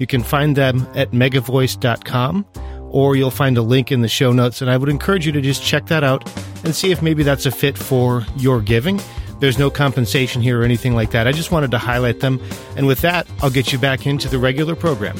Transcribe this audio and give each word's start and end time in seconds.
You 0.00 0.06
can 0.06 0.22
find 0.22 0.56
them 0.56 0.88
at 0.94 1.10
megavoice.com 1.12 2.46
or 2.90 3.16
you'll 3.16 3.30
find 3.30 3.56
a 3.58 3.62
link 3.62 3.92
in 3.92 4.00
the 4.00 4.08
show 4.08 4.32
notes. 4.32 4.62
And 4.62 4.70
I 4.70 4.78
would 4.78 4.88
encourage 4.88 5.26
you 5.26 5.32
to 5.32 5.42
just 5.42 5.62
check 5.62 5.86
that 5.86 6.02
out 6.02 6.26
and 6.64 6.74
see 6.74 6.90
if 6.90 7.02
maybe 7.02 7.22
that's 7.22 7.44
a 7.44 7.50
fit 7.50 7.76
for 7.76 8.26
your 8.36 8.62
giving. 8.62 8.98
There's 9.40 9.58
no 9.58 9.70
compensation 9.70 10.40
here 10.40 10.60
or 10.60 10.64
anything 10.64 10.94
like 10.94 11.10
that. 11.10 11.28
I 11.28 11.32
just 11.32 11.52
wanted 11.52 11.70
to 11.72 11.78
highlight 11.78 12.20
them. 12.20 12.40
And 12.76 12.86
with 12.86 13.02
that, 13.02 13.26
I'll 13.42 13.50
get 13.50 13.72
you 13.72 13.78
back 13.78 14.06
into 14.06 14.26
the 14.28 14.38
regular 14.38 14.74
program. 14.74 15.18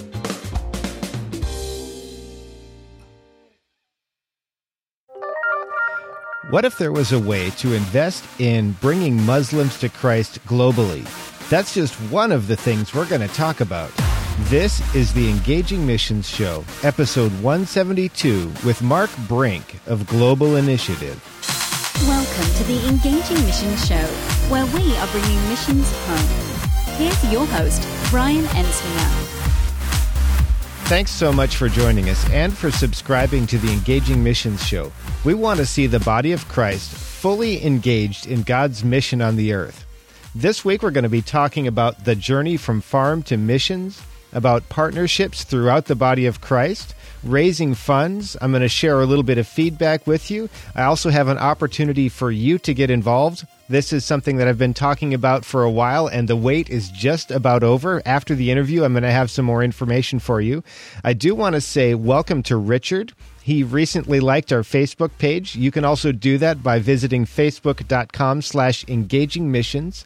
What 6.49 6.65
if 6.65 6.79
there 6.79 6.91
was 6.91 7.13
a 7.13 7.19
way 7.19 7.51
to 7.51 7.75
invest 7.75 8.25
in 8.41 8.73
bringing 8.81 9.23
Muslims 9.25 9.79
to 9.81 9.91
Christ 9.91 10.45
globally? 10.47 11.05
That's 11.51 11.75
just 11.75 11.95
one 12.11 12.33
of 12.33 12.49
the 12.49 12.57
things 12.57 12.95
we're 12.95 13.07
going 13.07 13.27
to 13.27 13.35
talk 13.35 13.61
about. 13.61 13.93
This 14.49 14.95
is 14.97 15.13
the 15.13 15.29
Engaging 15.29 15.87
Missions 15.87 16.29
Show, 16.29 16.65
episode 16.83 17.31
172, 17.43 18.51
with 18.65 18.83
Mark 18.83 19.11
Brink 19.29 19.77
of 19.87 20.07
Global 20.09 20.57
Initiative. 20.57 21.23
Welcome 22.09 22.55
to 22.55 22.65
the 22.65 22.89
Engaging 22.89 23.45
Missions 23.45 23.87
Show, 23.87 24.03
where 24.49 24.67
we 24.67 24.97
are 24.97 25.07
bringing 25.09 25.49
missions 25.49 25.93
home. 26.07 26.97
Here's 26.97 27.33
your 27.33 27.47
host, 27.47 27.87
Brian 28.11 28.45
Ensminger. 28.47 29.11
Thanks 30.89 31.13
so 31.13 31.33
much 31.33 31.57
for 31.57 31.69
joining 31.69 32.09
us 32.09 32.29
and 32.31 32.57
for 32.57 32.73
subscribing 32.73 33.47
to 33.49 33.59
the 33.59 33.73
Engaging 33.73 34.25
Missions 34.25 34.67
Show. 34.67 34.91
We 35.23 35.35
want 35.35 35.59
to 35.59 35.67
see 35.67 35.87
the 35.87 36.01
body 36.01 36.33
of 36.33 36.49
Christ 36.49 36.91
fully 36.91 37.65
engaged 37.65 38.27
in 38.27 38.43
God's 38.43 38.83
mission 38.83 39.21
on 39.21 39.37
the 39.37 39.53
earth. 39.53 39.85
This 40.35 40.65
week, 40.65 40.83
we're 40.83 40.93
going 40.93 41.05
to 41.05 41.11
be 41.11 41.23
talking 41.23 41.67
about 41.67 42.05
the 42.05 42.17
journey 42.17 42.57
from 42.57 42.81
farm 42.81 43.23
to 43.25 43.37
missions, 43.37 44.01
about 44.33 44.69
partnerships 44.69 45.45
throughout 45.45 45.87
the 45.87 45.95
body 45.95 46.27
of 46.27 46.41
Christ, 46.41 46.95
raising 47.23 47.75
funds. 47.75 48.37
I'm 48.41 48.53
going 48.53 48.63
to 48.63 48.69
share 48.69 49.01
a 49.01 49.07
little 49.07 49.23
bit 49.23 49.39
of 49.39 49.47
feedback 49.47 50.07
with 50.07 50.31
you. 50.31 50.49
I 50.75 50.85
also 50.85 51.11
have 51.11 51.29
an 51.29 51.39
opportunity 51.39 52.09
for 52.09 52.31
you 52.31 52.59
to 52.61 52.75
get 52.75 52.91
involved. 52.91 53.47
This 53.69 53.93
is 53.93 54.05
something 54.05 54.37
that 54.37 54.49
I've 54.49 54.59
been 54.59 54.75
talking 54.75 55.15
about 55.15 55.45
for 55.45 55.63
a 55.63 55.71
while, 55.71 56.09
and 56.09 56.29
the 56.29 56.35
wait 56.35 56.69
is 56.69 56.91
just 56.91 57.31
about 57.31 57.63
over. 57.63 58.03
After 58.05 58.35
the 58.35 58.51
interview, 58.51 58.83
I'm 58.83 58.95
going 58.95 59.05
to 59.05 59.13
have 59.13 59.31
some 59.31 59.45
more 59.45 59.63
information 59.63 60.19
for 60.19 60.41
you. 60.41 60.65
I 61.05 61.13
do 61.13 61.35
want 61.35 61.55
to 61.55 61.61
say 61.61 61.95
welcome 61.95 62.43
to 62.45 62.57
Richard. 62.57 63.13
He 63.43 63.63
recently 63.63 64.21
liked 64.21 64.53
our 64.53 64.63
Facebook 64.63 65.11
page. 65.19 65.57
You 65.57 65.71
can 65.71 65.85
also 65.85 66.13
do 66.13 66.37
that 66.39 66.63
by 66.63 66.79
visiting 66.79 67.27
facebook.com 67.27 68.43
slash 68.43 68.85
engaging 68.89 69.51
missions. 69.51 70.05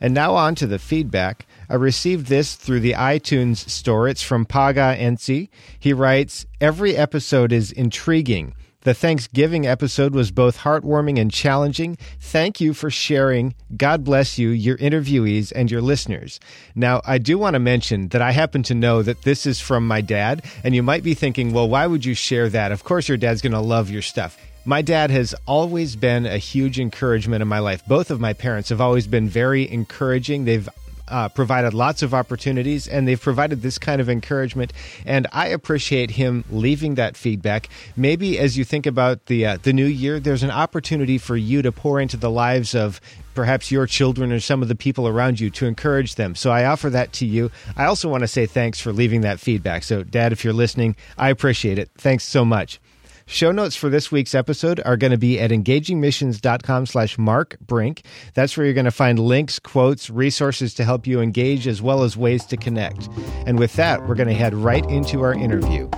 And 0.00 0.12
now 0.12 0.34
on 0.34 0.54
to 0.56 0.66
the 0.66 0.78
feedback. 0.78 1.46
I 1.68 1.74
received 1.74 2.26
this 2.26 2.54
through 2.54 2.80
the 2.80 2.92
iTunes 2.92 3.68
store. 3.68 4.08
It's 4.08 4.22
from 4.22 4.44
Paga 4.44 4.96
Enzi. 4.98 5.48
He 5.78 5.92
writes, 5.92 6.46
Every 6.60 6.96
episode 6.96 7.52
is 7.52 7.72
intriguing. 7.72 8.54
The 8.86 8.94
Thanksgiving 8.94 9.66
episode 9.66 10.14
was 10.14 10.30
both 10.30 10.58
heartwarming 10.58 11.20
and 11.20 11.28
challenging. 11.28 11.98
Thank 12.20 12.60
you 12.60 12.72
for 12.72 12.88
sharing. 12.88 13.56
God 13.76 14.04
bless 14.04 14.38
you, 14.38 14.50
your 14.50 14.76
interviewees, 14.76 15.52
and 15.52 15.68
your 15.68 15.80
listeners. 15.80 16.38
Now, 16.76 17.00
I 17.04 17.18
do 17.18 17.36
want 17.36 17.54
to 17.54 17.58
mention 17.58 18.06
that 18.10 18.22
I 18.22 18.30
happen 18.30 18.62
to 18.62 18.76
know 18.76 19.02
that 19.02 19.22
this 19.22 19.44
is 19.44 19.58
from 19.58 19.88
my 19.88 20.02
dad, 20.02 20.44
and 20.62 20.72
you 20.72 20.84
might 20.84 21.02
be 21.02 21.14
thinking, 21.14 21.52
well, 21.52 21.68
why 21.68 21.88
would 21.88 22.04
you 22.04 22.14
share 22.14 22.48
that? 22.50 22.70
Of 22.70 22.84
course, 22.84 23.08
your 23.08 23.18
dad's 23.18 23.42
going 23.42 23.54
to 23.54 23.60
love 23.60 23.90
your 23.90 24.02
stuff. 24.02 24.38
My 24.64 24.82
dad 24.82 25.10
has 25.10 25.34
always 25.46 25.96
been 25.96 26.24
a 26.24 26.38
huge 26.38 26.78
encouragement 26.78 27.42
in 27.42 27.48
my 27.48 27.58
life. 27.58 27.84
Both 27.86 28.12
of 28.12 28.20
my 28.20 28.34
parents 28.34 28.68
have 28.68 28.80
always 28.80 29.08
been 29.08 29.28
very 29.28 29.68
encouraging. 29.68 30.44
They've 30.44 30.68
uh, 31.08 31.28
provided 31.28 31.74
lots 31.74 32.02
of 32.02 32.14
opportunities 32.14 32.88
and 32.88 33.06
they've 33.06 33.20
provided 33.20 33.62
this 33.62 33.78
kind 33.78 34.00
of 34.00 34.08
encouragement. 34.08 34.72
And 35.04 35.26
I 35.32 35.48
appreciate 35.48 36.12
him 36.12 36.44
leaving 36.50 36.96
that 36.96 37.16
feedback. 37.16 37.68
Maybe 37.96 38.38
as 38.38 38.56
you 38.56 38.64
think 38.64 38.86
about 38.86 39.26
the 39.26 39.46
uh, 39.46 39.58
the 39.62 39.72
new 39.72 39.86
year, 39.86 40.20
there's 40.20 40.42
an 40.42 40.50
opportunity 40.50 41.18
for 41.18 41.36
you 41.36 41.62
to 41.62 41.72
pour 41.72 42.00
into 42.00 42.16
the 42.16 42.30
lives 42.30 42.74
of 42.74 43.00
perhaps 43.34 43.70
your 43.70 43.86
children 43.86 44.32
or 44.32 44.40
some 44.40 44.62
of 44.62 44.68
the 44.68 44.74
people 44.74 45.06
around 45.06 45.38
you 45.38 45.50
to 45.50 45.66
encourage 45.66 46.14
them. 46.14 46.34
So 46.34 46.50
I 46.50 46.64
offer 46.64 46.90
that 46.90 47.12
to 47.14 47.26
you. 47.26 47.50
I 47.76 47.84
also 47.84 48.08
want 48.08 48.22
to 48.22 48.28
say 48.28 48.46
thanks 48.46 48.80
for 48.80 48.92
leaving 48.92 49.20
that 49.20 49.38
feedback. 49.38 49.82
So, 49.82 50.02
Dad, 50.02 50.32
if 50.32 50.42
you're 50.42 50.54
listening, 50.54 50.96
I 51.18 51.28
appreciate 51.28 51.78
it. 51.78 51.90
Thanks 51.96 52.24
so 52.24 52.44
much. 52.44 52.80
Show 53.28 53.50
notes 53.50 53.74
for 53.74 53.88
this 53.88 54.12
week's 54.12 54.36
episode 54.36 54.80
are 54.84 54.96
going 54.96 55.10
to 55.10 55.18
be 55.18 55.40
at 55.40 55.50
engagingmissions.com 55.50 56.86
slash 56.86 57.18
Mark 57.18 57.58
Brink. 57.58 58.02
That's 58.34 58.56
where 58.56 58.64
you're 58.64 58.72
going 58.74 58.84
to 58.84 58.92
find 58.92 59.18
links, 59.18 59.58
quotes, 59.58 60.08
resources 60.08 60.74
to 60.74 60.84
help 60.84 61.08
you 61.08 61.20
engage, 61.20 61.66
as 61.66 61.82
well 61.82 62.04
as 62.04 62.16
ways 62.16 62.46
to 62.46 62.56
connect. 62.56 63.08
And 63.44 63.58
with 63.58 63.72
that, 63.74 64.06
we're 64.06 64.14
going 64.14 64.28
to 64.28 64.34
head 64.34 64.54
right 64.54 64.88
into 64.88 65.22
our 65.22 65.34
interview. 65.34 65.90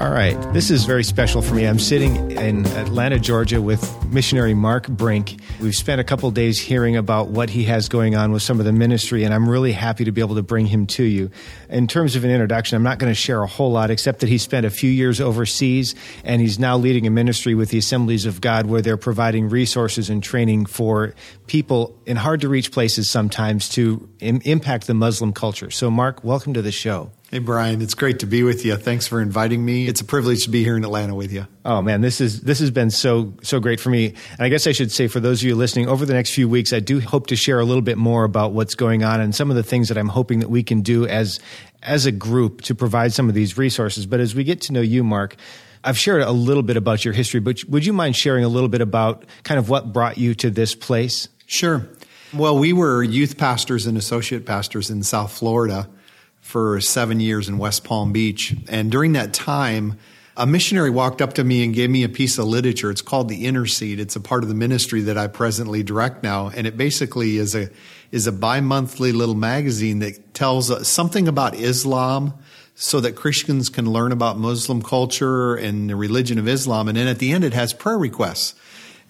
All 0.00 0.10
right. 0.10 0.34
This 0.54 0.70
is 0.70 0.86
very 0.86 1.04
special 1.04 1.42
for 1.42 1.54
me. 1.54 1.66
I'm 1.66 1.78
sitting 1.78 2.30
in 2.30 2.64
Atlanta, 2.68 3.18
Georgia 3.18 3.60
with 3.60 4.02
missionary 4.06 4.54
Mark 4.54 4.88
Brink. 4.88 5.38
We've 5.60 5.74
spent 5.74 6.00
a 6.00 6.04
couple 6.04 6.30
days 6.30 6.58
hearing 6.58 6.96
about 6.96 7.28
what 7.28 7.50
he 7.50 7.64
has 7.64 7.90
going 7.90 8.16
on 8.16 8.32
with 8.32 8.42
some 8.42 8.58
of 8.60 8.64
the 8.64 8.72
ministry, 8.72 9.24
and 9.24 9.34
I'm 9.34 9.46
really 9.46 9.72
happy 9.72 10.06
to 10.06 10.10
be 10.10 10.22
able 10.22 10.36
to 10.36 10.42
bring 10.42 10.64
him 10.64 10.86
to 10.86 11.02
you. 11.02 11.30
In 11.68 11.86
terms 11.86 12.16
of 12.16 12.24
an 12.24 12.30
introduction, 12.30 12.76
I'm 12.76 12.82
not 12.82 12.98
going 12.98 13.10
to 13.10 13.14
share 13.14 13.42
a 13.42 13.46
whole 13.46 13.72
lot 13.72 13.90
except 13.90 14.20
that 14.20 14.30
he 14.30 14.38
spent 14.38 14.64
a 14.64 14.70
few 14.70 14.90
years 14.90 15.20
overseas 15.20 15.94
and 16.24 16.40
he's 16.40 16.58
now 16.58 16.78
leading 16.78 17.06
a 17.06 17.10
ministry 17.10 17.54
with 17.54 17.68
the 17.68 17.76
Assemblies 17.76 18.24
of 18.24 18.40
God 18.40 18.64
where 18.64 18.80
they're 18.80 18.96
providing 18.96 19.50
resources 19.50 20.08
and 20.08 20.22
training 20.22 20.64
for 20.64 21.14
people 21.46 21.94
in 22.06 22.16
hard 22.16 22.40
to 22.40 22.48
reach 22.48 22.72
places 22.72 23.10
sometimes 23.10 23.68
to 23.68 24.08
Im- 24.20 24.40
impact 24.46 24.86
the 24.86 24.94
Muslim 24.94 25.34
culture. 25.34 25.70
So, 25.70 25.90
Mark, 25.90 26.24
welcome 26.24 26.54
to 26.54 26.62
the 26.62 26.72
show. 26.72 27.10
Hey, 27.30 27.38
Brian, 27.38 27.80
it's 27.80 27.94
great 27.94 28.18
to 28.18 28.26
be 28.26 28.42
with 28.42 28.64
you. 28.64 28.74
Thanks 28.74 29.06
for 29.06 29.20
inviting 29.20 29.64
me. 29.64 29.86
It's 29.86 30.00
a 30.00 30.04
privilege 30.04 30.42
to 30.46 30.50
be 30.50 30.64
here 30.64 30.76
in 30.76 30.82
Atlanta 30.82 31.14
with 31.14 31.32
you. 31.32 31.46
Oh 31.64 31.80
man, 31.80 32.00
this 32.00 32.20
is 32.20 32.40
this 32.40 32.58
has 32.58 32.72
been 32.72 32.90
so 32.90 33.34
so 33.40 33.60
great 33.60 33.78
for 33.78 33.88
me. 33.88 34.08
And 34.32 34.40
I 34.40 34.48
guess 34.48 34.66
I 34.66 34.72
should 34.72 34.90
say 34.90 35.06
for 35.06 35.20
those 35.20 35.40
of 35.40 35.46
you 35.46 35.54
listening, 35.54 35.88
over 35.88 36.04
the 36.04 36.12
next 36.12 36.34
few 36.34 36.48
weeks, 36.48 36.72
I 36.72 36.80
do 36.80 36.98
hope 36.98 37.28
to 37.28 37.36
share 37.36 37.60
a 37.60 37.64
little 37.64 37.82
bit 37.82 37.98
more 37.98 38.24
about 38.24 38.50
what's 38.52 38.74
going 38.74 39.04
on 39.04 39.20
and 39.20 39.32
some 39.32 39.48
of 39.48 39.54
the 39.54 39.62
things 39.62 39.86
that 39.90 39.96
I'm 39.96 40.08
hoping 40.08 40.40
that 40.40 40.50
we 40.50 40.64
can 40.64 40.80
do 40.80 41.06
as 41.06 41.38
as 41.84 42.04
a 42.04 42.10
group 42.10 42.62
to 42.62 42.74
provide 42.74 43.12
some 43.12 43.28
of 43.28 43.36
these 43.36 43.56
resources. 43.56 44.06
But 44.06 44.18
as 44.18 44.34
we 44.34 44.42
get 44.42 44.62
to 44.62 44.72
know 44.72 44.80
you, 44.80 45.04
Mark, 45.04 45.36
I've 45.84 45.96
shared 45.96 46.22
a 46.22 46.32
little 46.32 46.64
bit 46.64 46.76
about 46.76 47.04
your 47.04 47.14
history, 47.14 47.38
but 47.38 47.62
would 47.68 47.86
you 47.86 47.92
mind 47.92 48.16
sharing 48.16 48.42
a 48.42 48.48
little 48.48 48.68
bit 48.68 48.80
about 48.80 49.24
kind 49.44 49.60
of 49.60 49.68
what 49.68 49.92
brought 49.92 50.18
you 50.18 50.34
to 50.34 50.50
this 50.50 50.74
place? 50.74 51.28
Sure. 51.46 51.88
Well, 52.34 52.58
we 52.58 52.72
were 52.72 53.04
youth 53.04 53.38
pastors 53.38 53.86
and 53.86 53.96
associate 53.96 54.46
pastors 54.46 54.90
in 54.90 55.04
South 55.04 55.30
Florida 55.30 55.88
for 56.50 56.80
seven 56.80 57.20
years 57.20 57.48
in 57.48 57.58
West 57.58 57.84
Palm 57.84 58.12
Beach. 58.12 58.56
And 58.68 58.90
during 58.90 59.12
that 59.12 59.32
time, 59.32 59.98
a 60.36 60.46
missionary 60.46 60.90
walked 60.90 61.22
up 61.22 61.34
to 61.34 61.44
me 61.44 61.62
and 61.62 61.72
gave 61.72 61.90
me 61.90 62.02
a 62.02 62.08
piece 62.08 62.38
of 62.38 62.46
literature. 62.46 62.90
It's 62.90 63.02
called 63.02 63.28
The 63.28 63.46
Inner 63.46 63.60
Intercede. 63.60 64.00
It's 64.00 64.16
a 64.16 64.20
part 64.20 64.42
of 64.42 64.48
the 64.48 64.54
ministry 64.54 65.02
that 65.02 65.16
I 65.16 65.28
presently 65.28 65.84
direct 65.84 66.24
now. 66.24 66.48
And 66.48 66.66
it 66.66 66.76
basically 66.76 67.36
is 67.36 67.54
a, 67.54 67.68
is 68.10 68.26
a 68.26 68.32
bi-monthly 68.32 69.12
little 69.12 69.36
magazine 69.36 70.00
that 70.00 70.34
tells 70.34 70.88
something 70.88 71.28
about 71.28 71.54
Islam 71.54 72.34
so 72.74 72.98
that 73.00 73.14
Christians 73.14 73.68
can 73.68 73.88
learn 73.88 74.10
about 74.10 74.38
Muslim 74.38 74.82
culture 74.82 75.54
and 75.54 75.88
the 75.88 75.94
religion 75.96 76.38
of 76.38 76.48
Islam. 76.48 76.88
And 76.88 76.96
then 76.96 77.06
at 77.06 77.20
the 77.20 77.32
end, 77.32 77.44
it 77.44 77.54
has 77.54 77.72
prayer 77.72 77.98
requests. 77.98 78.54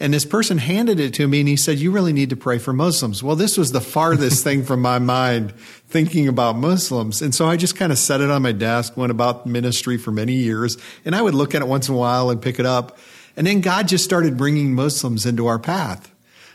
And 0.00 0.14
this 0.14 0.24
person 0.24 0.56
handed 0.56 0.98
it 0.98 1.12
to 1.14 1.28
me 1.28 1.40
and 1.40 1.48
he 1.48 1.56
said, 1.56 1.78
You 1.78 1.90
really 1.90 2.14
need 2.14 2.30
to 2.30 2.36
pray 2.36 2.58
for 2.58 2.72
Muslims. 2.72 3.22
Well, 3.22 3.36
this 3.36 3.58
was 3.58 3.72
the 3.72 3.82
farthest 3.82 4.42
thing 4.44 4.64
from 4.64 4.80
my 4.80 4.98
mind 4.98 5.52
thinking 5.88 6.26
about 6.26 6.56
Muslims. 6.56 7.20
And 7.20 7.34
so 7.34 7.46
I 7.46 7.56
just 7.56 7.76
kind 7.76 7.92
of 7.92 7.98
set 7.98 8.22
it 8.22 8.30
on 8.30 8.42
my 8.42 8.52
desk, 8.52 8.96
went 8.96 9.10
about 9.10 9.46
ministry 9.46 9.98
for 9.98 10.10
many 10.10 10.32
years, 10.32 10.78
and 11.04 11.14
I 11.14 11.20
would 11.20 11.34
look 11.34 11.54
at 11.54 11.60
it 11.60 11.68
once 11.68 11.88
in 11.88 11.94
a 11.94 11.98
while 11.98 12.30
and 12.30 12.40
pick 12.40 12.58
it 12.58 12.66
up. 12.66 12.98
And 13.36 13.46
then 13.46 13.60
God 13.60 13.88
just 13.88 14.04
started 14.04 14.36
bringing 14.36 14.74
Muslims 14.74 15.26
into 15.26 15.46
our 15.46 15.58
path 15.58 16.10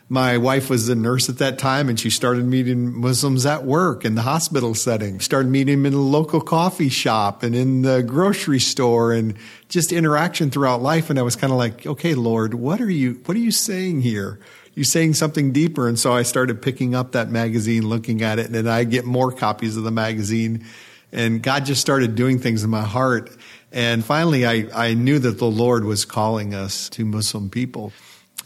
my 0.08 0.38
wife 0.38 0.70
was 0.70 0.88
a 0.88 0.96
nurse 0.96 1.30
at 1.30 1.40
that 1.40 1.58
time 1.58 1.90
and 1.90 2.00
she 2.00 2.12
started 2.12 2.46
meeting 2.46 2.94
Muslims 2.94 3.46
at 3.46 3.66
work 3.66 4.06
in 4.06 4.14
the 4.14 4.22
hospital 4.22 4.76
setting, 4.76 5.20
started 5.20 5.50
meeting 5.50 5.82
them 5.82 5.86
in 5.88 5.94
a 5.94 6.02
local 6.02 6.42
coffee 6.42 6.90
shop 6.90 7.42
and 7.42 7.56
in 7.56 7.82
the 7.82 8.04
grocery 8.04 8.60
store 8.60 9.14
and 9.14 9.36
just 9.68 9.92
interaction 9.92 10.52
throughout 10.52 10.82
life. 10.82 11.10
And 11.10 11.18
I 11.18 11.24
was 11.24 11.36
kind 11.36 11.52
of 11.52 11.58
like, 11.58 11.88
okay, 11.88 12.14
Lord, 12.14 12.54
what 12.54 12.82
are 12.82 12.90
you, 12.90 13.20
what 13.26 13.36
are 13.36 13.40
you 13.40 13.50
saying 13.52 14.02
here? 14.02 14.40
You're 14.76 14.84
saying 14.84 15.16
something 15.16 15.52
deeper? 15.52 15.88
And 15.88 15.98
so 15.98 16.14
I 16.14 16.22
started 16.22 16.62
picking 16.62 16.94
up 16.94 17.14
that 17.14 17.32
magazine, 17.32 17.88
looking 17.88 18.22
at 18.22 18.38
it, 18.38 18.46
and 18.46 18.54
then 18.54 18.68
I 18.68 18.84
get 18.84 19.06
more 19.06 19.32
copies 19.32 19.76
of 19.76 19.84
the 19.84 19.92
magazine. 19.92 20.66
And 21.12 21.42
God 21.42 21.66
just 21.66 21.82
started 21.82 22.14
doing 22.14 22.38
things 22.40 22.64
in 22.64 22.70
my 22.70 22.84
heart. 22.84 23.36
And 23.72 24.06
finally, 24.06 24.46
I, 24.46 24.68
I 24.74 24.94
knew 24.94 25.18
that 25.18 25.40
the 25.40 25.50
Lord 25.50 25.84
was 25.86 26.06
calling 26.06 26.54
us 26.54 26.90
to 26.90 27.06
Muslim 27.06 27.50
people. 27.50 27.92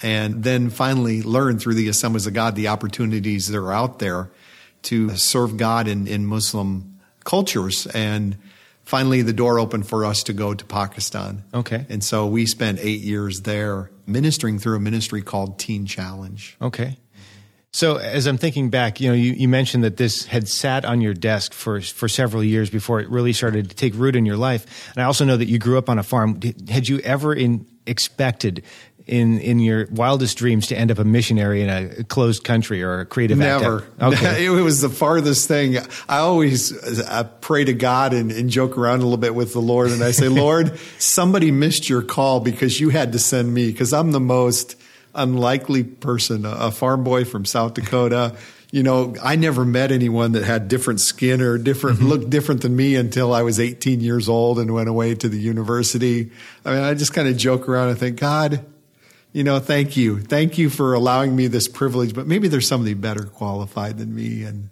And 0.01 0.43
then 0.43 0.69
finally 0.69 1.21
learn 1.21 1.59
through 1.59 1.75
the 1.75 1.89
Assemblies 1.89 2.25
of 2.27 2.33
God 2.33 2.55
the 2.55 2.69
opportunities 2.69 3.47
that 3.47 3.57
are 3.57 3.73
out 3.73 3.99
there 3.99 4.31
to 4.83 5.15
serve 5.17 5.57
God 5.57 5.87
in, 5.87 6.07
in 6.07 6.25
Muslim 6.25 6.99
cultures. 7.25 7.85
And 7.87 8.37
finally, 8.83 9.21
the 9.21 9.33
door 9.33 9.59
opened 9.59 9.87
for 9.87 10.05
us 10.05 10.23
to 10.23 10.33
go 10.33 10.53
to 10.53 10.65
Pakistan. 10.65 11.43
Okay. 11.53 11.85
And 11.89 12.03
so 12.03 12.27
we 12.27 12.45
spent 12.45 12.79
eight 12.81 13.01
years 13.01 13.41
there 13.41 13.91
ministering 14.07 14.57
through 14.57 14.77
a 14.77 14.79
ministry 14.79 15.21
called 15.21 15.59
Teen 15.59 15.85
Challenge. 15.85 16.55
Okay. 16.61 16.97
So 17.71 17.97
as 17.97 18.25
I'm 18.25 18.37
thinking 18.37 18.69
back, 18.71 18.99
you 18.99 19.09
know, 19.09 19.15
you, 19.15 19.33
you 19.33 19.47
mentioned 19.47 19.83
that 19.83 19.97
this 19.97 20.25
had 20.25 20.47
sat 20.47 20.85
on 20.85 21.01
your 21.01 21.13
desk 21.13 21.53
for 21.53 21.81
for 21.81 22.07
several 22.07 22.43
years 22.43 22.71
before 22.71 22.99
it 22.99 23.07
really 23.09 23.31
started 23.31 23.69
to 23.69 23.75
take 23.75 23.93
root 23.93 24.15
in 24.15 24.25
your 24.25 24.37
life. 24.37 24.91
And 24.95 25.03
I 25.03 25.05
also 25.05 25.23
know 25.23 25.37
that 25.37 25.45
you 25.45 25.59
grew 25.59 25.77
up 25.77 25.87
on 25.87 25.99
a 25.99 26.03
farm. 26.03 26.39
Had 26.67 26.87
you 26.87 26.97
ever 26.99 27.31
in, 27.31 27.67
expected 27.85 28.63
in 29.09 29.39
in 29.39 29.59
your 29.59 29.87
wildest 29.91 30.37
dreams 30.37 30.67
to 30.67 30.77
end 30.77 30.91
up 30.91 30.99
a 30.99 31.03
missionary 31.03 31.63
in 31.63 31.69
a 31.69 32.03
closed 32.03 32.43
country 32.43 32.83
or 32.83 32.99
a 32.99 33.05
creative 33.05 33.37
never. 33.37 33.87
okay. 33.99 34.45
It 34.49 34.49
was 34.49 34.81
the 34.81 34.89
farthest 34.89 35.47
thing. 35.47 35.77
I 36.07 36.19
always 36.19 37.01
I 37.07 37.23
pray 37.23 37.65
to 37.65 37.73
god 37.73 38.13
and, 38.13 38.31
and 38.31 38.49
joke 38.49 38.77
around 38.77 38.99
a 38.99 39.03
little 39.03 39.17
bit 39.17 39.33
with 39.33 39.53
the 39.53 39.59
lord 39.59 39.91
and 39.91 40.03
i 40.03 40.11
say 40.11 40.27
lord 40.29 40.77
somebody 40.99 41.51
missed 41.51 41.89
your 41.89 42.01
call 42.01 42.39
because 42.39 42.79
you 42.79 42.89
had 42.89 43.13
to 43.13 43.19
send 43.19 43.51
me 43.51 43.71
because 43.71 43.91
i'm 43.93 44.11
the 44.11 44.19
most 44.19 44.75
unlikely 45.15 45.83
person 45.83 46.45
a 46.45 46.69
farm 46.69 47.03
boy 47.03 47.25
from 47.25 47.45
south 47.45 47.73
dakota 47.73 48.35
you 48.71 48.83
know, 48.83 49.15
I 49.23 49.35
never 49.35 49.65
met 49.65 49.91
anyone 49.91 50.33
that 50.33 50.43
had 50.43 50.67
different 50.67 51.01
skin 51.01 51.41
or 51.41 51.57
different 51.57 51.97
mm-hmm. 51.97 52.07
looked 52.07 52.29
different 52.29 52.61
than 52.61 52.75
me 52.75 52.95
until 52.95 53.33
I 53.33 53.41
was 53.41 53.59
18 53.59 53.99
years 53.99 54.29
old 54.29 54.59
and 54.59 54.71
went 54.73 54.89
away 54.89 55.15
to 55.15 55.27
the 55.27 55.39
university. 55.39 56.31
I 56.63 56.73
mean, 56.73 56.83
I 56.83 56.93
just 56.93 57.11
kind 57.11 57.27
of 57.27 57.35
joke 57.35 57.67
around 57.67 57.89
and 57.89 57.97
think, 57.97 58.19
God, 58.19 58.63
you 59.31 59.43
know, 59.43 59.59
thank 59.59 59.95
you. 59.95 60.19
Thank 60.19 60.57
you 60.57 60.69
for 60.69 60.93
allowing 60.93 61.35
me 61.35 61.47
this 61.47 61.67
privilege, 61.67 62.13
but 62.13 62.27
maybe 62.27 62.47
there's 62.47 62.67
somebody 62.67 62.93
better 62.93 63.23
qualified 63.23 63.97
than 63.97 64.13
me. 64.13 64.43
And 64.43 64.69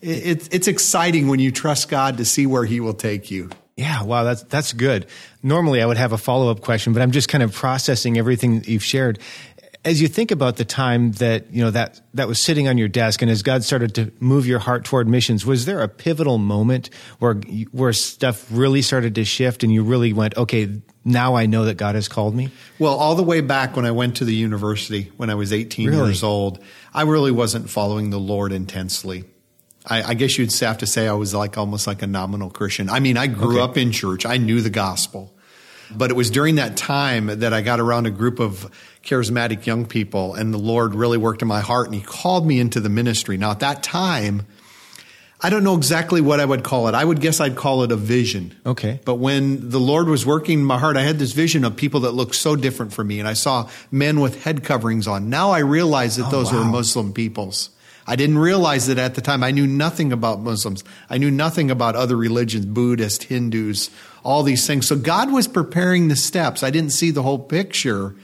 it's, 0.00 0.48
it's 0.48 0.68
exciting 0.68 1.28
when 1.28 1.40
you 1.40 1.52
trust 1.52 1.88
God 1.88 2.16
to 2.18 2.24
see 2.24 2.46
where 2.46 2.64
he 2.64 2.80
will 2.80 2.94
take 2.94 3.30
you. 3.30 3.50
Yeah, 3.76 4.02
wow, 4.02 4.24
that's 4.24 4.42
that's 4.42 4.74
good. 4.74 5.06
Normally, 5.42 5.80
I 5.80 5.86
would 5.86 5.96
have 5.96 6.12
a 6.12 6.18
follow 6.18 6.50
up 6.50 6.60
question, 6.60 6.92
but 6.92 7.00
I'm 7.00 7.12
just 7.12 7.30
kind 7.30 7.42
of 7.42 7.54
processing 7.54 8.18
everything 8.18 8.58
that 8.58 8.68
you've 8.68 8.84
shared 8.84 9.18
as 9.84 10.02
you 10.02 10.08
think 10.08 10.30
about 10.30 10.56
the 10.56 10.64
time 10.64 11.12
that 11.12 11.52
you 11.52 11.62
know 11.62 11.70
that 11.70 12.00
that 12.14 12.28
was 12.28 12.42
sitting 12.42 12.68
on 12.68 12.76
your 12.76 12.88
desk 12.88 13.22
and 13.22 13.30
as 13.30 13.42
god 13.42 13.64
started 13.64 13.94
to 13.94 14.12
move 14.20 14.46
your 14.46 14.58
heart 14.58 14.84
toward 14.84 15.08
missions 15.08 15.46
was 15.46 15.64
there 15.64 15.80
a 15.80 15.88
pivotal 15.88 16.38
moment 16.38 16.90
where 17.18 17.34
where 17.72 17.92
stuff 17.92 18.46
really 18.50 18.82
started 18.82 19.14
to 19.14 19.24
shift 19.24 19.62
and 19.62 19.72
you 19.72 19.82
really 19.82 20.12
went 20.12 20.36
okay 20.36 20.80
now 21.04 21.34
i 21.34 21.46
know 21.46 21.64
that 21.64 21.76
god 21.76 21.94
has 21.94 22.08
called 22.08 22.34
me 22.34 22.50
well 22.78 22.94
all 22.94 23.14
the 23.14 23.22
way 23.22 23.40
back 23.40 23.76
when 23.76 23.84
i 23.84 23.90
went 23.90 24.16
to 24.16 24.24
the 24.24 24.34
university 24.34 25.10
when 25.16 25.30
i 25.30 25.34
was 25.34 25.52
18 25.52 25.88
really? 25.88 26.06
years 26.06 26.22
old 26.22 26.62
i 26.92 27.02
really 27.02 27.30
wasn't 27.30 27.68
following 27.68 28.10
the 28.10 28.18
lord 28.18 28.52
intensely 28.52 29.24
I, 29.86 30.02
I, 30.02 30.14
guess 30.14 30.36
you'd 30.36 30.54
have 30.60 30.78
to 30.78 30.86
say 30.86 31.08
I 31.08 31.14
was 31.14 31.34
like 31.34 31.56
almost 31.56 31.86
like 31.86 32.02
a 32.02 32.06
nominal 32.06 32.50
Christian. 32.50 32.90
I 32.90 33.00
mean, 33.00 33.16
I 33.16 33.26
grew 33.26 33.60
okay. 33.60 33.60
up 33.60 33.78
in 33.78 33.92
church. 33.92 34.26
I 34.26 34.36
knew 34.36 34.60
the 34.60 34.68
gospel. 34.68 35.34
But 35.90 36.10
it 36.10 36.14
was 36.14 36.30
during 36.30 36.56
that 36.56 36.76
time 36.76 37.26
that 37.26 37.52
I 37.52 37.62
got 37.62 37.80
around 37.80 38.06
a 38.06 38.10
group 38.10 38.38
of 38.38 38.70
charismatic 39.02 39.66
young 39.66 39.86
people 39.86 40.34
and 40.34 40.54
the 40.54 40.58
Lord 40.58 40.94
really 40.94 41.18
worked 41.18 41.42
in 41.42 41.48
my 41.48 41.60
heart 41.60 41.86
and 41.86 41.94
he 41.94 42.00
called 42.00 42.46
me 42.46 42.60
into 42.60 42.80
the 42.80 42.88
ministry. 42.88 43.36
Now 43.36 43.50
at 43.50 43.60
that 43.60 43.82
time, 43.82 44.46
I 45.42 45.48
don't 45.48 45.64
know 45.64 45.76
exactly 45.76 46.20
what 46.20 46.38
I 46.38 46.44
would 46.44 46.62
call 46.62 46.88
it. 46.88 46.94
I 46.94 47.02
would 47.02 47.20
guess 47.20 47.40
I'd 47.40 47.56
call 47.56 47.82
it 47.82 47.92
a 47.92 47.96
vision. 47.96 48.54
Okay. 48.66 49.00
But 49.04 49.14
when 49.14 49.70
the 49.70 49.80
Lord 49.80 50.08
was 50.08 50.26
working 50.26 50.58
in 50.58 50.64
my 50.64 50.78
heart, 50.78 50.98
I 50.98 51.02
had 51.02 51.18
this 51.18 51.32
vision 51.32 51.64
of 51.64 51.76
people 51.76 52.00
that 52.00 52.12
looked 52.12 52.34
so 52.34 52.56
different 52.56 52.92
from 52.92 53.06
me. 53.06 53.20
And 53.20 53.28
I 53.28 53.32
saw 53.32 53.68
men 53.90 54.20
with 54.20 54.44
head 54.44 54.64
coverings 54.64 55.08
on. 55.08 55.30
Now 55.30 55.50
I 55.50 55.60
realize 55.60 56.16
that 56.16 56.26
oh, 56.26 56.30
those 56.30 56.52
wow. 56.52 56.58
were 56.58 56.64
Muslim 56.66 57.14
peoples. 57.14 57.70
I 58.06 58.16
didn't 58.16 58.38
realize 58.38 58.88
that 58.88 58.98
at 58.98 59.14
the 59.14 59.20
time. 59.20 59.42
I 59.42 59.50
knew 59.50 59.66
nothing 59.66 60.12
about 60.12 60.40
Muslims. 60.40 60.84
I 61.08 61.16
knew 61.16 61.30
nothing 61.30 61.70
about 61.70 61.96
other 61.96 62.16
religions, 62.16 62.66
Buddhist, 62.66 63.24
Hindus, 63.24 63.88
all 64.24 64.42
these 64.42 64.66
things. 64.66 64.86
So 64.86 64.96
God 64.96 65.32
was 65.32 65.48
preparing 65.48 66.08
the 66.08 66.16
steps. 66.16 66.62
I 66.62 66.70
didn't 66.70 66.92
see 66.92 67.10
the 67.12 67.22
whole 67.22 67.38
picture. 67.38 68.14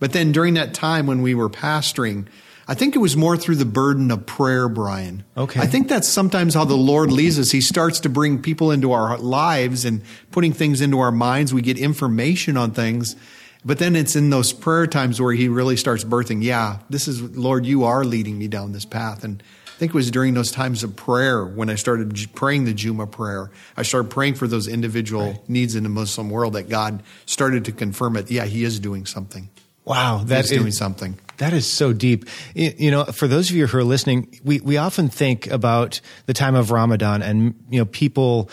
But 0.00 0.12
then 0.12 0.32
during 0.32 0.54
that 0.54 0.74
time 0.74 1.06
when 1.06 1.22
we 1.22 1.34
were 1.34 1.50
pastoring, 1.50 2.26
I 2.70 2.74
think 2.74 2.94
it 2.94 2.98
was 2.98 3.16
more 3.16 3.36
through 3.36 3.56
the 3.56 3.64
burden 3.64 4.10
of 4.10 4.26
prayer, 4.26 4.68
Brian. 4.68 5.24
Okay. 5.36 5.58
I 5.58 5.66
think 5.66 5.88
that's 5.88 6.06
sometimes 6.06 6.52
how 6.52 6.66
the 6.66 6.76
Lord 6.76 7.10
leads 7.10 7.38
us. 7.38 7.50
He 7.50 7.62
starts 7.62 8.00
to 8.00 8.10
bring 8.10 8.42
people 8.42 8.70
into 8.70 8.92
our 8.92 9.16
lives 9.16 9.86
and 9.86 10.02
putting 10.30 10.52
things 10.52 10.82
into 10.82 10.98
our 10.98 11.10
minds. 11.10 11.54
We 11.54 11.62
get 11.62 11.78
information 11.78 12.58
on 12.58 12.72
things. 12.72 13.16
But 13.64 13.78
then 13.78 13.96
it's 13.96 14.14
in 14.14 14.30
those 14.30 14.52
prayer 14.52 14.86
times 14.86 15.20
where 15.20 15.32
he 15.32 15.48
really 15.48 15.76
starts 15.76 16.04
birthing, 16.04 16.44
yeah, 16.44 16.78
this 16.90 17.08
is, 17.08 17.20
Lord, 17.36 17.66
you 17.66 17.84
are 17.84 18.04
leading 18.04 18.38
me 18.38 18.48
down 18.48 18.72
this 18.72 18.84
path. 18.84 19.24
And 19.24 19.42
I 19.66 19.78
think 19.78 19.90
it 19.90 19.94
was 19.94 20.10
during 20.10 20.34
those 20.34 20.52
times 20.52 20.84
of 20.84 20.94
prayer 20.94 21.44
when 21.44 21.70
I 21.70 21.74
started 21.74 22.14
praying 22.34 22.66
the 22.66 22.74
Juma 22.74 23.06
prayer. 23.06 23.50
I 23.76 23.82
started 23.82 24.10
praying 24.10 24.34
for 24.34 24.46
those 24.46 24.68
individual 24.68 25.30
right. 25.30 25.48
needs 25.48 25.74
in 25.74 25.84
the 25.84 25.88
Muslim 25.88 26.30
world 26.30 26.52
that 26.52 26.68
God 26.68 27.02
started 27.26 27.64
to 27.64 27.72
confirm 27.72 28.16
it. 28.16 28.30
Yeah, 28.30 28.44
He 28.44 28.62
is 28.62 28.78
doing 28.78 29.06
something. 29.06 29.48
Wow, 29.88 30.22
that's 30.24 30.50
doing 30.50 30.70
something. 30.70 31.18
That 31.38 31.52
is 31.52 31.66
so 31.66 31.92
deep. 31.92 32.24
You 32.54 32.90
know, 32.90 33.04
for 33.04 33.28
those 33.28 33.48
of 33.48 33.56
you 33.56 33.66
who 33.66 33.78
are 33.78 33.84
listening, 33.84 34.40
we, 34.44 34.60
we 34.60 34.76
often 34.76 35.08
think 35.08 35.46
about 35.46 36.00
the 36.26 36.34
time 36.34 36.56
of 36.56 36.72
Ramadan 36.72 37.22
and, 37.22 37.54
you 37.70 37.78
know, 37.78 37.84
people 37.84 38.50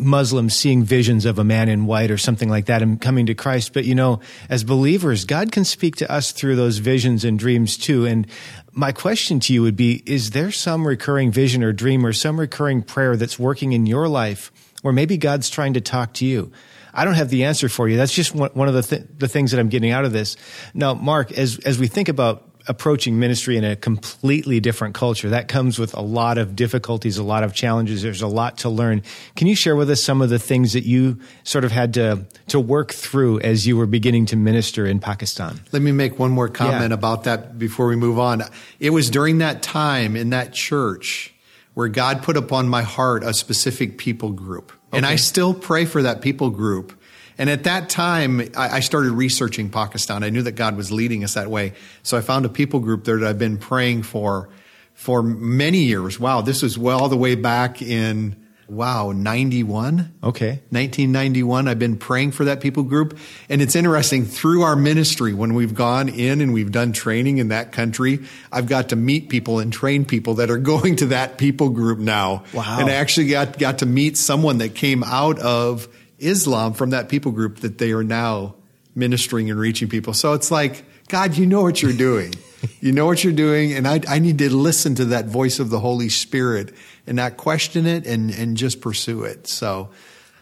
Muslims 0.00 0.56
seeing 0.56 0.84
visions 0.84 1.26
of 1.26 1.38
a 1.38 1.44
man 1.44 1.68
in 1.68 1.86
white 1.86 2.10
or 2.10 2.18
something 2.18 2.48
like 2.48 2.66
that 2.66 2.82
and 2.82 3.00
coming 3.00 3.26
to 3.26 3.34
Christ. 3.34 3.72
But 3.72 3.84
you 3.84 3.94
know, 3.94 4.20
as 4.48 4.64
believers, 4.64 5.24
God 5.24 5.52
can 5.52 5.64
speak 5.64 5.96
to 5.96 6.10
us 6.10 6.32
through 6.32 6.56
those 6.56 6.78
visions 6.78 7.24
and 7.24 7.38
dreams 7.38 7.76
too. 7.76 8.06
And 8.06 8.26
my 8.72 8.92
question 8.92 9.40
to 9.40 9.52
you 9.52 9.62
would 9.62 9.76
be, 9.76 10.02
is 10.06 10.30
there 10.30 10.50
some 10.50 10.86
recurring 10.86 11.30
vision 11.30 11.62
or 11.62 11.72
dream 11.72 12.06
or 12.06 12.12
some 12.12 12.40
recurring 12.40 12.82
prayer 12.82 13.16
that's 13.16 13.38
working 13.38 13.72
in 13.72 13.86
your 13.86 14.08
life 14.08 14.50
where 14.82 14.94
maybe 14.94 15.16
God's 15.16 15.50
trying 15.50 15.74
to 15.74 15.80
talk 15.80 16.14
to 16.14 16.26
you? 16.26 16.50
I 16.94 17.04
don't 17.04 17.14
have 17.14 17.30
the 17.30 17.44
answer 17.44 17.68
for 17.68 17.88
you. 17.88 17.96
That's 17.96 18.12
just 18.12 18.34
one 18.34 18.68
of 18.68 18.74
the, 18.74 18.82
th- 18.82 19.08
the 19.18 19.28
things 19.28 19.52
that 19.52 19.60
I'm 19.60 19.68
getting 19.68 19.90
out 19.90 20.04
of 20.04 20.12
this. 20.12 20.36
Now, 20.74 20.94
Mark, 20.94 21.32
as, 21.32 21.58
as 21.60 21.78
we 21.78 21.86
think 21.86 22.08
about 22.08 22.52
approaching 22.68 23.18
ministry 23.18 23.56
in 23.56 23.64
a 23.64 23.76
completely 23.76 24.60
different 24.60 24.94
culture. 24.94 25.30
That 25.30 25.48
comes 25.48 25.78
with 25.78 25.94
a 25.94 26.00
lot 26.00 26.38
of 26.38 26.54
difficulties, 26.54 27.18
a 27.18 27.22
lot 27.22 27.42
of 27.42 27.54
challenges. 27.54 28.02
There's 28.02 28.22
a 28.22 28.28
lot 28.28 28.58
to 28.58 28.68
learn. 28.68 29.02
Can 29.36 29.46
you 29.46 29.56
share 29.56 29.76
with 29.76 29.90
us 29.90 30.02
some 30.02 30.22
of 30.22 30.30
the 30.30 30.38
things 30.38 30.72
that 30.72 30.84
you 30.84 31.18
sort 31.44 31.64
of 31.64 31.72
had 31.72 31.94
to 31.94 32.26
to 32.48 32.60
work 32.60 32.92
through 32.92 33.40
as 33.40 33.66
you 33.66 33.76
were 33.76 33.86
beginning 33.86 34.26
to 34.26 34.36
minister 34.36 34.86
in 34.86 35.00
Pakistan? 35.00 35.60
Let 35.72 35.82
me 35.82 35.92
make 35.92 36.18
one 36.18 36.30
more 36.30 36.48
comment 36.48 36.90
yeah. 36.90 36.94
about 36.94 37.24
that 37.24 37.58
before 37.58 37.86
we 37.86 37.96
move 37.96 38.18
on. 38.18 38.42
It 38.78 38.90
was 38.90 39.10
during 39.10 39.38
that 39.38 39.62
time 39.62 40.16
in 40.16 40.30
that 40.30 40.52
church 40.52 41.34
where 41.74 41.88
God 41.88 42.22
put 42.22 42.36
upon 42.36 42.68
my 42.68 42.82
heart 42.82 43.24
a 43.24 43.32
specific 43.32 43.98
people 43.98 44.30
group. 44.30 44.72
Okay. 44.92 44.98
And 44.98 45.06
I 45.06 45.16
still 45.16 45.54
pray 45.54 45.84
for 45.84 46.02
that 46.02 46.20
people 46.20 46.50
group 46.50 46.92
and 47.38 47.48
at 47.48 47.64
that 47.64 47.88
time, 47.88 48.40
I, 48.56 48.80
started 48.80 49.12
researching 49.12 49.70
Pakistan. 49.70 50.22
I 50.22 50.30
knew 50.30 50.42
that 50.42 50.52
God 50.52 50.76
was 50.76 50.92
leading 50.92 51.24
us 51.24 51.34
that 51.34 51.48
way. 51.48 51.72
So 52.02 52.16
I 52.16 52.20
found 52.20 52.44
a 52.44 52.48
people 52.48 52.80
group 52.80 53.04
there 53.04 53.18
that 53.18 53.28
I've 53.28 53.38
been 53.38 53.58
praying 53.58 54.02
for 54.02 54.48
for 54.94 55.22
many 55.22 55.78
years. 55.78 56.20
Wow, 56.20 56.42
this 56.42 56.62
was 56.62 56.78
well 56.78 57.00
all 57.00 57.08
the 57.08 57.16
way 57.16 57.34
back 57.34 57.80
in 57.80 58.36
wow, 58.72 59.12
91. 59.12 60.14
Okay. 60.24 60.60
1991. 60.70 61.68
I've 61.68 61.78
been 61.78 61.96
praying 61.96 62.32
for 62.32 62.46
that 62.46 62.60
people 62.60 62.82
group. 62.82 63.18
And 63.48 63.60
it's 63.60 63.76
interesting 63.76 64.24
through 64.24 64.62
our 64.62 64.74
ministry, 64.74 65.34
when 65.34 65.54
we've 65.54 65.74
gone 65.74 66.08
in 66.08 66.40
and 66.40 66.52
we've 66.52 66.72
done 66.72 66.92
training 66.92 67.38
in 67.38 67.48
that 67.48 67.72
country, 67.72 68.20
I've 68.50 68.66
got 68.66 68.88
to 68.88 68.96
meet 68.96 69.28
people 69.28 69.58
and 69.58 69.72
train 69.72 70.04
people 70.04 70.34
that 70.34 70.50
are 70.50 70.58
going 70.72 70.96
to 70.96 71.06
that 71.06 71.38
people 71.38 71.68
group 71.68 71.98
now. 71.98 72.44
Wow. 72.54 72.78
And 72.80 72.88
I 72.88 72.94
actually 72.94 73.28
got, 73.28 73.58
got 73.58 73.78
to 73.78 73.86
meet 73.86 74.16
someone 74.16 74.58
that 74.58 74.74
came 74.74 75.04
out 75.04 75.38
of 75.38 75.86
Islam 76.18 76.72
from 76.72 76.90
that 76.90 77.08
people 77.08 77.32
group 77.32 77.58
that 77.58 77.78
they 77.78 77.92
are 77.92 78.04
now 78.04 78.54
ministering 78.94 79.50
and 79.50 79.58
reaching 79.58 79.88
people. 79.88 80.14
So 80.14 80.32
it's 80.32 80.50
like, 80.50 80.84
God, 81.08 81.36
you 81.36 81.46
know 81.46 81.62
what 81.62 81.82
you're 81.82 81.92
doing. 81.92 82.34
you 82.80 82.92
know 82.92 83.06
what 83.06 83.22
you're 83.22 83.32
doing. 83.32 83.72
And 83.72 83.86
I, 83.86 84.00
I 84.08 84.18
need 84.18 84.38
to 84.38 84.54
listen 84.54 84.94
to 84.96 85.06
that 85.06 85.26
voice 85.26 85.58
of 85.58 85.70
the 85.70 85.80
Holy 85.80 86.08
Spirit 86.08 86.74
and 87.06 87.16
not 87.16 87.36
question 87.36 87.86
it 87.86 88.06
and, 88.06 88.30
and 88.30 88.56
just 88.56 88.80
pursue 88.80 89.24
it. 89.24 89.46
So 89.46 89.90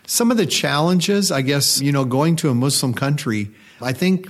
some 0.07 0.31
of 0.31 0.37
the 0.37 0.47
challenges, 0.47 1.31
I 1.31 1.43
guess, 1.43 1.81
you 1.81 1.93
know, 1.93 2.05
going 2.05 2.37
to 2.37 2.50
a 2.50 2.55
Muslim 2.55 2.95
country, 2.95 3.50
I 3.81 3.93
think 3.93 4.29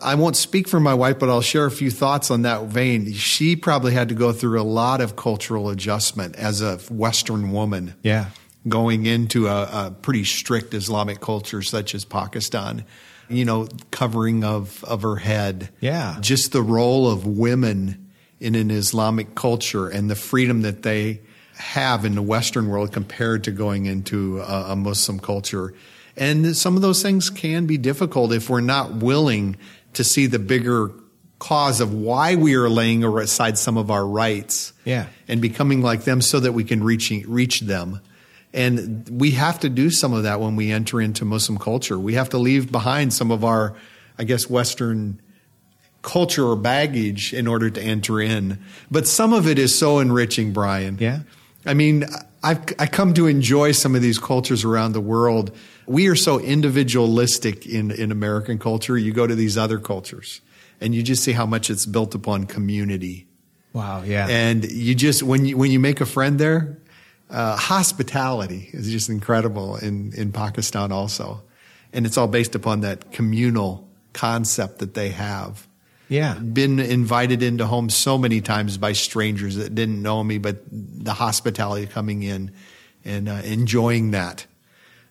I 0.00 0.14
won't 0.14 0.36
speak 0.36 0.68
for 0.68 0.80
my 0.80 0.94
wife, 0.94 1.18
but 1.18 1.28
I'll 1.28 1.40
share 1.40 1.66
a 1.66 1.70
few 1.70 1.90
thoughts 1.90 2.30
on 2.30 2.42
that 2.42 2.64
vein. 2.64 3.12
She 3.12 3.56
probably 3.56 3.92
had 3.92 4.08
to 4.10 4.14
go 4.14 4.32
through 4.32 4.60
a 4.60 4.62
lot 4.62 5.00
of 5.00 5.16
cultural 5.16 5.70
adjustment 5.70 6.36
as 6.36 6.62
a 6.62 6.78
Western 6.92 7.52
woman. 7.52 7.94
Yeah 8.02 8.26
going 8.66 9.06
into 9.06 9.46
a, 9.46 9.62
a 9.62 9.90
pretty 10.02 10.24
strict 10.24 10.74
Islamic 10.74 11.20
culture 11.20 11.62
such 11.62 11.94
as 11.94 12.04
Pakistan. 12.04 12.84
you 13.28 13.44
know, 13.44 13.68
covering 13.90 14.44
of, 14.44 14.82
of 14.84 15.02
her 15.02 15.16
head. 15.16 15.70
Yeah. 15.80 16.16
Just 16.20 16.52
the 16.52 16.62
role 16.62 17.10
of 17.10 17.26
women 17.26 18.10
in 18.40 18.54
an 18.54 18.70
Islamic 18.70 19.34
culture 19.34 19.88
and 19.88 20.10
the 20.10 20.14
freedom 20.14 20.62
that 20.62 20.82
they 20.82 21.20
have 21.58 22.04
in 22.04 22.14
the 22.14 22.22
Western 22.22 22.68
world 22.68 22.92
compared 22.92 23.44
to 23.44 23.50
going 23.50 23.86
into 23.86 24.40
a, 24.40 24.72
a 24.72 24.76
Muslim 24.76 25.18
culture. 25.18 25.74
And 26.16 26.56
some 26.56 26.76
of 26.76 26.82
those 26.82 27.02
things 27.02 27.30
can 27.30 27.66
be 27.66 27.76
difficult 27.76 28.32
if 28.32 28.48
we're 28.48 28.60
not 28.60 28.94
willing 28.94 29.56
to 29.94 30.04
see 30.04 30.26
the 30.26 30.38
bigger 30.38 30.92
cause 31.38 31.80
of 31.80 31.92
why 31.94 32.34
we 32.34 32.54
are 32.54 32.68
laying 32.68 33.04
aside 33.04 33.58
some 33.58 33.76
of 33.76 33.90
our 33.90 34.04
rights 34.06 34.72
yeah. 34.84 35.06
and 35.28 35.40
becoming 35.40 35.82
like 35.82 36.02
them 36.02 36.20
so 36.20 36.40
that 36.40 36.52
we 36.52 36.64
can 36.64 36.82
reach, 36.82 37.10
reach 37.26 37.60
them. 37.60 38.00
And 38.52 39.08
we 39.08 39.32
have 39.32 39.60
to 39.60 39.68
do 39.68 39.90
some 39.90 40.12
of 40.12 40.24
that 40.24 40.40
when 40.40 40.56
we 40.56 40.72
enter 40.72 41.00
into 41.00 41.24
Muslim 41.24 41.58
culture. 41.58 41.98
We 41.98 42.14
have 42.14 42.30
to 42.30 42.38
leave 42.38 42.72
behind 42.72 43.12
some 43.12 43.30
of 43.30 43.44
our, 43.44 43.76
I 44.18 44.24
guess, 44.24 44.48
Western 44.48 45.20
culture 46.02 46.44
or 46.44 46.56
baggage 46.56 47.34
in 47.34 47.46
order 47.46 47.70
to 47.70 47.80
enter 47.80 48.20
in. 48.20 48.58
But 48.90 49.06
some 49.06 49.32
of 49.32 49.46
it 49.46 49.58
is 49.58 49.78
so 49.78 49.98
enriching, 49.98 50.52
Brian. 50.52 50.96
Yeah. 50.98 51.20
I 51.68 51.74
mean, 51.74 52.06
I've 52.42 52.64
I 52.78 52.86
come 52.86 53.12
to 53.14 53.26
enjoy 53.26 53.72
some 53.72 53.94
of 53.94 54.00
these 54.00 54.18
cultures 54.18 54.64
around 54.64 54.92
the 54.92 55.02
world. 55.02 55.54
We 55.86 56.08
are 56.08 56.16
so 56.16 56.40
individualistic 56.40 57.66
in, 57.66 57.90
in 57.90 58.10
American 58.10 58.58
culture. 58.58 58.96
You 58.96 59.12
go 59.12 59.26
to 59.26 59.34
these 59.34 59.58
other 59.58 59.78
cultures 59.78 60.40
and 60.80 60.94
you 60.94 61.02
just 61.02 61.22
see 61.22 61.32
how 61.32 61.44
much 61.44 61.68
it's 61.68 61.84
built 61.84 62.14
upon 62.14 62.46
community. 62.46 63.26
Wow, 63.74 64.02
yeah. 64.02 64.26
And 64.28 64.64
you 64.64 64.94
just 64.94 65.22
when 65.22 65.44
you 65.44 65.58
when 65.58 65.70
you 65.70 65.78
make 65.78 66.00
a 66.00 66.06
friend 66.06 66.40
there, 66.40 66.78
uh, 67.28 67.56
hospitality 67.56 68.70
is 68.72 68.90
just 68.90 69.10
incredible 69.10 69.76
in 69.76 70.14
in 70.14 70.32
Pakistan 70.32 70.90
also, 70.90 71.42
and 71.92 72.06
it's 72.06 72.16
all 72.16 72.28
based 72.28 72.54
upon 72.54 72.80
that 72.80 73.12
communal 73.12 73.86
concept 74.14 74.78
that 74.78 74.94
they 74.94 75.10
have. 75.10 75.67
Yeah. 76.08 76.34
Been 76.34 76.78
invited 76.78 77.42
into 77.42 77.66
homes 77.66 77.94
so 77.94 78.18
many 78.18 78.40
times 78.40 78.78
by 78.78 78.92
strangers 78.92 79.56
that 79.56 79.74
didn't 79.74 80.02
know 80.02 80.24
me, 80.24 80.38
but 80.38 80.62
the 80.70 81.12
hospitality 81.12 81.86
coming 81.86 82.22
in 82.22 82.52
and 83.04 83.28
uh, 83.28 83.40
enjoying 83.44 84.12
that. 84.12 84.46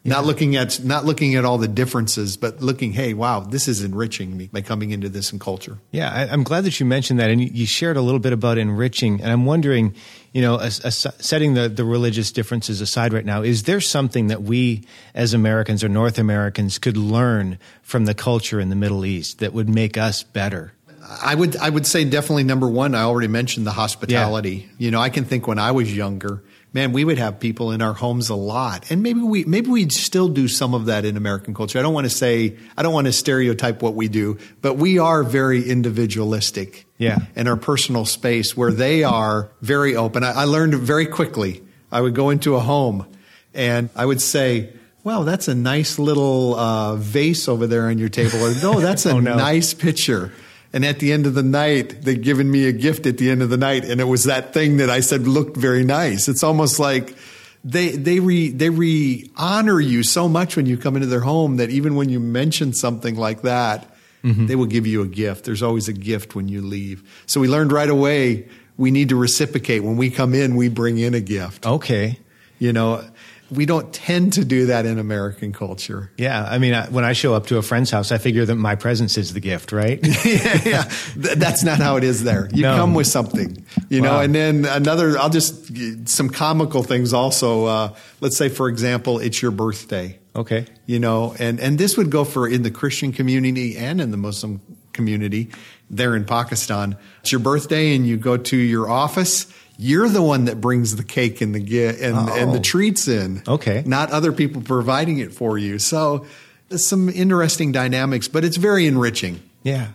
Yeah. 0.03 0.13
Not 0.13 0.25
looking 0.25 0.55
at 0.55 0.81
not 0.83 1.03
looking 1.03 1.35
at 1.35 1.43
all 1.43 1.57
the 1.57 1.67
differences, 1.67 2.37
but 2.37 2.61
looking, 2.61 2.93
hey, 2.93 3.13
wow, 3.13 3.41
this 3.41 3.67
is 3.67 3.83
enriching 3.83 4.37
me 4.37 4.47
by 4.51 4.61
coming 4.61 4.91
into 4.91 5.09
this 5.09 5.31
and 5.31 5.41
culture. 5.41 5.79
Yeah, 5.91 6.09
I, 6.09 6.33
am 6.33 6.43
glad 6.43 6.63
that 6.63 6.79
you 6.79 6.85
mentioned 6.85 7.19
that, 7.19 7.29
and 7.29 7.41
you, 7.41 7.65
shared 7.65 7.97
a 7.97 8.01
little 8.01 8.19
bit 8.19 8.31
about 8.31 8.57
enriching. 8.57 9.21
And 9.21 9.29
I'm 9.29 9.45
wondering, 9.45 9.95
you 10.31 10.41
know, 10.41 10.55
a, 10.55 10.67
a, 10.67 10.91
setting 10.91 11.55
the, 11.55 11.67
the 11.67 11.83
religious 11.83 12.31
differences 12.31 12.79
aside 12.79 13.11
right 13.11 13.25
now, 13.25 13.41
is 13.41 13.63
there 13.63 13.81
something 13.81 14.27
that 14.27 14.43
we 14.43 14.85
as 15.13 15.33
Americans 15.33 15.83
or 15.83 15.89
North 15.89 16.17
Americans 16.17 16.77
could 16.77 16.95
learn 16.95 17.59
from 17.81 18.05
the 18.05 18.13
culture 18.13 18.61
in 18.61 18.69
the 18.69 18.77
Middle 18.77 19.05
East 19.05 19.39
that 19.39 19.51
would 19.51 19.67
make 19.67 19.97
us 19.97 20.23
better? 20.23 20.71
I 21.09 21.35
would 21.35 21.55
I 21.55 21.69
would 21.69 21.87
say 21.87 22.03
definitely 22.03 22.43
number 22.43 22.67
one. 22.67 22.93
I 22.93 23.03
already 23.03 23.27
mentioned 23.27 23.65
the 23.65 23.71
hospitality. 23.71 24.67
Yeah. 24.69 24.75
You 24.77 24.91
know, 24.91 24.99
I 24.99 25.09
can 25.09 25.23
think 25.25 25.47
when 25.47 25.59
I 25.59 25.71
was 25.71 25.95
younger, 25.95 26.43
man, 26.73 26.91
we 26.91 27.05
would 27.05 27.17
have 27.17 27.39
people 27.39 27.71
in 27.71 27.81
our 27.81 27.93
homes 27.93 28.29
a 28.29 28.35
lot, 28.35 28.91
and 28.91 29.01
maybe 29.03 29.21
we 29.21 29.45
maybe 29.45 29.69
we'd 29.69 29.93
still 29.93 30.27
do 30.27 30.47
some 30.47 30.73
of 30.73 30.87
that 30.87 31.05
in 31.05 31.15
American 31.15 31.53
culture. 31.53 31.79
I 31.79 31.81
don't 31.81 31.93
want 31.93 32.05
to 32.05 32.09
say 32.09 32.57
I 32.75 32.83
don't 32.83 32.93
want 32.93 33.07
to 33.07 33.13
stereotype 33.13 33.81
what 33.81 33.95
we 33.95 34.09
do, 34.09 34.37
but 34.61 34.73
we 34.75 34.99
are 34.99 35.23
very 35.23 35.67
individualistic. 35.69 36.85
Yeah. 36.99 37.19
in 37.35 37.47
our 37.47 37.57
personal 37.57 38.05
space 38.05 38.57
where 38.57 38.71
they 38.71 39.03
are 39.03 39.51
very 39.61 39.95
open. 39.95 40.23
I, 40.23 40.31
I 40.31 40.43
learned 40.45 40.73
very 40.73 41.05
quickly. 41.05 41.61
I 41.91 42.01
would 42.01 42.15
go 42.15 42.31
into 42.31 42.55
a 42.55 42.59
home, 42.59 43.05
and 43.53 43.89
I 43.95 44.05
would 44.05 44.21
say. 44.21 44.73
Wow, 45.03 45.23
that's 45.23 45.47
a 45.47 45.55
nice 45.55 45.99
little 45.99 46.55
uh, 46.55 46.97
vase 46.97 47.47
over 47.47 47.65
there 47.65 47.87
on 47.87 47.97
your 47.97 48.09
table. 48.09 48.43
Or, 48.43 48.53
no, 48.61 48.81
that's 48.81 49.05
a 49.05 49.11
oh, 49.13 49.19
no. 49.21 49.37
nice 49.37 49.73
picture. 49.73 50.33
And 50.73 50.85
at 50.85 50.99
the 50.99 51.13
end 51.13 51.25
of 51.25 51.33
the 51.33 51.43
night, 51.43 52.01
they'd 52.01 52.21
given 52.21 52.49
me 52.49 52.65
a 52.65 52.71
gift 52.71 53.05
at 53.05 53.17
the 53.17 53.29
end 53.29 53.41
of 53.41 53.49
the 53.49 53.57
night. 53.57 53.85
And 53.85 54.01
it 54.01 54.05
was 54.05 54.25
that 54.25 54.53
thing 54.53 54.77
that 54.77 54.89
I 54.89 54.99
said 54.99 55.27
looked 55.27 55.55
very 55.55 55.83
nice. 55.83 56.27
It's 56.27 56.43
almost 56.43 56.79
like 56.79 57.15
they, 57.63 57.89
they 57.89 58.19
re, 58.19 58.49
they 58.49 58.69
re 58.69 59.31
honor 59.37 59.79
you 59.79 60.03
so 60.03 60.27
much 60.27 60.55
when 60.55 60.65
you 60.65 60.77
come 60.77 60.95
into 60.95 61.07
their 61.07 61.21
home 61.21 61.57
that 61.57 61.69
even 61.69 61.95
when 61.95 62.09
you 62.09 62.19
mention 62.19 62.73
something 62.73 63.15
like 63.15 63.43
that, 63.43 63.95
mm-hmm. 64.23 64.47
they 64.47 64.55
will 64.55 64.65
give 64.65 64.85
you 64.85 65.01
a 65.01 65.07
gift. 65.07 65.45
There's 65.45 65.63
always 65.63 65.87
a 65.87 65.93
gift 65.93 66.35
when 66.35 66.47
you 66.49 66.61
leave. 66.61 67.23
So 67.25 67.39
we 67.39 67.47
learned 67.47 67.71
right 67.71 67.89
away 67.89 68.47
we 68.77 68.91
need 68.91 69.09
to 69.09 69.15
reciprocate. 69.15 69.83
When 69.83 69.97
we 69.97 70.09
come 70.09 70.33
in, 70.33 70.55
we 70.55 70.69
bring 70.69 70.99
in 70.99 71.13
a 71.13 71.19
gift. 71.19 71.65
Okay. 71.65 72.19
You 72.59 72.73
know, 72.73 73.07
we 73.49 73.65
don't 73.65 73.93
tend 73.93 74.33
to 74.33 74.45
do 74.45 74.67
that 74.67 74.85
in 74.85 74.99
American 74.99 75.53
culture. 75.53 76.11
Yeah, 76.17 76.43
I 76.43 76.57
mean, 76.57 76.75
when 76.91 77.03
I 77.03 77.13
show 77.13 77.33
up 77.33 77.47
to 77.47 77.57
a 77.57 77.61
friend's 77.61 77.89
house, 77.89 78.11
I 78.11 78.17
figure 78.17 78.45
that 78.45 78.55
my 78.55 78.75
presence 78.75 79.17
is 79.17 79.33
the 79.33 79.39
gift, 79.39 79.71
right? 79.71 79.99
yeah, 80.25 80.61
yeah, 80.65 80.91
that's 81.15 81.63
not 81.63 81.79
how 81.79 81.95
it 81.95 82.03
is 82.03 82.23
there. 82.23 82.49
You 82.53 82.63
no. 82.63 82.75
come 82.75 82.93
with 82.93 83.07
something, 83.07 83.65
you 83.89 84.01
wow. 84.01 84.11
know, 84.11 84.19
and 84.21 84.35
then 84.35 84.65
another. 84.65 85.17
I'll 85.17 85.29
just 85.29 86.09
some 86.09 86.29
comical 86.29 86.83
things 86.83 87.13
also. 87.13 87.65
Uh, 87.65 87.95
let's 88.19 88.37
say, 88.37 88.49
for 88.49 88.67
example, 88.67 89.19
it's 89.19 89.41
your 89.41 89.51
birthday. 89.51 90.19
Okay, 90.35 90.65
you 90.85 90.99
know, 90.99 91.35
and 91.39 91.59
and 91.59 91.77
this 91.77 91.97
would 91.97 92.09
go 92.09 92.23
for 92.23 92.47
in 92.47 92.63
the 92.63 92.71
Christian 92.71 93.11
community 93.11 93.77
and 93.77 94.01
in 94.01 94.11
the 94.11 94.17
Muslim 94.17 94.61
community 94.93 95.49
there 95.89 96.15
in 96.15 96.25
Pakistan. 96.25 96.97
It's 97.21 97.31
your 97.31 97.39
birthday, 97.39 97.95
and 97.95 98.05
you 98.05 98.17
go 98.17 98.35
to 98.35 98.57
your 98.57 98.89
office 98.89 99.47
you're 99.77 100.09
the 100.09 100.21
one 100.21 100.45
that 100.45 100.59
brings 100.59 100.95
the 100.95 101.03
cake 101.03 101.41
and 101.41 101.53
the 101.53 101.59
get 101.59 101.99
and, 101.99 102.17
oh. 102.17 102.35
and 102.35 102.53
the 102.53 102.59
treats 102.59 103.07
in. 103.07 103.43
Okay. 103.47 103.83
Not 103.85 104.11
other 104.11 104.31
people 104.31 104.61
providing 104.61 105.19
it 105.19 105.31
for 105.31 105.57
you. 105.57 105.79
So 105.79 106.25
there's 106.69 106.85
some 106.85 107.09
interesting 107.09 107.71
dynamics, 107.71 108.27
but 108.27 108.43
it's 108.43 108.57
very 108.57 108.87
enriching. 108.87 109.41
Yeah. 109.63 109.91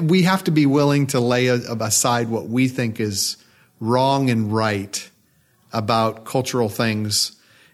We 0.00 0.22
have 0.22 0.44
to 0.44 0.50
be 0.50 0.66
willing 0.66 1.08
to 1.08 1.20
lay 1.20 1.46
aside 1.48 2.28
what 2.28 2.48
we 2.48 2.68
think 2.68 3.00
is 3.00 3.36
wrong 3.80 4.30
and 4.30 4.52
right 4.52 5.10
about 5.72 6.24
cultural 6.24 6.68
things 6.68 7.32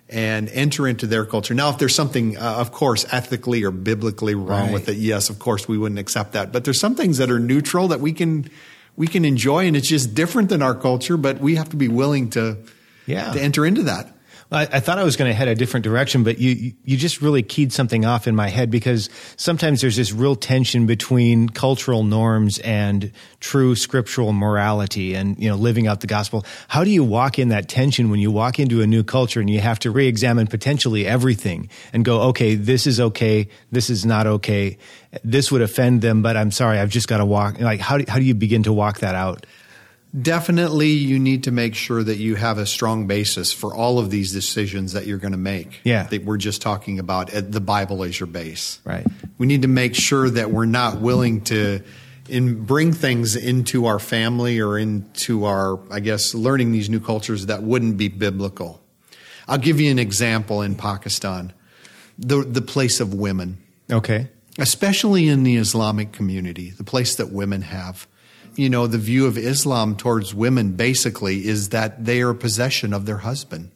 and 0.09 0.49
enter 0.51 0.87
into 0.87 1.07
their 1.07 1.25
culture. 1.25 1.55
Now, 1.55 1.71
if 1.71 1.79
there's 1.79 1.95
something, 1.95 2.37
uh, 2.37 2.57
of 2.59 2.73
course, 2.73 3.07
ethically 3.13 3.65
or 3.65 3.71
biblically 3.71 4.35
wrong 4.35 4.67
right. 4.67 4.73
with 4.73 4.89
it, 4.89 4.97
yes, 4.97 5.31
of 5.31 5.39
course, 5.39 5.69
we 5.69 5.79
wouldn't 5.79 5.99
accept 5.99 6.33
that. 6.33 6.53
But 6.53 6.65
there's 6.65 6.81
some 6.81 6.95
things 6.95 7.19
that 7.19 7.31
are 7.31 7.39
neutral 7.39 7.89
that 7.89 8.01
we 8.01 8.13
can 8.13 8.51
we 8.97 9.07
can 9.07 9.25
enjoy, 9.25 9.67
and 9.67 9.77
it's 9.77 9.89
just 9.89 10.15
different 10.15 10.49
than 10.49 10.63
our 10.63 10.75
culture. 10.75 11.17
But 11.17 11.41
we 11.41 11.57
have 11.57 11.71
to 11.71 11.77
be 11.77 11.89
willing 11.89 12.31
to 12.31 12.59
yeah. 13.07 13.33
to 13.33 13.41
enter 13.41 13.65
into 13.65 13.85
that. 13.85 14.15
I, 14.53 14.63
I, 14.63 14.81
thought 14.81 14.99
I 14.99 15.05
was 15.05 15.17
going 15.17 15.31
to 15.31 15.35
head 15.35 15.49
a 15.49 15.55
different 15.55 15.85
direction, 15.85 16.25
but 16.25 16.39
you 16.39 16.75
you 16.85 16.97
just 16.97 17.23
really 17.23 17.43
keyed 17.43 17.73
something 17.73 18.05
off 18.05 18.27
in 18.27 18.37
my 18.37 18.49
head 18.49 18.71
because 18.71 19.09
sometimes 19.37 19.81
there's 19.81 19.97
this 19.97 20.13
real 20.13 20.37
tension 20.37 20.85
between 20.87 21.49
cultural 21.49 22.05
norms 22.05 22.59
and 22.59 23.13
true 23.41 23.75
scriptural 23.75 24.33
morality, 24.33 25.15
and 25.15 25.39
you 25.39 25.49
know 25.49 25.57
living 25.57 25.87
out 25.87 26.01
the 26.01 26.07
gospel. 26.07 26.45
How 26.69 26.85
do 26.85 26.91
you 26.91 27.03
walk 27.03 27.39
in 27.39 27.49
that 27.49 27.69
tension 27.69 28.11
when 28.11 28.21
you 28.21 28.31
walk 28.31 28.59
into 28.59 28.83
a 28.83 28.87
new 28.87 29.03
culture 29.03 29.41
and 29.41 29.49
you 29.49 29.61
have 29.61 29.79
to 29.81 29.91
re-examine 29.91 30.47
potentially 30.47 31.07
everything 31.07 31.71
and 31.93 32.05
go, 32.05 32.21
okay, 32.29 32.55
this 32.55 32.87
is 32.87 33.01
okay, 33.01 33.49
this 33.71 33.89
is 33.89 34.05
not 34.05 34.27
okay, 34.27 34.77
this 35.25 35.51
would 35.51 35.63
offend 35.63 36.03
them, 36.03 36.21
but 36.21 36.37
I'm 36.37 36.51
sorry, 36.51 36.79
I've 36.79 36.91
just 36.91 37.09
got 37.09 37.19
to 37.19 37.25
walk. 37.25 37.59
Like 37.59 37.81
how 37.81 37.99
do, 37.99 38.05
how 38.07 38.19
do 38.19 38.25
you 38.25 38.35
begin 38.35 38.65
to 38.65 38.73
walk 38.73 39.01
that 39.01 39.15
out? 39.15 39.47
Definitely, 40.21 40.91
you 40.91 41.19
need 41.19 41.45
to 41.45 41.51
make 41.51 41.75
sure 41.75 42.03
that 42.03 42.17
you 42.17 42.35
have 42.35 42.59
a 42.59 42.67
strong 42.67 43.07
basis 43.07 43.51
for 43.51 43.75
all 43.75 43.99
of 43.99 44.11
these 44.11 44.31
decisions 44.31 44.93
that 44.93 45.07
you're 45.07 45.19
going 45.19 45.33
to 45.33 45.39
make. 45.39 45.81
Yeah. 45.85 46.03
That 46.05 46.25
we're 46.25 46.37
just 46.37 46.61
talking 46.61 46.99
about 46.99 47.31
the 47.33 47.63
Bible 47.63 48.03
as 48.03 48.21
your 48.21 48.27
base. 48.27 48.79
Right. 48.85 49.07
We 49.39 49.47
need 49.47 49.63
to 49.63 49.69
make 49.69 49.95
sure 49.95 50.29
that 50.29 50.51
we're 50.51 50.67
not 50.67 51.01
willing 51.01 51.41
to 51.45 51.83
in 52.29 52.65
bring 52.65 52.93
things 52.93 53.37
into 53.37 53.87
our 53.87 53.99
family 53.99 54.61
or 54.61 54.79
into 54.79 55.45
our, 55.45 55.81
I 55.91 56.01
guess, 56.01 56.35
learning 56.35 56.73
these 56.73 56.91
new 56.91 57.01
cultures 57.01 57.47
that 57.47 57.63
wouldn't 57.63 57.97
be 57.97 58.09
biblical. 58.09 58.83
I'll 59.49 59.59
give 59.59 59.81
you 59.81 59.91
an 59.91 59.99
example 59.99 60.63
in 60.63 60.75
Pakistan, 60.75 61.53
the 62.19 62.43
the 62.43 62.63
place 62.63 63.01
of 63.01 63.15
women. 63.15 63.59
Okay. 63.91 64.29
Especially 64.59 65.29
in 65.29 65.43
the 65.43 65.57
Islamic 65.57 66.13
community, 66.13 66.71
the 66.71 66.85
place 66.85 67.17
that 67.17 67.33
women 67.33 67.63
have 67.63 68.07
you 68.55 68.69
know, 68.69 68.87
the 68.87 68.99
view 68.99 69.27
of 69.27 69.39
Islam 69.39 69.97
towards 69.97 70.35
women 70.35 70.73
basically 70.73 71.47
is 71.47 71.71
that 71.71 72.05
they 72.05 72.23
are 72.23 72.35
possession 72.35 72.93
of 72.93 73.07
their 73.07 73.19
husband. 73.19 73.71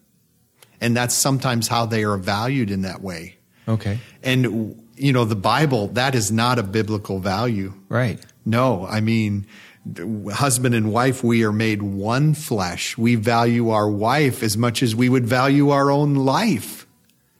And 0.80 0.96
that's 0.96 1.14
sometimes 1.14 1.68
how 1.68 1.86
they 1.86 2.04
are 2.04 2.16
valued 2.16 2.70
in 2.70 2.82
that 2.82 3.00
way. 3.00 3.36
Okay. 3.68 3.98
And, 4.22 4.82
you 4.96 5.12
know, 5.12 5.24
the 5.24 5.36
Bible, 5.36 5.88
that 5.88 6.14
is 6.14 6.30
not 6.30 6.58
a 6.58 6.62
biblical 6.62 7.18
value. 7.18 7.74
Right. 7.88 8.20
No, 8.44 8.86
I 8.86 9.00
mean, 9.00 9.46
husband 10.32 10.74
and 10.74 10.92
wife, 10.92 11.24
we 11.24 11.44
are 11.44 11.52
made 11.52 11.82
one 11.82 12.34
flesh. 12.34 12.98
We 12.98 13.14
value 13.14 13.70
our 13.70 13.88
wife 13.88 14.42
as 14.42 14.56
much 14.56 14.82
as 14.82 14.94
we 14.94 15.08
would 15.08 15.26
value 15.26 15.70
our 15.70 15.90
own 15.90 16.14
life. 16.14 16.86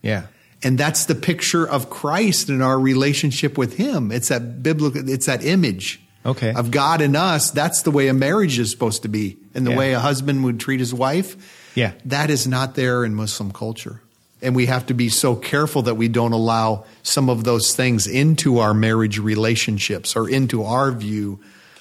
Yeah. 0.02 0.26
And 0.62 0.78
that's 0.78 1.04
the 1.04 1.14
picture 1.14 1.68
of 1.68 1.90
Christ 1.90 2.48
and 2.48 2.62
our 2.62 2.78
relationship 2.78 3.58
with 3.58 3.76
him. 3.76 4.10
It's 4.10 4.28
that 4.28 4.62
biblical, 4.62 5.08
it's 5.08 5.26
that 5.26 5.44
image 5.44 6.00
okay. 6.26 6.52
of 6.52 6.71
God 6.71 7.00
in 7.00 7.16
us. 7.16 7.50
That's 7.50 7.83
the 7.83 7.90
way 7.90 8.09
a 8.09 8.14
marriage 8.14 8.59
is 8.59 8.71
supposed 8.71 9.02
to 9.02 9.09
be, 9.09 9.38
and 9.54 9.66
the 9.66 9.71
yeah. 9.71 9.78
way 9.78 9.92
a 9.95 10.00
husband 10.00 10.45
would 10.45 10.61
treat 10.61 10.80
his 10.80 10.92
wife. 10.92 11.73
Yeah, 11.75 11.92
that 12.06 12.30
is 12.30 12.47
not 12.47 12.75
there 12.75 13.04
in 13.04 13.14
Muslim 13.14 13.52
culture. 13.52 14.02
And 14.42 14.54
we 14.54 14.66
have 14.66 14.87
to 14.87 14.95
be 14.95 15.09
so 15.09 15.35
careful 15.35 15.83
that 15.83 15.95
we 15.95 16.09
don't 16.09 16.33
allow 16.33 16.85
some 17.02 17.30
of 17.30 17.45
those 17.45 17.75
things 17.75 18.06
into 18.06 18.59
our 18.59 18.75
marriage 18.75 19.18
relationships 19.18 20.14
or 20.14 20.28
into 20.28 20.62
our 20.62 20.92
view 20.92 21.40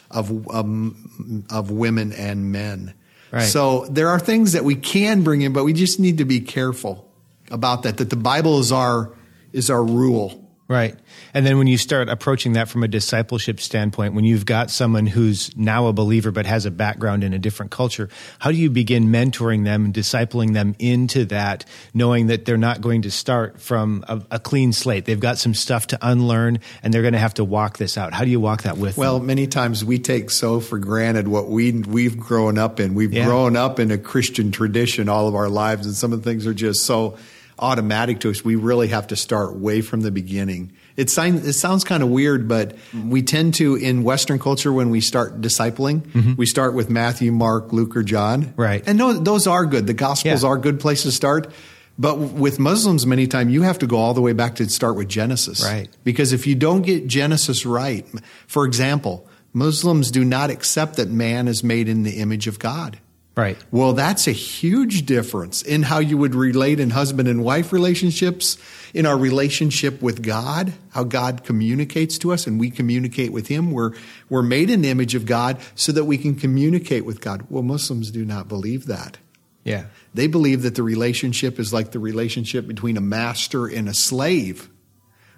of, 0.10 0.50
um, 0.50 1.46
of 1.50 1.70
women 1.70 2.14
and 2.14 2.54
men. 2.54 2.94
Right. 3.32 3.42
So 3.42 3.86
there 3.88 4.08
are 4.08 4.20
things 4.20 4.54
that 4.54 4.64
we 4.64 4.76
can 4.76 5.24
bring 5.24 5.42
in, 5.42 5.52
but 5.52 5.66
we 5.66 5.74
just 5.74 6.00
need 6.00 6.20
to 6.20 6.26
be 6.26 6.40
careful 6.40 7.12
about 7.52 7.84
that, 7.84 7.98
that 7.98 8.10
the 8.10 8.16
Bible 8.16 8.60
is 8.60 8.72
our, 8.72 9.12
is 9.52 9.70
our 9.70 9.84
rule. 9.84 10.45
Right. 10.68 10.96
And 11.36 11.46
then 11.46 11.60
when 11.60 11.68
you 11.68 11.78
start 11.78 12.10
approaching 12.10 12.54
that 12.54 12.70
from 12.70 12.82
a 12.82 12.88
discipleship 12.88 13.60
standpoint, 13.60 14.16
when 14.16 14.26
you've 14.26 14.48
got 14.48 14.72
someone 14.72 15.06
who's 15.06 15.56
now 15.56 15.86
a 15.86 15.94
believer 15.94 16.32
but 16.32 16.48
has 16.48 16.66
a 16.66 16.72
background 16.72 17.24
in 17.24 17.34
a 17.34 17.38
different 17.38 17.72
culture, 17.72 18.10
how 18.40 18.50
do 18.52 18.58
you 18.58 18.72
begin 18.72 19.10
mentoring 19.10 19.64
them 19.64 19.86
and 19.86 19.94
discipling 19.94 20.54
them 20.54 20.76
into 20.80 21.26
that, 21.26 21.66
knowing 21.94 22.28
that 22.28 22.46
they're 22.46 22.58
not 22.58 22.82
going 22.82 23.04
to 23.04 23.12
start 23.12 23.62
from 23.62 24.04
a, 24.08 24.20
a 24.32 24.40
clean 24.40 24.74
slate? 24.74 25.06
They've 25.06 25.20
got 25.20 25.38
some 25.38 25.54
stuff 25.54 25.86
to 25.88 26.00
unlearn 26.02 26.58
and 26.82 26.92
they're 26.92 27.04
going 27.04 27.14
to 27.14 27.20
have 27.20 27.36
to 27.36 27.44
walk 27.44 27.78
this 27.78 27.96
out. 27.96 28.14
How 28.16 28.24
do 28.26 28.32
you 28.32 28.40
walk 28.40 28.64
that 28.64 28.78
with 28.78 28.98
Well, 28.98 29.20
them? 29.20 29.28
many 29.28 29.46
times 29.46 29.86
we 29.86 30.00
take 30.00 30.32
so 30.32 30.60
for 30.60 30.80
granted 30.80 31.28
what 31.28 31.48
we 31.48 31.74
we've 31.74 32.18
grown 32.18 32.58
up 32.58 32.80
in. 32.80 32.96
We've 32.96 33.14
Yeah. 33.14 33.26
grown 33.26 33.56
up 33.56 33.80
in 33.80 33.92
a 33.92 34.00
Christian 34.00 34.52
tradition 34.52 35.10
all 35.10 35.28
of 35.28 35.36
our 35.36 35.48
lives, 35.48 35.86
and 35.86 35.96
some 35.96 36.12
of 36.12 36.24
the 36.24 36.28
things 36.30 36.48
are 36.48 36.56
just 36.56 36.82
so 36.86 37.18
automatic 37.60 38.20
to 38.22 38.30
us. 38.32 38.44
We 38.44 38.56
really 38.56 38.90
have 38.90 39.08
to 39.08 39.16
start 39.16 39.56
way 39.56 39.82
from 39.82 40.02
the 40.02 40.12
beginning. 40.12 40.74
It, 40.98 41.10
sign, 41.10 41.36
it 41.36 41.54
sounds 41.54 41.84
kind 41.84 42.04
of 42.04 42.10
weird, 42.10 42.48
but 42.48 42.76
we 43.08 43.22
tend 43.22 43.54
to 43.56 43.76
in 43.76 44.04
Western 44.04 44.40
culture 44.40 44.72
when 44.74 44.90
we 44.90 45.02
start 45.02 45.42
discipling, 45.42 46.36
we 46.38 46.46
start 46.46 46.74
with 46.74 46.90
Matthew, 46.90 47.32
Mark, 47.32 47.72
Luke, 47.74 47.96
or 47.96 48.04
John. 48.04 48.44
Mm-hmm. 48.46 48.62
Right. 48.62 48.84
and 48.88 49.00
those, 49.00 49.22
those 49.24 49.48
are 49.48 49.66
good. 49.66 49.88
The 49.88 49.94
Gospels 49.94 50.44
Yeah. 50.44 50.50
are 50.50 50.58
good 50.58 50.80
places 50.80 51.06
to 51.06 51.12
start. 51.12 51.52
But 51.98 52.18
with 52.20 52.60
Muslims, 52.60 53.06
many 53.06 53.26
times 53.26 53.54
you 53.54 53.62
have 53.62 53.80
to 53.80 53.88
go 53.88 53.96
all 53.98 54.14
the 54.14 54.22
way 54.22 54.34
back 54.34 54.56
to 54.56 54.68
start 54.70 54.98
with 54.98 55.08
Genesis. 55.08 55.64
Right. 55.64 55.88
Because 56.04 56.34
if 56.34 56.46
you 56.46 56.54
don't 56.54 56.82
get 56.82 57.08
Genesis 57.08 57.66
right, 57.66 58.06
for 58.48 58.66
example, 58.66 59.28
Muslims 59.54 60.12
do 60.12 60.26
not 60.26 60.50
accept 60.50 60.98
that 60.98 61.10
man 61.10 61.48
is 61.48 61.64
made 61.64 61.88
in 61.88 62.04
the 62.04 62.18
image 62.20 62.48
of 62.48 62.60
God. 62.60 63.00
Right. 63.36 63.58
Well, 63.70 63.92
that's 63.94 64.28
a 64.28 64.32
huge 64.32 65.06
difference 65.06 65.62
in 65.62 65.84
how 65.84 66.00
you 66.00 66.18
would 66.18 66.34
relate 66.34 66.80
in 66.80 66.92
husband 66.92 67.28
and 67.28 67.44
wife 67.44 67.74
relationships, 67.74 68.58
in 68.94 69.06
our 69.06 69.18
relationship 69.18 70.02
with 70.02 70.24
God, 70.24 70.72
how 70.92 71.04
God 71.04 71.44
communicates 71.44 72.18
to 72.20 72.32
us 72.32 72.48
and 72.48 72.58
we 72.58 72.70
communicate 72.72 73.34
with 73.34 73.48
Him. 73.48 73.72
We're, 73.72 73.92
we're 74.30 74.42
made 74.42 74.70
in 74.70 74.82
the 74.84 74.90
image 74.90 75.16
of 75.16 75.26
God 75.26 75.58
so 75.76 75.92
that 75.92 76.06
we 76.06 76.18
can 76.18 76.36
communicate 76.36 77.04
with 77.04 77.20
God. 77.20 77.46
Well, 77.50 77.62
Muslims 77.64 78.10
do 78.10 78.24
not 78.24 78.48
believe 78.48 78.86
that. 78.86 79.18
Yeah. 79.66 79.88
They 80.14 80.28
believe 80.28 80.62
that 80.62 80.76
the 80.76 80.84
relationship 80.84 81.60
is 81.60 81.74
like 81.74 81.92
the 81.92 82.00
relationship 82.00 82.68
between 82.68 82.96
a 82.96 83.02
master 83.02 83.66
and 83.66 83.90
a 83.90 83.94
slave, 83.94 84.70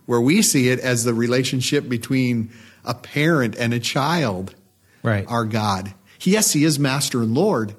where 0.05 0.21
we 0.21 0.43
see 0.43 0.69
it 0.69 0.79
as 0.79 1.03
the 1.03 1.15
relationship 1.15 1.89
between 1.89 2.51
a 2.85 2.93
parent 2.93 3.55
and 3.55 3.73
a 3.73 3.79
child, 3.79 4.53
Right. 5.01 5.25
our 5.27 5.45
God. 5.45 5.95
Yes, 6.21 6.53
He 6.53 6.63
is 6.63 6.77
Master 6.77 7.21
and 7.23 7.33
Lord, 7.33 7.75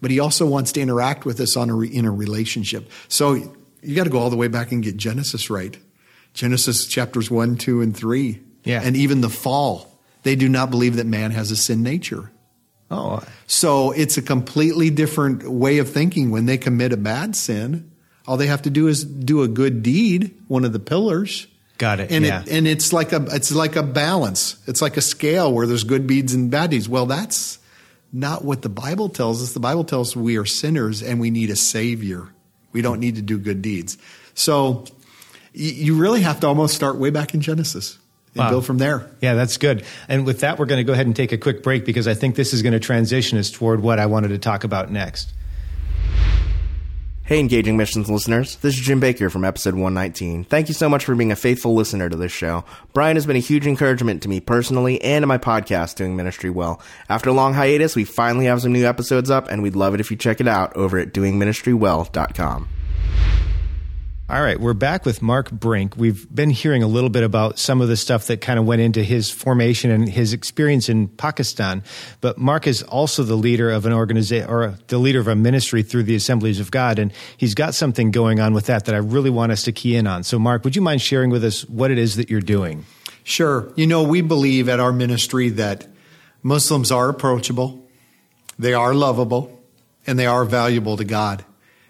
but 0.00 0.10
He 0.10 0.20
also 0.20 0.46
wants 0.46 0.72
to 0.72 0.80
interact 0.80 1.24
with 1.24 1.40
us 1.40 1.56
on 1.56 1.70
a 1.70 1.74
re, 1.74 1.88
in 1.88 2.04
a 2.04 2.10
relationship. 2.10 2.90
So 3.08 3.34
you 3.82 3.94
got 3.94 4.04
to 4.04 4.10
go 4.10 4.18
all 4.18 4.30
the 4.30 4.36
way 4.36 4.48
back 4.48 4.72
and 4.72 4.82
get 4.82 4.96
Genesis 4.96 5.50
right. 5.50 5.78
Genesis 6.34 6.86
chapters 6.86 7.30
1, 7.30 7.56
2, 7.56 7.80
and 7.80 7.96
3. 7.96 8.40
Yeah. 8.64 8.80
And 8.82 8.96
even 8.96 9.20
the 9.20 9.28
fall. 9.30 9.98
They 10.24 10.36
do 10.36 10.48
not 10.48 10.70
believe 10.70 10.96
that 10.96 11.06
man 11.06 11.30
has 11.30 11.50
a 11.50 11.56
sin 11.56 11.82
nature. 11.82 12.30
oh, 12.90 13.22
So 13.46 13.92
it's 13.92 14.18
a 14.18 14.22
completely 14.22 14.90
different 14.90 15.48
way 15.48 15.78
of 15.78 15.88
thinking 15.90 16.30
when 16.30 16.46
they 16.46 16.58
commit 16.58 16.92
a 16.92 16.96
bad 16.96 17.34
sin. 17.36 17.90
All 18.26 18.36
they 18.36 18.48
have 18.48 18.62
to 18.62 18.70
do 18.70 18.88
is 18.88 19.04
do 19.04 19.42
a 19.42 19.48
good 19.48 19.82
deed, 19.82 20.34
one 20.48 20.64
of 20.64 20.72
the 20.72 20.80
pillars. 20.80 21.46
got 21.78 21.98
it. 22.00 22.10
And 22.10 22.24
yeah. 22.24 22.42
it, 22.42 22.48
and 22.50 22.68
it's 22.68 22.92
like 22.92 23.12
a 23.12 23.24
it's 23.30 23.52
like 23.52 23.76
a 23.76 23.82
balance. 23.82 24.58
It's 24.66 24.82
like 24.82 24.96
a 24.98 25.00
scale 25.00 25.52
where 25.52 25.66
there's 25.66 25.84
good 25.84 26.06
deeds 26.06 26.34
and 26.34 26.50
bad 26.50 26.70
deeds. 26.70 26.88
Well, 26.88 27.06
that's 27.06 27.58
not 28.12 28.44
what 28.44 28.62
the 28.62 28.68
Bible 28.68 29.08
tells 29.08 29.42
us. 29.42 29.52
The 29.52 29.60
Bible 29.60 29.84
tells 29.84 30.10
us 30.10 30.16
we 30.16 30.36
are 30.38 30.46
sinners 30.46 31.02
and 31.02 31.20
we 31.20 31.30
need 31.30 31.50
a 31.50 31.56
savior. 31.56 32.28
We 32.72 32.82
don't 32.82 33.00
need 33.00 33.16
to 33.16 33.22
do 33.22 33.38
good 33.38 33.62
deeds. 33.62 33.98
So 34.34 34.84
you 35.52 35.96
really 35.96 36.20
have 36.22 36.40
to 36.40 36.46
almost 36.46 36.74
start 36.74 36.96
way 36.96 37.10
back 37.10 37.34
in 37.34 37.40
Genesis 37.40 37.98
and 38.34 38.44
Wow. 38.44 38.50
build 38.50 38.66
from 38.66 38.78
there. 38.78 39.10
Yeah, 39.20 39.34
that's 39.34 39.56
good. 39.56 39.84
And 40.08 40.24
with 40.24 40.40
that, 40.40 40.58
we're 40.58 40.66
going 40.66 40.78
to 40.78 40.84
go 40.84 40.92
ahead 40.92 41.06
and 41.06 41.16
take 41.16 41.32
a 41.32 41.38
quick 41.38 41.62
break 41.62 41.84
because 41.84 42.06
I 42.06 42.14
think 42.14 42.36
this 42.36 42.52
is 42.52 42.62
going 42.62 42.74
to 42.74 42.80
transition 42.80 43.38
us 43.38 43.50
toward 43.50 43.80
what 43.82 43.98
I 43.98 44.06
wanted 44.06 44.28
to 44.28 44.38
talk 44.38 44.64
about 44.64 44.90
next. 44.90 45.32
Hey, 47.28 47.40
Engaging 47.40 47.76
Missions 47.76 48.10
listeners. 48.10 48.56
This 48.56 48.78
is 48.78 48.80
Jim 48.80 49.00
Baker 49.00 49.28
from 49.28 49.44
episode 49.44 49.74
119. 49.74 50.44
Thank 50.44 50.68
you 50.68 50.74
so 50.74 50.88
much 50.88 51.04
for 51.04 51.14
being 51.14 51.30
a 51.30 51.36
faithful 51.36 51.74
listener 51.74 52.08
to 52.08 52.16
this 52.16 52.32
show. 52.32 52.64
Brian 52.94 53.18
has 53.18 53.26
been 53.26 53.36
a 53.36 53.38
huge 53.38 53.66
encouragement 53.66 54.22
to 54.22 54.30
me 54.30 54.40
personally 54.40 54.98
and 55.02 55.24
to 55.24 55.26
my 55.26 55.36
podcast, 55.36 55.96
Doing 55.96 56.16
Ministry 56.16 56.48
Well. 56.48 56.80
After 57.10 57.28
a 57.28 57.34
long 57.34 57.52
hiatus, 57.52 57.94
we 57.94 58.04
finally 58.04 58.46
have 58.46 58.62
some 58.62 58.72
new 58.72 58.86
episodes 58.86 59.28
up, 59.28 59.46
and 59.50 59.62
we'd 59.62 59.76
love 59.76 59.92
it 59.92 60.00
if 60.00 60.10
you 60.10 60.16
check 60.16 60.40
it 60.40 60.48
out 60.48 60.74
over 60.74 60.98
at 60.98 61.12
doingministrywell.com. 61.12 62.68
All 64.30 64.42
right, 64.42 64.60
we're 64.60 64.74
back 64.74 65.06
with 65.06 65.22
Mark 65.22 65.50
Brink. 65.50 65.96
We've 65.96 66.28
been 66.28 66.50
hearing 66.50 66.82
a 66.82 66.86
little 66.86 67.08
bit 67.08 67.22
about 67.22 67.58
some 67.58 67.80
of 67.80 67.88
the 67.88 67.96
stuff 67.96 68.26
that 68.26 68.42
kind 68.42 68.58
of 68.58 68.66
went 68.66 68.82
into 68.82 69.02
his 69.02 69.30
formation 69.30 69.90
and 69.90 70.06
his 70.06 70.34
experience 70.34 70.90
in 70.90 71.08
Pakistan. 71.08 71.82
But 72.20 72.36
Mark 72.36 72.66
is 72.66 72.82
also 72.82 73.22
the 73.22 73.36
leader 73.36 73.70
of 73.70 73.86
an 73.86 73.94
organization 73.94 74.50
or 74.50 74.74
the 74.88 74.98
leader 74.98 75.18
of 75.18 75.28
a 75.28 75.34
ministry 75.34 75.82
through 75.82 76.02
the 76.02 76.14
Assemblies 76.14 76.60
of 76.60 76.70
God, 76.70 76.98
and 76.98 77.10
he's 77.38 77.54
got 77.54 77.74
something 77.74 78.10
going 78.10 78.38
on 78.38 78.52
with 78.52 78.66
that 78.66 78.84
that 78.84 78.94
I 78.94 78.98
really 78.98 79.30
want 79.30 79.50
us 79.50 79.62
to 79.62 79.72
key 79.72 79.96
in 79.96 80.06
on. 80.06 80.24
So, 80.24 80.38
Mark, 80.38 80.62
would 80.62 80.76
you 80.76 80.82
mind 80.82 81.00
sharing 81.00 81.30
with 81.30 81.42
us 81.42 81.62
what 81.62 81.90
it 81.90 81.96
is 81.96 82.16
that 82.16 82.28
you're 82.28 82.42
doing? 82.42 82.84
Sure. 83.24 83.72
You 83.76 83.86
know, 83.86 84.02
we 84.02 84.20
believe 84.20 84.68
at 84.68 84.78
our 84.78 84.92
ministry 84.92 85.48
that 85.48 85.88
Muslims 86.42 86.92
are 86.92 87.08
approachable, 87.08 87.88
they 88.58 88.74
are 88.74 88.92
lovable, 88.92 89.58
and 90.06 90.18
they 90.18 90.26
are 90.26 90.44
valuable 90.44 90.98
to 90.98 91.04
God. 91.04 91.46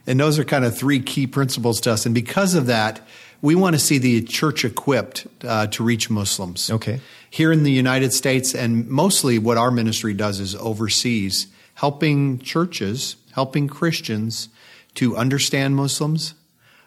And 0.09 0.18
those 0.18 0.38
are 0.38 0.44
kind 0.44 0.64
of 0.64 0.77
three 0.77 1.01
key 1.01 1.27
principles 1.27 1.81
to 1.83 1.92
us. 1.92 2.07
And 2.07 2.14
because 2.14 2.55
of 2.55 2.66
that, 2.66 3.07
we 3.42 3.55
want 3.55 3.75
to 3.75 3.79
see 3.79 3.99
the 3.99 4.23
church 4.23 4.64
equipped 4.64 5.27
uh, 5.44 5.68
to 5.68 5.85
reach 5.85 6.11
Muslims. 6.11 6.71
Okay. 6.71 7.01
Here 7.31 7.53
in 7.53 7.62
the 7.62 7.71
United 7.71 8.12
States, 8.12 8.55
and 8.55 8.88
mostly 8.88 9.38
what 9.38 9.59
our 9.59 9.71
ministry 9.71 10.14
does 10.14 10.40
is 10.40 10.57
overseas, 10.57 11.47
helping 11.75 12.38
churches, 12.38 13.16
helping 13.33 13.68
Christians 13.68 14.49
to 14.94 15.16
understand 15.16 15.77
Muslims, 15.77 16.35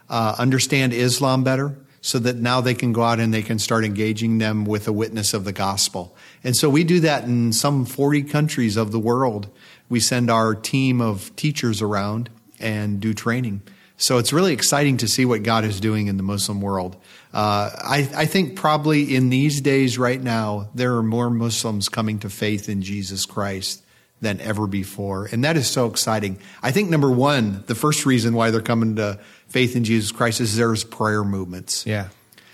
uh, 0.09 0.35
understand 0.37 0.91
Islam 0.91 1.43
better, 1.43 1.77
so 2.01 2.17
that 2.17 2.35
now 2.37 2.59
they 2.59 2.73
can 2.73 2.91
go 2.91 3.03
out 3.03 3.19
and 3.19 3.31
they 3.31 3.43
can 3.43 3.59
start 3.59 3.85
engaging 3.85 4.39
them 4.39 4.65
with 4.65 4.87
a 4.87 4.91
witness 4.91 5.35
of 5.35 5.45
the 5.45 5.53
gospel. 5.53 6.15
And 6.43 6.57
so 6.57 6.69
we 6.69 6.83
do 6.83 6.99
that 7.01 7.25
in 7.25 7.53
some 7.53 7.85
40 7.85 8.23
countries 8.23 8.75
of 8.75 8.91
the 8.91 8.99
world. 8.99 9.47
We 9.87 9.99
send 9.99 10.31
our 10.31 10.55
team 10.55 10.99
of 10.99 11.33
teachers 11.35 11.81
around 11.81 12.31
and 12.61 12.99
do 12.99 13.13
training. 13.13 13.61
So 13.97 14.17
it's 14.17 14.33
really 14.33 14.53
exciting 14.53 14.97
to 14.97 15.07
see 15.07 15.25
what 15.25 15.43
God 15.43 15.63
is 15.63 15.79
doing 15.79 16.07
in 16.07 16.17
the 16.17 16.23
Muslim 16.23 16.59
world. 16.59 16.95
Uh, 17.33 17.69
I, 17.77 18.09
I 18.15 18.25
think 18.25 18.55
probably 18.55 19.15
in 19.15 19.29
these 19.29 19.61
days 19.61 19.99
right 19.99 20.19
now, 20.19 20.69
there 20.73 20.95
are 20.95 21.03
more 21.03 21.29
Muslims 21.29 21.87
coming 21.87 22.17
to 22.19 22.29
faith 22.29 22.67
in 22.67 22.81
Jesus 22.81 23.27
Christ 23.27 23.83
than 24.19 24.41
ever 24.41 24.65
before. 24.65 25.27
And 25.31 25.43
that 25.43 25.55
is 25.55 25.67
so 25.67 25.85
exciting. 25.85 26.39
I 26.63 26.71
think 26.71 26.89
number 26.89 27.11
one, 27.11 27.63
the 27.67 27.75
first 27.75 28.05
reason 28.05 28.33
why 28.33 28.49
they're 28.49 28.61
coming 28.61 28.95
to 28.95 29.19
faith 29.47 29.75
in 29.75 29.83
Jesus 29.83 30.11
Christ 30.11 30.41
is 30.41 30.57
there's 30.57 30.83
prayer 30.83 31.23
movements. 31.23 31.85
Yeah. 31.85 32.09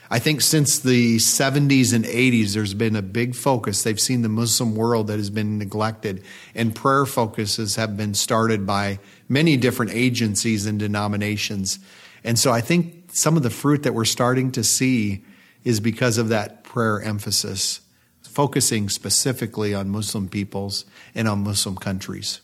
I 0.10 0.20
think 0.20 0.42
since 0.42 0.80
the 0.80 1.18
70s 1.18 1.94
and 1.94 2.06
80s, 2.06 2.54
there's 2.54 2.74
been 2.74 2.96
a 2.96 3.02
big 3.02 3.36
focus. 3.36 3.84
They've 3.84 4.00
seen 4.00 4.22
the 4.22 4.30
Muslim 4.30 4.76
world 4.76 5.08
that 5.08 5.18
has 5.18 5.30
been 5.30 5.58
neglected, 5.58 6.24
and 6.56 6.74
prayer 6.74 7.06
focuses 7.06 7.76
have 7.76 7.98
been 7.98 8.14
started 8.14 8.66
by 8.66 9.00
many 9.30 9.58
different 9.58 9.92
agencies 9.94 10.66
and 10.66 10.80
denominations. 10.80 11.80
And 12.24 12.38
so 12.38 12.52
I 12.52 12.62
think 12.62 13.10
some 13.12 13.38
of 13.38 13.44
the 13.44 13.50
fruit 13.50 13.84
that 13.84 13.94
we're 13.94 14.06
starting 14.06 14.52
to 14.54 14.64
see 14.64 15.24
is 15.64 15.80
because 15.80 16.18
of 16.18 16.30
that 16.30 16.64
prayer 16.64 17.02
emphasis, 17.02 17.82
focusing 18.22 18.90
specifically 18.90 19.74
on 19.74 19.90
Muslim 19.90 20.30
peoples 20.30 20.86
and 21.16 21.28
on 21.28 21.44
Muslim 21.44 21.76
countries. 21.76 22.42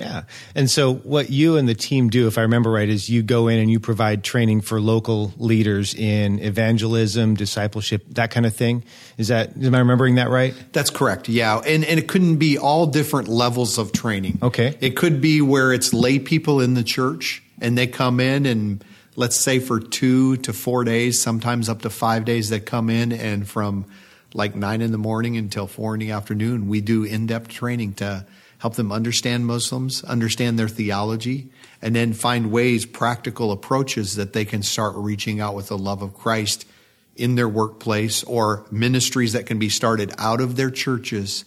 Yeah. 0.00 0.22
And 0.54 0.70
so 0.70 0.94
what 0.94 1.30
you 1.30 1.56
and 1.56 1.68
the 1.68 1.74
team 1.74 2.08
do, 2.08 2.26
if 2.26 2.38
I 2.38 2.42
remember 2.42 2.70
right, 2.70 2.88
is 2.88 3.08
you 3.08 3.22
go 3.22 3.48
in 3.48 3.58
and 3.58 3.70
you 3.70 3.80
provide 3.80 4.24
training 4.24 4.60
for 4.60 4.80
local 4.80 5.32
leaders 5.36 5.94
in 5.94 6.38
evangelism, 6.38 7.34
discipleship, 7.34 8.04
that 8.10 8.30
kind 8.30 8.46
of 8.46 8.54
thing. 8.54 8.84
Is 9.18 9.28
that, 9.28 9.56
am 9.56 9.74
I 9.74 9.78
remembering 9.78 10.16
that 10.16 10.30
right? 10.30 10.54
That's 10.72 10.90
correct. 10.90 11.28
Yeah. 11.28 11.58
And, 11.58 11.84
and 11.84 11.98
it 11.98 12.08
couldn't 12.08 12.36
be 12.36 12.58
all 12.58 12.86
different 12.86 13.28
levels 13.28 13.78
of 13.78 13.92
training. 13.92 14.38
Okay. 14.42 14.76
It 14.80 14.96
could 14.96 15.20
be 15.20 15.40
where 15.40 15.72
it's 15.72 15.92
lay 15.92 16.18
people 16.18 16.60
in 16.60 16.74
the 16.74 16.84
church 16.84 17.42
and 17.60 17.76
they 17.76 17.86
come 17.86 18.20
in 18.20 18.46
and 18.46 18.84
let's 19.16 19.36
say 19.36 19.58
for 19.58 19.80
two 19.80 20.36
to 20.38 20.52
four 20.52 20.84
days, 20.84 21.20
sometimes 21.20 21.68
up 21.68 21.82
to 21.82 21.90
five 21.90 22.24
days, 22.24 22.50
they 22.50 22.60
come 22.60 22.90
in 22.90 23.12
and 23.12 23.48
from 23.48 23.86
like 24.34 24.54
nine 24.54 24.82
in 24.82 24.92
the 24.92 24.98
morning 24.98 25.36
until 25.36 25.66
four 25.66 25.94
in 25.94 26.00
the 26.00 26.10
afternoon, 26.10 26.68
we 26.68 26.80
do 26.80 27.04
in 27.04 27.26
depth 27.26 27.48
training 27.48 27.94
to 27.94 28.26
help 28.66 28.74
them 28.74 28.90
understand 28.90 29.46
Muslims, 29.46 30.02
understand 30.02 30.58
their 30.58 30.66
theology, 30.66 31.48
and 31.80 31.94
then 31.94 32.12
find 32.12 32.50
ways, 32.50 32.84
practical 32.84 33.52
approaches 33.52 34.16
that 34.16 34.32
they 34.32 34.44
can 34.44 34.60
start 34.60 34.92
reaching 34.96 35.38
out 35.38 35.54
with 35.54 35.68
the 35.68 35.78
love 35.78 36.02
of 36.02 36.12
Christ 36.12 36.66
in 37.14 37.36
their 37.36 37.48
workplace 37.48 38.24
or 38.24 38.66
ministries 38.72 39.34
that 39.34 39.46
can 39.46 39.60
be 39.60 39.68
started 39.68 40.12
out 40.18 40.40
of 40.40 40.56
their 40.56 40.68
churches 40.68 41.44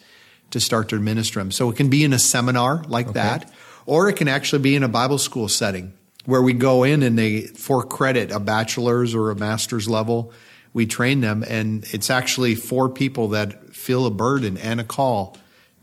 to 0.52 0.62
start 0.62 0.88
to 0.88 0.96
minister 0.98 1.40
them. 1.42 1.52
So 1.52 1.70
it 1.70 1.76
can 1.76 1.90
be 1.90 2.06
in 2.06 2.14
a 2.14 2.20
seminar 2.20 2.86
like 2.88 3.08
okay. 3.08 3.16
that, 3.16 3.52
or 3.86 4.08
it 4.08 4.16
can 4.16 4.30
actually 4.30 4.62
be 4.62 4.78
in 4.78 4.84
a 4.84 4.88
Bible 4.88 5.18
school 5.18 5.50
setting 5.50 5.92
where 6.24 6.42
we 6.42 6.54
go 6.54 6.86
in 6.86 7.04
and 7.04 7.20
they, 7.20 7.42
for 7.42 7.84
credit, 7.84 8.32
a 8.32 8.40
bachelor's 8.40 9.14
or 9.14 9.30
a 9.30 9.36
master's 9.36 9.90
level, 9.90 10.32
we 10.72 10.86
train 10.86 11.20
them. 11.20 11.44
And 11.46 11.84
it's 11.92 12.10
actually 12.10 12.56
for 12.56 12.88
people 12.88 13.28
that 13.30 13.76
feel 13.76 14.06
a 14.06 14.10
burden 14.10 14.58
and 14.58 14.80
a 14.80 14.86
call 14.86 15.36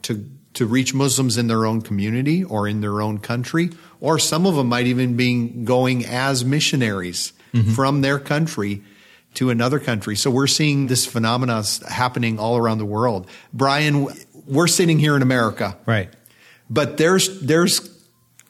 to, 0.04 0.24
to 0.56 0.66
reach 0.66 0.94
Muslims 0.94 1.36
in 1.36 1.48
their 1.48 1.66
own 1.66 1.82
community 1.82 2.42
or 2.42 2.66
in 2.66 2.80
their 2.80 3.02
own 3.02 3.18
country, 3.18 3.70
or 4.00 4.18
some 4.18 4.46
of 4.46 4.56
them 4.56 4.68
might 4.68 4.86
even 4.86 5.14
be 5.14 5.48
going 5.48 6.04
as 6.06 6.44
missionaries 6.46 7.34
mm-hmm. 7.52 7.72
from 7.72 8.00
their 8.00 8.18
country 8.18 8.82
to 9.34 9.50
another 9.50 9.78
country. 9.78 10.16
So 10.16 10.30
we're 10.30 10.46
seeing 10.46 10.86
this 10.86 11.04
phenomena 11.04 11.62
happening 11.86 12.38
all 12.38 12.56
around 12.56 12.78
the 12.78 12.86
world. 12.86 13.28
Brian, 13.52 14.08
we're 14.46 14.66
sitting 14.66 14.98
here 14.98 15.14
in 15.14 15.20
America. 15.20 15.76
Right. 15.84 16.08
But 16.70 16.96
there's 16.96 17.40
there's 17.42 17.92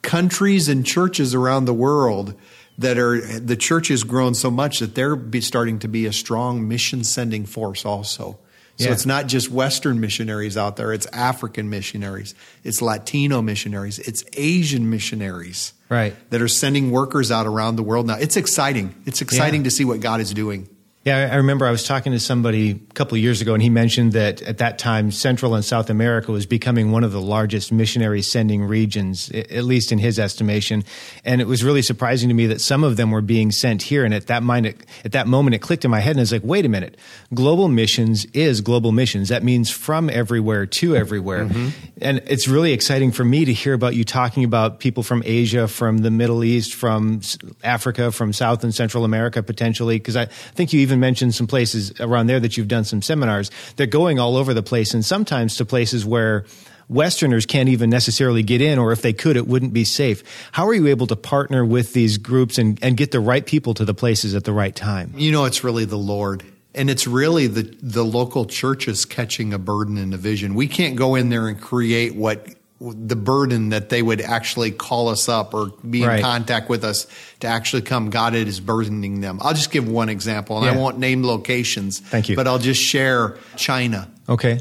countries 0.01 0.69
and 0.69 0.85
churches 0.85 1.35
around 1.35 1.65
the 1.65 1.73
world 1.73 2.35
that 2.77 2.97
are 2.97 3.19
the 3.19 3.57
church 3.57 3.89
has 3.89 4.05
grown 4.05 4.33
so 4.33 4.49
much 4.49 4.79
that 4.79 4.95
they're 4.95 5.19
starting 5.41 5.79
to 5.79 5.89
be 5.89 6.05
a 6.05 6.13
strong 6.13 6.67
mission 6.69 7.03
sending 7.03 7.45
force 7.45 7.85
also. 7.85 8.39
So 8.77 8.85
yeah. 8.85 8.91
it's 8.91 9.05
not 9.05 9.27
just 9.27 9.49
Western 9.49 9.99
missionaries 9.99 10.55
out 10.55 10.75
there, 10.75 10.93
it's 10.93 11.07
African 11.07 11.69
missionaries, 11.69 12.35
it's 12.63 12.81
Latino 12.81 13.41
missionaries, 13.41 13.97
it's 13.99 14.23
Asian 14.33 14.89
missionaries. 14.89 15.73
Right. 15.89 16.15
That 16.31 16.41
are 16.41 16.49
sending 16.49 16.91
workers 16.91 17.31
out 17.31 17.47
around 17.47 17.77
the 17.77 17.83
world 17.83 18.07
now. 18.07 18.17
It's 18.17 18.35
exciting. 18.35 18.93
It's 19.05 19.21
exciting 19.21 19.61
yeah. 19.61 19.65
to 19.65 19.71
see 19.71 19.85
what 19.85 20.01
God 20.01 20.19
is 20.19 20.33
doing. 20.33 20.67
Yeah, 21.07 21.29
I 21.31 21.35
remember 21.35 21.65
I 21.65 21.71
was 21.71 21.85
talking 21.85 22.11
to 22.11 22.19
somebody 22.19 22.71
a 22.71 22.93
couple 22.93 23.15
of 23.15 23.21
years 23.21 23.39
ago, 23.39 23.53
and 23.53 23.63
he 23.63 23.69
mentioned 23.69 24.11
that 24.11 24.41
at 24.41 24.57
that 24.57 24.77
time, 24.77 25.09
Central 25.09 25.55
and 25.55 25.63
South 25.63 25.89
America 25.89 26.33
was 26.33 26.45
becoming 26.45 26.91
one 26.91 27.05
of 27.05 27.13
the 27.13 27.21
largest 27.21 27.71
missionary 27.71 28.21
sending 28.21 28.65
regions, 28.65 29.31
at 29.31 29.63
least 29.63 29.93
in 29.93 29.99
his 29.99 30.19
estimation. 30.19 30.83
And 31.23 31.39
it 31.39 31.47
was 31.47 31.63
really 31.63 31.81
surprising 31.81 32.27
to 32.27 32.35
me 32.35 32.45
that 32.47 32.59
some 32.59 32.83
of 32.83 32.97
them 32.97 33.11
were 33.11 33.21
being 33.21 33.51
sent 33.53 33.83
here. 33.83 34.03
And 34.03 34.13
at 34.13 34.27
that 34.27 34.43
mind, 34.43 34.65
at 35.05 35.13
that 35.13 35.27
moment, 35.27 35.55
it 35.55 35.59
clicked 35.59 35.85
in 35.85 35.91
my 35.91 36.01
head, 36.01 36.11
and 36.11 36.19
I 36.19 36.23
was 36.23 36.33
like, 36.33 36.43
"Wait 36.43 36.65
a 36.65 36.69
minute! 36.69 36.97
Global 37.33 37.69
missions 37.69 38.25
is 38.33 38.59
global 38.59 38.91
missions. 38.91 39.29
That 39.29 39.45
means 39.45 39.71
from 39.71 40.09
everywhere 40.09 40.65
to 40.65 40.93
everywhere." 40.97 41.45
Mm-hmm. 41.45 41.69
And 42.01 42.21
it's 42.25 42.49
really 42.49 42.73
exciting 42.73 43.13
for 43.13 43.23
me 43.23 43.45
to 43.45 43.53
hear 43.53 43.73
about 43.73 43.95
you 43.95 44.03
talking 44.03 44.43
about 44.43 44.81
people 44.81 45.03
from 45.03 45.23
Asia, 45.25 45.69
from 45.69 45.99
the 45.99 46.11
Middle 46.11 46.43
East, 46.43 46.73
from 46.73 47.21
Africa, 47.63 48.11
from 48.11 48.33
South 48.33 48.65
and 48.65 48.75
Central 48.75 49.05
America, 49.05 49.41
potentially, 49.41 49.99
because 49.99 50.17
I 50.17 50.25
think 50.25 50.73
you 50.73 50.81
even 50.81 50.96
mentioned 50.97 51.35
some 51.35 51.47
places 51.47 51.93
around 51.99 52.27
there 52.27 52.39
that 52.39 52.57
you've 52.57 52.67
done 52.67 52.83
some 52.83 53.01
seminars. 53.01 53.51
They're 53.75 53.87
going 53.87 54.19
all 54.19 54.35
over 54.35 54.53
the 54.53 54.63
place 54.63 54.93
and 54.93 55.05
sometimes 55.05 55.55
to 55.57 55.65
places 55.65 56.05
where 56.05 56.45
Westerners 56.89 57.45
can't 57.45 57.69
even 57.69 57.89
necessarily 57.89 58.43
get 58.43 58.61
in, 58.61 58.79
or 58.79 58.91
if 58.91 59.01
they 59.01 59.11
could, 59.13 59.35
it 59.35 59.47
wouldn't 59.47 59.73
be 59.73 59.83
safe. 59.83 60.23
How 60.53 60.67
are 60.67 60.73
you 60.73 60.87
able 60.87 61.07
to 61.07 61.15
partner 61.15 61.65
with 61.65 61.93
these 61.93 62.17
groups 62.17 62.57
and, 62.57 62.79
and 62.81 62.95
get 62.95 63.11
the 63.11 63.19
right 63.19 63.45
people 63.45 63.73
to 63.73 63.83
the 63.83 63.93
places 63.93 64.35
at 64.35 64.45
the 64.45 64.53
right 64.53 64.75
time? 64.75 65.13
You 65.15 65.31
know, 65.31 65.45
it's 65.45 65.63
really 65.63 65.85
the 65.85 65.97
Lord. 65.97 66.43
And 66.73 66.89
it's 66.89 67.07
really 67.07 67.47
the, 67.47 67.63
the 67.81 68.05
local 68.05 68.45
churches 68.45 69.03
catching 69.03 69.51
a 69.51 69.57
burden 69.57 69.97
and 69.97 70.13
a 70.13 70.17
vision. 70.17 70.53
We 70.53 70.67
can't 70.67 70.95
go 70.95 71.15
in 71.15 71.29
there 71.29 71.47
and 71.47 71.59
create 71.59 72.15
what 72.15 72.47
the 72.79 73.15
burden 73.15 73.69
that 73.69 73.89
they 73.89 74.01
would 74.01 74.21
actually 74.21 74.71
call 74.71 75.09
us 75.09 75.27
up 75.27 75.53
or 75.53 75.67
be 75.89 76.03
in 76.03 76.07
right. 76.07 76.21
contact 76.21 76.69
with 76.69 76.83
us 76.83 77.07
to 77.39 77.47
actually 77.47 77.81
come. 77.81 78.09
God 78.09 78.35
it 78.35 78.47
is 78.47 78.59
burdening 78.59 79.21
them. 79.21 79.39
I'll 79.41 79.53
just 79.53 79.71
give 79.71 79.87
one 79.87 80.09
example, 80.09 80.57
and 80.57 80.65
yeah. 80.65 80.73
I 80.73 80.75
won't 80.77 80.99
name 80.99 81.23
locations. 81.23 81.99
Thank 81.99 82.29
you. 82.29 82.35
But 82.35 82.47
I'll 82.47 82.59
just 82.59 82.81
share 82.81 83.37
China. 83.55 84.11
Okay. 84.29 84.59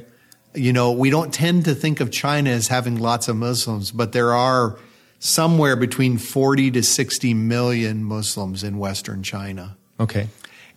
You 0.55 0.73
know, 0.73 0.93
we 0.93 1.11
don't 1.11 1.33
tend 1.33 1.67
to 1.67 1.75
think 1.75 2.01
of 2.01 2.11
China 2.11 2.51
as 2.51 2.69
having 2.69 2.99
lots 2.99 3.29
of 3.29 3.37
Muslims, 3.37 3.91
but 3.91 4.13
there 4.13 4.33
are 4.33 4.79
somewhere 5.19 5.77
between 5.77 6.17
40 6.17 6.71
to 6.73 6.83
60 6.83 7.35
million 7.35 8.03
Muslims 8.03 8.65
in 8.65 8.79
Western 8.79 9.23
China. 9.23 9.77
Okay. 10.01 10.29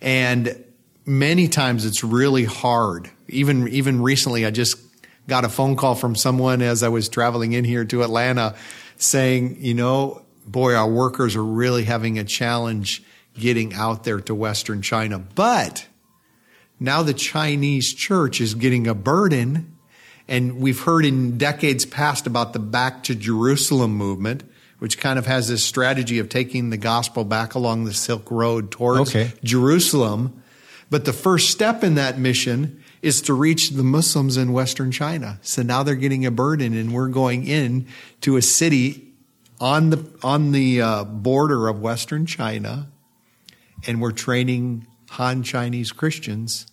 And 0.02 0.62
many 1.06 1.48
times 1.48 1.84
it's 1.84 2.04
really 2.04 2.44
hard. 2.44 3.10
Even 3.28 3.68
even 3.68 4.02
recently 4.02 4.44
I 4.44 4.50
just 4.50 4.76
got 5.30 5.44
a 5.44 5.48
phone 5.48 5.76
call 5.76 5.94
from 5.94 6.16
someone 6.16 6.60
as 6.60 6.82
I 6.82 6.88
was 6.88 7.08
traveling 7.08 7.52
in 7.52 7.64
here 7.64 7.84
to 7.86 8.02
Atlanta 8.02 8.56
saying, 8.96 9.58
you 9.60 9.74
know, 9.74 10.22
boy, 10.44 10.74
our 10.74 10.90
workers 10.90 11.36
are 11.36 11.44
really 11.44 11.84
having 11.84 12.18
a 12.18 12.24
challenge 12.24 13.02
getting 13.38 13.72
out 13.72 14.02
there 14.02 14.20
to 14.20 14.34
Western 14.34 14.82
China. 14.82 15.20
But 15.20 15.86
now 16.80 17.04
the 17.04 17.14
Chinese 17.14 17.94
church 17.94 18.40
is 18.40 18.54
getting 18.54 18.88
a 18.88 18.94
burden. 18.94 19.78
And 20.26 20.58
we've 20.58 20.80
heard 20.80 21.04
in 21.04 21.38
decades 21.38 21.86
past 21.86 22.26
about 22.26 22.52
the 22.52 22.58
back 22.58 23.04
to 23.04 23.14
Jerusalem 23.14 23.96
movement, 23.96 24.42
which 24.80 24.98
kind 24.98 25.16
of 25.16 25.26
has 25.26 25.46
this 25.46 25.64
strategy 25.64 26.18
of 26.18 26.28
taking 26.28 26.70
the 26.70 26.76
gospel 26.76 27.24
back 27.24 27.54
along 27.54 27.84
the 27.84 27.94
Silk 27.94 28.30
Road 28.32 28.72
towards 28.72 29.10
okay. 29.10 29.32
Jerusalem. 29.44 30.42
But 30.90 31.04
the 31.04 31.12
first 31.12 31.50
step 31.50 31.84
in 31.84 31.94
that 31.94 32.18
mission 32.18 32.79
is 33.02 33.22
to 33.22 33.34
reach 33.34 33.70
the 33.70 33.82
Muslims 33.82 34.36
in 34.36 34.52
Western 34.52 34.90
China. 34.90 35.38
So 35.42 35.62
now 35.62 35.82
they're 35.82 35.94
getting 35.94 36.26
a 36.26 36.30
burden, 36.30 36.74
and 36.74 36.92
we're 36.92 37.08
going 37.08 37.46
in 37.46 37.86
to 38.20 38.36
a 38.36 38.42
city 38.42 39.12
on 39.60 39.90
the 39.90 40.04
on 40.22 40.52
the 40.52 40.82
uh, 40.82 41.04
border 41.04 41.68
of 41.68 41.80
Western 41.80 42.26
China, 42.26 42.88
and 43.86 44.00
we're 44.00 44.12
training 44.12 44.86
Han 45.10 45.42
Chinese 45.42 45.92
Christians 45.92 46.66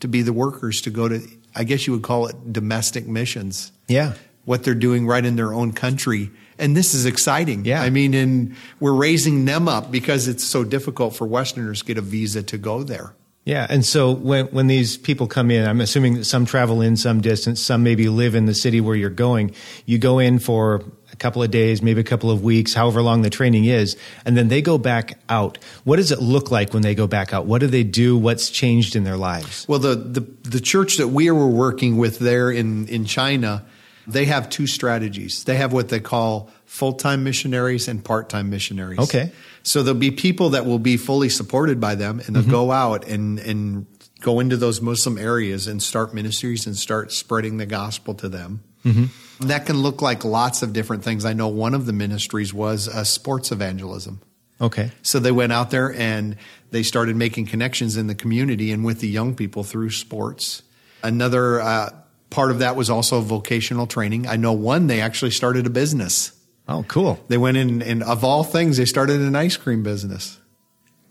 to 0.00 0.08
be 0.08 0.22
the 0.22 0.32
workers 0.32 0.80
to 0.82 0.90
go 0.90 1.08
to. 1.08 1.20
I 1.54 1.64
guess 1.64 1.86
you 1.86 1.92
would 1.92 2.02
call 2.02 2.26
it 2.26 2.52
domestic 2.52 3.06
missions. 3.06 3.72
Yeah, 3.86 4.14
what 4.44 4.64
they're 4.64 4.74
doing 4.74 5.06
right 5.06 5.24
in 5.24 5.36
their 5.36 5.52
own 5.52 5.72
country. 5.72 6.30
And 6.58 6.76
this 6.76 6.94
is 6.94 7.06
exciting. 7.06 7.64
Yeah. 7.64 7.82
I 7.82 7.90
mean, 7.90 8.14
and 8.14 8.54
we're 8.78 8.92
raising 8.92 9.44
them 9.44 9.68
up 9.68 9.90
because 9.90 10.28
it's 10.28 10.44
so 10.44 10.64
difficult 10.64 11.16
for 11.16 11.26
Westerners 11.26 11.80
to 11.80 11.84
get 11.84 11.98
a 11.98 12.02
visa 12.02 12.42
to 12.44 12.58
go 12.58 12.82
there. 12.82 13.14
Yeah, 13.44 13.66
and 13.68 13.84
so 13.84 14.10
when 14.12 14.46
when 14.46 14.68
these 14.68 14.96
people 14.96 15.26
come 15.26 15.50
in, 15.50 15.68
I'm 15.68 15.82
assuming 15.82 16.14
that 16.14 16.24
some 16.24 16.46
travel 16.46 16.80
in 16.80 16.96
some 16.96 17.20
distance, 17.20 17.60
some 17.60 17.82
maybe 17.82 18.08
live 18.08 18.34
in 18.34 18.46
the 18.46 18.54
city 18.54 18.80
where 18.80 18.96
you're 18.96 19.10
going. 19.10 19.54
You 19.84 19.98
go 19.98 20.18
in 20.18 20.38
for 20.38 20.82
a 21.12 21.16
couple 21.16 21.42
of 21.42 21.50
days, 21.50 21.82
maybe 21.82 22.00
a 22.00 22.04
couple 22.04 22.30
of 22.30 22.42
weeks, 22.42 22.72
however 22.72 23.02
long 23.02 23.20
the 23.20 23.28
training 23.28 23.66
is, 23.66 23.98
and 24.24 24.34
then 24.34 24.48
they 24.48 24.62
go 24.62 24.78
back 24.78 25.18
out. 25.28 25.58
What 25.84 25.96
does 25.96 26.10
it 26.10 26.20
look 26.20 26.50
like 26.50 26.72
when 26.72 26.82
they 26.82 26.94
go 26.94 27.06
back 27.06 27.34
out? 27.34 27.44
What 27.44 27.60
do 27.60 27.66
they 27.66 27.84
do? 27.84 28.16
What's 28.16 28.48
changed 28.48 28.96
in 28.96 29.04
their 29.04 29.18
lives? 29.18 29.68
Well, 29.68 29.78
the 29.78 29.94
the, 29.94 30.20
the 30.20 30.60
church 30.60 30.96
that 30.96 31.08
we 31.08 31.30
were 31.30 31.46
working 31.46 31.98
with 31.98 32.20
there 32.20 32.50
in 32.50 32.88
in 32.88 33.04
China, 33.04 33.62
they 34.06 34.24
have 34.24 34.48
two 34.48 34.66
strategies. 34.66 35.44
They 35.44 35.56
have 35.56 35.70
what 35.70 35.90
they 35.90 36.00
call 36.00 36.48
full 36.64 36.94
time 36.94 37.24
missionaries 37.24 37.88
and 37.88 38.02
part 38.02 38.30
time 38.30 38.48
missionaries. 38.48 39.00
Okay. 39.00 39.32
So 39.64 39.82
there'll 39.82 39.98
be 39.98 40.10
people 40.10 40.50
that 40.50 40.66
will 40.66 40.78
be 40.78 40.96
fully 40.96 41.30
supported 41.30 41.80
by 41.80 41.94
them 41.94 42.20
and 42.20 42.36
they'll 42.36 42.42
mm-hmm. 42.42 42.50
go 42.50 42.70
out 42.70 43.08
and, 43.08 43.38
and 43.38 43.86
go 44.20 44.40
into 44.40 44.56
those 44.56 44.80
Muslim 44.80 45.18
areas 45.18 45.66
and 45.66 45.82
start 45.82 46.14
ministries 46.14 46.66
and 46.66 46.76
start 46.76 47.12
spreading 47.12 47.56
the 47.56 47.66
gospel 47.66 48.14
to 48.14 48.28
them. 48.28 48.62
Mm-hmm. 48.84 49.48
That 49.48 49.66
can 49.66 49.78
look 49.78 50.02
like 50.02 50.24
lots 50.24 50.62
of 50.62 50.72
different 50.72 51.02
things. 51.02 51.24
I 51.24 51.32
know 51.32 51.48
one 51.48 51.74
of 51.74 51.86
the 51.86 51.92
ministries 51.92 52.52
was 52.52 52.86
a 52.86 53.04
sports 53.04 53.50
evangelism. 53.50 54.20
Okay. 54.60 54.92
So 55.02 55.18
they 55.18 55.32
went 55.32 55.52
out 55.52 55.70
there 55.70 55.92
and 55.92 56.36
they 56.70 56.82
started 56.82 57.16
making 57.16 57.46
connections 57.46 57.96
in 57.96 58.06
the 58.06 58.14
community 58.14 58.70
and 58.70 58.84
with 58.84 59.00
the 59.00 59.08
young 59.08 59.34
people 59.34 59.64
through 59.64 59.90
sports. 59.90 60.62
Another 61.02 61.60
uh, 61.60 61.90
part 62.30 62.50
of 62.50 62.58
that 62.60 62.76
was 62.76 62.90
also 62.90 63.20
vocational 63.20 63.86
training. 63.86 64.26
I 64.26 64.36
know 64.36 64.52
one, 64.52 64.86
they 64.86 65.00
actually 65.00 65.30
started 65.30 65.66
a 65.66 65.70
business. 65.70 66.32
Oh, 66.66 66.84
cool. 66.88 67.20
They 67.28 67.36
went 67.36 67.56
in, 67.56 67.82
and 67.82 68.02
of 68.02 68.24
all 68.24 68.42
things, 68.42 68.78
they 68.78 68.86
started 68.86 69.20
an 69.20 69.36
ice 69.36 69.56
cream 69.56 69.82
business 69.82 70.40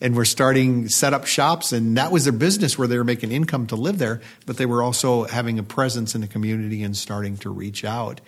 and 0.04 0.16
were 0.16 0.26
starting 0.26 0.90
set 0.90 1.14
up 1.14 1.26
shops 1.26 1.72
and 1.72 1.98
that 1.98 2.12
was 2.12 2.26
their 2.26 2.34
business 2.34 2.78
where 2.78 2.88
they 2.88 2.98
were 2.98 3.04
making 3.06 3.32
income 3.32 3.66
to 3.68 3.76
live 3.76 3.98
there 3.98 4.22
but 4.46 4.58
they 4.58 4.66
were 4.66 4.84
also 4.84 5.24
having 5.24 5.58
a 5.58 5.64
presence 5.64 6.14
in 6.14 6.22
the 6.22 6.28
community 6.28 6.84
and 6.84 6.98
starting 6.98 7.38
to 7.38 7.50
reach 7.50 7.86
out 7.86 8.20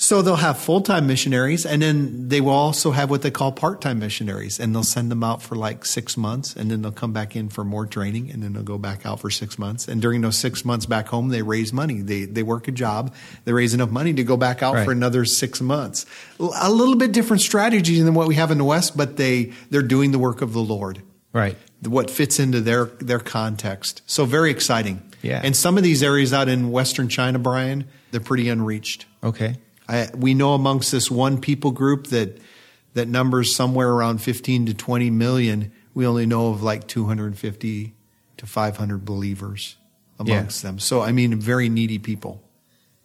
so 0.00 0.22
they'll 0.22 0.36
have 0.36 0.58
full 0.58 0.80
time 0.80 1.08
missionaries, 1.08 1.66
and 1.66 1.82
then 1.82 2.28
they 2.28 2.40
will 2.40 2.52
also 2.52 2.92
have 2.92 3.10
what 3.10 3.22
they 3.22 3.32
call 3.32 3.50
part 3.50 3.80
time 3.80 3.98
missionaries, 3.98 4.60
and 4.60 4.72
they'll 4.72 4.84
send 4.84 5.10
them 5.10 5.24
out 5.24 5.42
for 5.42 5.56
like 5.56 5.84
six 5.84 6.16
months, 6.16 6.54
and 6.54 6.70
then 6.70 6.82
they'll 6.82 6.92
come 6.92 7.12
back 7.12 7.34
in 7.34 7.48
for 7.48 7.64
more 7.64 7.84
training, 7.84 8.30
and 8.30 8.40
then 8.40 8.52
they'll 8.52 8.62
go 8.62 8.78
back 8.78 9.04
out 9.04 9.18
for 9.18 9.28
six 9.28 9.58
months. 9.58 9.88
And 9.88 10.00
during 10.00 10.20
those 10.20 10.38
six 10.38 10.64
months 10.64 10.86
back 10.86 11.08
home, 11.08 11.30
they 11.30 11.42
raise 11.42 11.72
money. 11.72 12.00
They 12.00 12.26
they 12.26 12.44
work 12.44 12.68
a 12.68 12.70
job, 12.70 13.12
they 13.44 13.52
raise 13.52 13.74
enough 13.74 13.90
money 13.90 14.14
to 14.14 14.22
go 14.22 14.36
back 14.36 14.62
out 14.62 14.74
right. 14.74 14.84
for 14.84 14.92
another 14.92 15.24
six 15.24 15.60
months. 15.60 16.06
A 16.38 16.70
little 16.70 16.96
bit 16.96 17.10
different 17.10 17.42
strategy 17.42 18.00
than 18.00 18.14
what 18.14 18.28
we 18.28 18.36
have 18.36 18.52
in 18.52 18.58
the 18.58 18.64
West, 18.64 18.96
but 18.96 19.16
they 19.16 19.52
they're 19.70 19.82
doing 19.82 20.12
the 20.12 20.18
work 20.20 20.42
of 20.42 20.52
the 20.52 20.62
Lord. 20.62 21.02
Right. 21.32 21.56
What 21.82 22.08
fits 22.08 22.38
into 22.38 22.60
their 22.60 22.84
their 23.00 23.18
context. 23.18 24.02
So 24.06 24.26
very 24.26 24.52
exciting. 24.52 25.02
Yeah. 25.22 25.40
And 25.42 25.56
some 25.56 25.76
of 25.76 25.82
these 25.82 26.04
areas 26.04 26.32
out 26.32 26.48
in 26.48 26.70
Western 26.70 27.08
China, 27.08 27.40
Brian, 27.40 27.86
they're 28.12 28.20
pretty 28.20 28.48
unreached. 28.48 29.06
Okay. 29.24 29.56
I, 29.88 30.08
we 30.14 30.34
know 30.34 30.54
amongst 30.54 30.92
this 30.92 31.10
one 31.10 31.40
people 31.40 31.70
group 31.70 32.08
that 32.08 32.38
that 32.94 33.08
numbers 33.08 33.54
somewhere 33.54 33.90
around 33.90 34.18
15 34.22 34.66
to 34.66 34.74
20 34.74 35.10
million. 35.10 35.72
We 35.94 36.06
only 36.06 36.26
know 36.26 36.48
of 36.50 36.62
like 36.62 36.86
250 36.88 37.94
to 38.38 38.46
500 38.46 39.04
believers 39.04 39.76
amongst 40.18 40.62
Yeah. 40.64 40.68
them. 40.70 40.78
So 40.78 41.00
I 41.00 41.12
mean, 41.12 41.38
very 41.40 41.68
needy 41.68 41.98
people. 41.98 42.42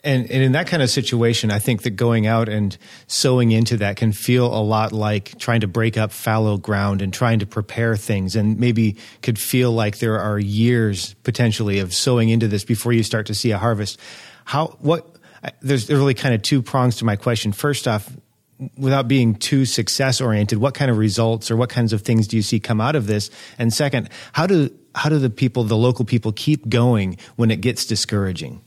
And, 0.06 0.30
and 0.30 0.44
in 0.44 0.52
that 0.52 0.68
kind 0.68 0.84
of 0.84 0.90
situation, 0.90 1.50
I 1.50 1.60
think 1.60 1.84
that 1.84 1.92
going 1.92 2.28
out 2.28 2.50
and 2.50 2.78
sowing 3.08 3.52
into 3.52 3.78
that 3.78 3.96
can 3.96 4.12
feel 4.12 4.48
a 4.54 4.60
lot 4.62 4.92
like 4.92 5.38
trying 5.40 5.62
to 5.62 5.68
break 5.68 5.98
up 5.98 6.12
fallow 6.12 6.58
ground 6.58 7.02
and 7.02 7.14
trying 7.14 7.40
to 7.40 7.46
prepare 7.46 7.96
things, 7.96 8.36
and 8.36 8.60
maybe 8.60 8.98
could 9.22 9.40
feel 9.40 9.72
like 9.72 10.00
there 10.00 10.20
are 10.20 10.38
years 10.38 11.14
potentially 11.24 11.80
of 11.80 11.94
sowing 11.94 12.28
into 12.28 12.50
this 12.50 12.66
before 12.66 12.92
you 12.92 13.02
start 13.02 13.28
to 13.28 13.34
see 13.34 13.52
a 13.52 13.58
harvest. 13.58 13.98
How 14.44 14.76
what? 14.82 15.08
There's 15.62 15.90
really 15.90 16.14
kind 16.14 16.34
of 16.34 16.42
two 16.42 16.62
prongs 16.62 16.98
to 16.98 17.06
my 17.06 17.16
question. 17.16 17.52
First 17.52 17.88
off, 17.88 18.12
without 18.78 19.08
being 19.08 19.36
too 19.36 19.66
success 19.66 20.22
oriented, 20.22 20.58
what 20.60 20.74
kind 20.74 20.90
of 20.90 20.98
results 20.98 21.52
or 21.52 21.58
what 21.58 21.70
kinds 21.70 21.94
of 21.94 22.02
things 22.02 22.28
do 22.28 22.38
you 22.38 22.44
see 22.44 22.60
come 22.60 22.80
out 22.80 22.96
of 22.96 23.08
this? 23.08 23.30
And 23.58 23.74
second, 23.74 24.10
how 24.32 24.48
do 24.48 24.70
how 24.96 25.10
do 25.10 25.18
the 25.18 25.30
people, 25.30 25.64
the 25.64 25.78
local 25.78 26.06
people, 26.06 26.32
keep 26.32 26.70
going 26.70 27.18
when 27.36 27.52
it 27.52 27.62
gets 27.62 27.86
discouraging? 27.86 28.62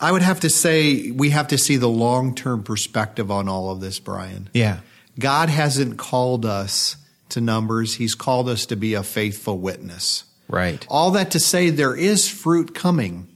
I 0.00 0.12
would 0.12 0.22
have 0.22 0.40
to 0.40 0.50
say 0.50 1.10
we 1.10 1.30
have 1.30 1.48
to 1.48 1.58
see 1.58 1.76
the 1.76 1.88
long 1.88 2.34
term 2.34 2.62
perspective 2.62 3.30
on 3.30 3.48
all 3.48 3.70
of 3.70 3.80
this, 3.80 3.98
Brian. 3.98 4.48
Yeah. 4.52 4.80
God 5.18 5.48
hasn't 5.48 5.96
called 5.96 6.44
us 6.44 6.96
to 7.30 7.40
numbers, 7.40 7.96
He's 7.96 8.14
called 8.14 8.48
us 8.48 8.66
to 8.66 8.76
be 8.76 8.94
a 8.94 9.02
faithful 9.02 9.58
witness. 9.58 10.24
Right. 10.48 10.84
All 10.88 11.10
that 11.12 11.32
to 11.32 11.40
say, 11.40 11.70
there 11.70 11.94
is 11.94 12.28
fruit 12.28 12.74
coming. 12.74 13.28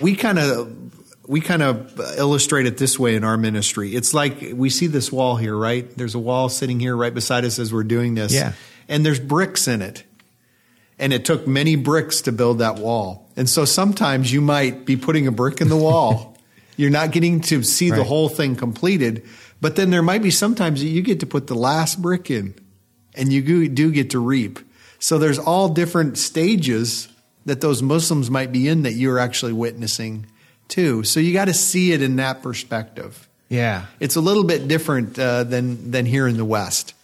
We 0.00 0.16
kind 0.16 0.38
of 0.38 1.03
we 1.26 1.40
kind 1.40 1.62
of 1.62 1.98
illustrate 2.18 2.66
it 2.66 2.76
this 2.76 2.98
way 2.98 3.14
in 3.14 3.24
our 3.24 3.36
ministry. 3.36 3.94
It's 3.94 4.12
like 4.12 4.52
we 4.54 4.68
see 4.70 4.86
this 4.86 5.10
wall 5.10 5.36
here, 5.36 5.56
right? 5.56 5.88
There's 5.96 6.14
a 6.14 6.18
wall 6.18 6.48
sitting 6.48 6.80
here 6.80 6.96
right 6.96 7.14
beside 7.14 7.44
us 7.44 7.58
as 7.58 7.72
we're 7.72 7.84
doing 7.84 8.14
this. 8.14 8.32
Yeah. 8.32 8.52
And 8.88 9.04
there's 9.04 9.20
bricks 9.20 9.66
in 9.66 9.80
it. 9.80 10.04
And 10.98 11.12
it 11.12 11.24
took 11.24 11.46
many 11.46 11.76
bricks 11.76 12.22
to 12.22 12.32
build 12.32 12.58
that 12.58 12.76
wall. 12.76 13.28
And 13.36 13.48
so 13.48 13.64
sometimes 13.64 14.32
you 14.32 14.40
might 14.40 14.84
be 14.84 14.96
putting 14.96 15.26
a 15.26 15.32
brick 15.32 15.60
in 15.60 15.68
the 15.68 15.76
wall. 15.76 16.36
You're 16.76 16.90
not 16.90 17.12
getting 17.12 17.40
to 17.42 17.62
see 17.62 17.90
the 17.90 18.04
whole 18.04 18.28
thing 18.28 18.56
completed. 18.56 19.24
But 19.60 19.76
then 19.76 19.90
there 19.90 20.02
might 20.02 20.22
be 20.22 20.30
sometimes 20.30 20.80
that 20.80 20.88
you 20.88 21.02
get 21.02 21.20
to 21.20 21.26
put 21.26 21.46
the 21.46 21.54
last 21.54 22.02
brick 22.02 22.30
in 22.30 22.54
and 23.14 23.32
you 23.32 23.68
do 23.68 23.92
get 23.92 24.10
to 24.10 24.18
reap. 24.18 24.58
So 24.98 25.18
there's 25.18 25.38
all 25.38 25.68
different 25.68 26.18
stages 26.18 27.08
that 27.46 27.60
those 27.60 27.82
Muslims 27.82 28.30
might 28.30 28.52
be 28.52 28.68
in 28.68 28.82
that 28.82 28.92
you're 28.92 29.18
actually 29.18 29.52
witnessing 29.52 30.26
too. 30.68 31.04
So 31.04 31.20
you 31.20 31.32
got 31.32 31.46
to 31.46 31.54
see 31.54 31.92
it 31.92 32.02
in 32.02 32.16
that 32.16 32.42
perspective. 32.42 33.28
Yeah. 33.48 33.86
It's 34.00 34.16
a 34.16 34.20
little 34.20 34.44
bit 34.44 34.68
different 34.68 35.18
uh, 35.18 35.44
than 35.44 35.90
than 35.90 36.06
here 36.06 36.26
in 36.26 36.36
the 36.36 36.44
West. 36.44 36.94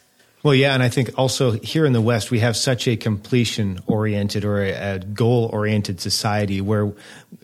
Well, 0.43 0.55
yeah, 0.55 0.73
and 0.73 0.83
I 0.83 0.89
think 0.89 1.11
also 1.19 1.51
here 1.51 1.85
in 1.85 1.93
the 1.93 2.01
West 2.01 2.31
we 2.31 2.39
have 2.39 2.57
such 2.57 2.89
a 2.89 2.97
completion 2.97 3.81
oriented 3.87 4.45
or 4.47 4.63
a, 4.63 4.95
a 4.95 4.99
goal 4.99 5.51
oriented 5.53 6.01
society 6.01 6.63
where 6.63 6.93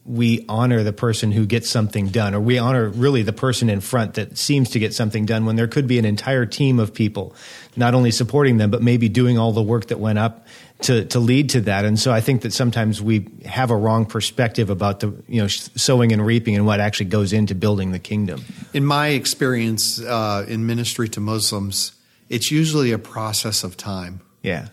we 0.07 0.47
honor 0.49 0.83
the 0.83 0.95
person 0.95 1.31
who 1.31 1.45
gets 1.45 1.69
something 1.69 2.09
done, 2.09 2.35
or 2.35 2.41
we 2.41 2.59
honor 2.59 2.89
really 2.89 3.23
the 3.23 3.35
person 3.35 3.69
in 3.69 3.83
front 3.83 4.15
that 4.15 4.39
seems 4.39 4.71
to 4.71 4.79
get 4.79 4.95
something 4.95 5.27
done 5.27 5.45
when 5.45 5.57
there 5.57 5.69
could 5.69 5.87
be 5.87 5.99
an 5.99 6.07
entire 6.07 6.47
team 6.47 6.79
of 6.79 6.95
people 6.95 7.35
not 7.77 7.95
only 7.95 8.11
supporting 8.11 8.57
them 8.57 8.71
but 8.71 8.83
maybe 8.83 9.11
doing 9.11 9.37
all 9.37 9.53
the 9.53 9.63
work 9.63 9.89
that 9.89 10.01
went 10.01 10.19
up 10.19 10.47
to 10.83 11.05
to 11.07 11.19
lead 11.21 11.51
to 11.51 11.61
that. 11.63 11.85
And 11.85 11.99
so 11.99 12.13
I 12.13 12.21
think 12.21 12.43
that 12.43 12.53
sometimes 12.53 13.01
we 13.01 13.27
have 13.45 13.71
a 13.71 13.77
wrong 13.77 14.07
perspective 14.07 14.71
about 14.71 15.01
the 15.01 15.09
you 15.29 15.41
know 15.41 15.49
sowing 15.49 16.13
and 16.13 16.25
reaping 16.25 16.55
and 16.55 16.67
what 16.67 16.81
actually 16.81 17.07
goes 17.07 17.33
into 17.33 17.55
building 17.55 17.93
the 17.93 17.99
kingdom. 17.99 18.45
In 18.75 18.85
my 18.85 19.09
experience 19.09 20.01
uh, 20.01 20.45
in 20.49 20.67
ministry 20.67 21.09
to 21.11 21.21
Muslims, 21.21 21.93
it's 22.29 22.51
usually 22.51 22.93
a 22.93 22.99
process 22.99 23.65
of 23.65 23.77
time 23.77 24.21
Yeah. 24.43 24.69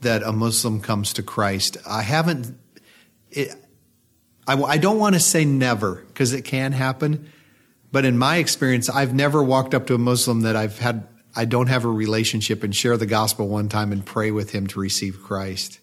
that 0.00 0.22
a 0.22 0.32
Muslim 0.32 0.80
comes 0.80 1.12
to 1.14 1.22
Christ. 1.22 1.76
I 1.88 2.02
haven't. 2.02 2.58
It, 3.30 3.54
I, 4.46 4.60
I 4.60 4.76
don't 4.78 4.98
want 4.98 5.14
to 5.14 5.20
say 5.20 5.44
never 5.44 6.04
because 6.08 6.32
it 6.34 6.42
can 6.44 6.72
happen, 6.72 7.30
but 7.92 8.04
in 8.04 8.18
my 8.18 8.36
experience, 8.36 8.90
I've 8.90 9.14
never 9.14 9.42
walked 9.42 9.72
up 9.74 9.86
to 9.86 9.94
a 9.94 9.98
Muslim 9.98 10.42
that 10.42 10.56
I've 10.56 10.78
had. 10.78 11.06
I 11.36 11.44
don't 11.44 11.66
have 11.66 11.84
a 11.84 11.88
relationship 11.88 12.62
and 12.62 12.74
share 12.74 12.96
the 12.96 13.06
gospel 13.06 13.48
one 13.48 13.68
time 13.68 13.92
and 13.92 14.04
pray 14.04 14.30
with 14.30 14.50
him 14.50 14.66
to 14.68 14.80
receive 14.80 15.22
Christ. 15.22 15.80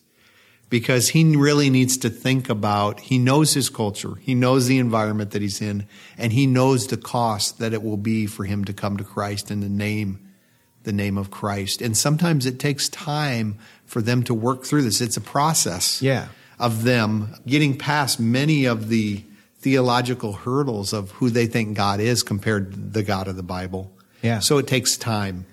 Because 0.69 1.09
he 1.09 1.35
really 1.35 1.69
needs 1.69 1.97
to 1.97 2.09
think 2.09 2.49
about, 2.49 3.01
he 3.01 3.17
knows 3.17 3.53
his 3.53 3.69
culture, 3.69 4.15
he 4.21 4.33
knows 4.33 4.67
the 4.67 4.77
environment 4.79 5.31
that 5.31 5.41
he's 5.41 5.61
in, 5.61 5.85
and 6.17 6.31
he 6.31 6.47
knows 6.47 6.87
the 6.87 6.95
cost 6.95 7.59
that 7.59 7.73
it 7.73 7.83
will 7.83 7.97
be 7.97 8.25
for 8.25 8.45
him 8.45 8.63
to 8.63 8.73
come 8.73 8.95
to 8.95 9.03
Christ 9.03 9.51
in 9.51 9.59
the 9.59 9.69
name 9.69 10.27
the 10.83 10.91
name 10.91 11.17
of 11.17 11.29
Christ. 11.29 11.79
And 11.79 11.95
sometimes 11.95 12.47
it 12.47 12.57
takes 12.57 12.89
time 12.89 13.59
for 13.85 14.01
them 14.01 14.23
to 14.23 14.33
work 14.33 14.63
through 14.63 14.81
this. 14.81 14.99
It's 14.99 15.15
a 15.17 15.21
process 15.21 16.01
Yeah. 16.01 16.29
of 16.57 16.83
them 16.83 17.35
getting 17.45 17.77
past 17.77 18.19
many 18.19 18.65
of 18.65 18.89
the 18.89 19.23
theological 19.59 20.33
hurdles 20.33 20.91
of 20.91 21.11
who 21.11 21.29
they 21.29 21.45
think 21.45 21.77
God 21.77 21.99
is 21.99 22.23
compared 22.23 22.71
to 22.71 22.79
the 22.79 23.03
God 23.03 23.27
of 23.27 23.35
the 23.35 23.43
Bible. 23.43 23.91
Yeah. 24.21 24.39
So 24.39 24.57
it 24.57 24.67
takes 24.67 24.97
time 24.97 25.45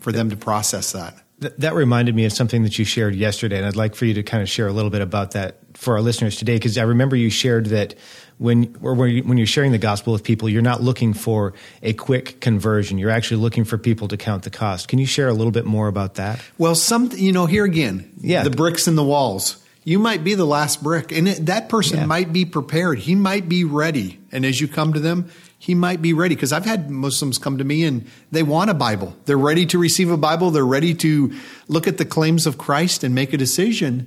for 0.00 0.12
them 0.12 0.30
to 0.30 0.36
process 0.36 0.92
that. 0.92 1.14
Th- 1.40 1.52
that 1.58 1.74
reminded 1.74 2.14
me 2.14 2.24
of 2.24 2.32
something 2.32 2.62
that 2.62 2.78
you 2.78 2.84
shared 2.84 3.14
yesterday, 3.14 3.58
and 3.58 3.66
I'd 3.66 3.76
like 3.76 3.94
for 3.94 4.06
you 4.06 4.14
to 4.14 4.22
kind 4.22 4.42
of 4.42 4.48
share 4.48 4.66
a 4.68 4.72
little 4.72 4.90
bit 4.90 5.02
about 5.02 5.32
that 5.32 5.58
for 5.74 5.94
our 5.94 6.00
listeners 6.00 6.36
today, 6.36 6.54
because 6.54 6.78
I 6.78 6.82
remember 6.84 7.14
you 7.16 7.28
shared 7.28 7.66
that 7.66 7.94
when 8.38 8.74
or 8.82 8.94
when 8.94 9.10
you- 9.10 9.22
when 9.22 9.36
you're 9.36 9.46
sharing 9.46 9.72
the 9.72 9.78
gospel 9.78 10.12
with 10.14 10.22
people, 10.24 10.48
you're 10.48 10.62
not 10.62 10.82
looking 10.82 11.12
for 11.12 11.52
a 11.82 11.92
quick 11.92 12.40
conversion. 12.40 12.96
You're 12.98 13.10
actually 13.10 13.38
looking 13.42 13.64
for 13.64 13.76
people 13.76 14.08
to 14.08 14.16
count 14.16 14.44
the 14.44 14.50
cost. 14.50 14.88
Can 14.88 14.98
you 14.98 15.06
share 15.06 15.28
a 15.28 15.32
little 15.34 15.50
bit 15.50 15.66
more 15.66 15.88
about 15.88 16.14
that? 16.14 16.40
Well, 16.56 16.74
some, 16.74 17.10
you 17.14 17.32
know, 17.32 17.44
here 17.46 17.64
again, 17.64 18.10
Yeah. 18.20 18.42
the 18.42 18.50
bricks 18.50 18.88
in 18.88 18.94
the 18.96 19.04
walls. 19.04 19.56
You 19.84 19.98
might 19.98 20.24
be 20.24 20.34
the 20.34 20.44
last 20.46 20.82
brick, 20.82 21.12
and 21.12 21.28
it, 21.28 21.46
that 21.46 21.68
person 21.68 21.98
Yeah. 21.98 22.06
might 22.06 22.32
be 22.32 22.44
prepared. 22.44 22.98
He 23.00 23.14
might 23.14 23.48
be 23.48 23.62
ready. 23.64 24.18
And 24.32 24.44
as 24.44 24.60
you 24.60 24.66
come 24.68 24.92
to 24.94 25.00
them, 25.00 25.26
he 25.66 25.74
might 25.74 26.00
be 26.00 26.12
ready. 26.12 26.36
Because 26.36 26.52
I've 26.52 26.64
had 26.64 26.90
Muslims 26.90 27.38
come 27.38 27.58
to 27.58 27.64
me 27.64 27.82
and 27.82 28.06
they 28.30 28.44
want 28.44 28.70
a 28.70 28.74
Bible. 28.74 29.16
They're 29.24 29.36
ready 29.36 29.66
to 29.66 29.78
receive 29.78 30.10
a 30.12 30.16
Bible. 30.16 30.52
They're 30.52 30.64
ready 30.64 30.94
to 30.94 31.34
look 31.66 31.88
at 31.88 31.98
the 31.98 32.04
claims 32.04 32.46
of 32.46 32.56
Christ 32.56 33.02
and 33.02 33.16
make 33.16 33.32
a 33.32 33.36
decision. 33.36 34.06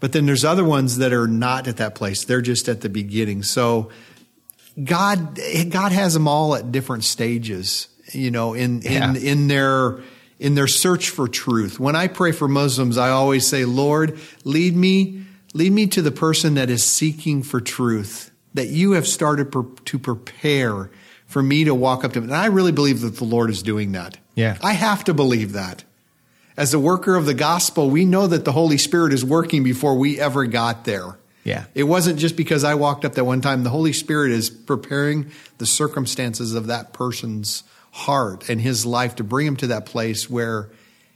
But 0.00 0.12
then 0.12 0.24
there's 0.24 0.46
other 0.46 0.64
ones 0.64 0.96
that 0.96 1.12
are 1.12 1.28
not 1.28 1.68
at 1.68 1.76
that 1.76 1.94
place. 1.94 2.24
They're 2.24 2.40
just 2.40 2.68
at 2.70 2.80
the 2.80 2.88
beginning. 2.88 3.42
So 3.42 3.90
God, 4.82 5.38
God 5.68 5.92
has 5.92 6.14
them 6.14 6.26
all 6.26 6.54
at 6.54 6.72
different 6.72 7.04
stages, 7.04 7.88
you 8.12 8.30
know, 8.30 8.54
in, 8.54 8.80
Yeah. 8.82 9.10
in, 9.10 9.16
in 9.16 9.48
their, 9.48 10.00
in 10.38 10.54
their 10.54 10.66
search 10.66 11.10
for 11.10 11.28
truth. 11.28 11.78
When 11.78 11.94
I 11.94 12.08
pray 12.08 12.32
for 12.32 12.48
Muslims, 12.48 12.96
I 12.96 13.10
always 13.10 13.46
say, 13.46 13.66
Lord, 13.66 14.18
lead 14.44 14.74
me, 14.74 15.22
lead 15.52 15.72
me 15.72 15.86
to 15.88 16.02
the 16.02 16.10
person 16.10 16.54
that 16.54 16.70
is 16.70 16.82
seeking 16.82 17.42
for 17.42 17.60
truth, 17.60 18.30
that 18.54 18.68
you 18.68 18.92
have 18.92 19.06
started 19.06 19.52
per, 19.52 19.64
to 19.64 19.98
prepare 19.98 20.90
for 21.26 21.42
me 21.42 21.64
to 21.64 21.74
walk 21.74 22.04
up 22.04 22.12
to 22.12 22.18
him. 22.18 22.24
And 22.24 22.34
I 22.34 22.46
really 22.46 22.72
believe 22.72 23.00
that 23.00 23.16
the 23.16 23.24
Lord 23.24 23.50
is 23.50 23.62
doing 23.62 23.92
that. 23.92 24.16
Yeah. 24.34 24.56
I 24.62 24.72
have 24.72 25.04
to 25.04 25.14
believe 25.14 25.52
that. 25.52 25.84
As 26.56 26.72
a 26.72 26.78
worker 26.78 27.16
of 27.16 27.26
the 27.26 27.34
gospel, 27.34 27.90
we 27.90 28.04
know 28.04 28.28
that 28.28 28.44
the 28.44 28.52
Holy 28.52 28.78
Spirit 28.78 29.12
is 29.12 29.24
working 29.24 29.64
before 29.64 29.96
we 29.96 30.20
ever 30.20 30.46
got 30.46 30.84
there. 30.84 31.18
Yeah. 31.42 31.64
It 31.74 31.84
wasn't 31.84 32.18
just 32.18 32.36
because 32.36 32.64
I 32.64 32.74
walked 32.74 33.04
up 33.04 33.14
that 33.14 33.24
one 33.24 33.40
time. 33.40 33.64
The 33.64 33.70
Holy 33.70 33.92
Spirit 33.92 34.30
is 34.30 34.48
preparing 34.48 35.30
the 35.58 35.66
circumstances 35.66 36.54
of 36.54 36.68
that 36.68 36.92
person's 36.92 37.64
heart 37.90 38.48
and 38.48 38.60
his 38.60 38.86
life 38.86 39.16
to 39.16 39.24
bring 39.24 39.46
him 39.46 39.56
to 39.56 39.66
that 39.68 39.86
place 39.86 40.30
where 40.30 40.70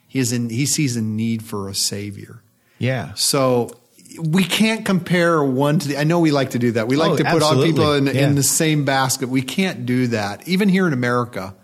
he 0.07 0.19
is 0.19 0.33
in, 0.33 0.51
he 0.51 0.67
sees 0.67 0.97
a 0.97 1.03
need 1.03 1.43
for 1.43 1.69
a 1.69 1.75
savior. 1.75 2.43
Yeah. 2.79 3.15
So 3.15 3.77
we 4.19 4.45
can't 4.45 4.85
compare 4.85 5.43
one 5.43 5.79
to 5.79 5.89
the. 5.89 5.97
I 5.99 6.05
know 6.05 6.21
we 6.21 6.31
like 6.31 6.51
to 6.51 6.59
do 6.59 6.73
that. 6.73 6.89
We 6.89 6.97
like 6.97 7.13
Oh, 7.13 7.17
to 7.17 7.25
put 7.25 7.43
all 7.43 7.63
people 7.63 7.93
in, 7.95 8.07
Yeah. 8.07 8.27
in 8.29 8.35
the 8.35 8.43
same 8.43 8.85
basket. 8.85 9.29
We 9.29 9.43
can't 9.43 9.87
do 9.87 10.09
that. 10.09 10.47
Even 10.49 10.69
here 10.69 10.87
in 10.87 10.93
America, 10.93 11.55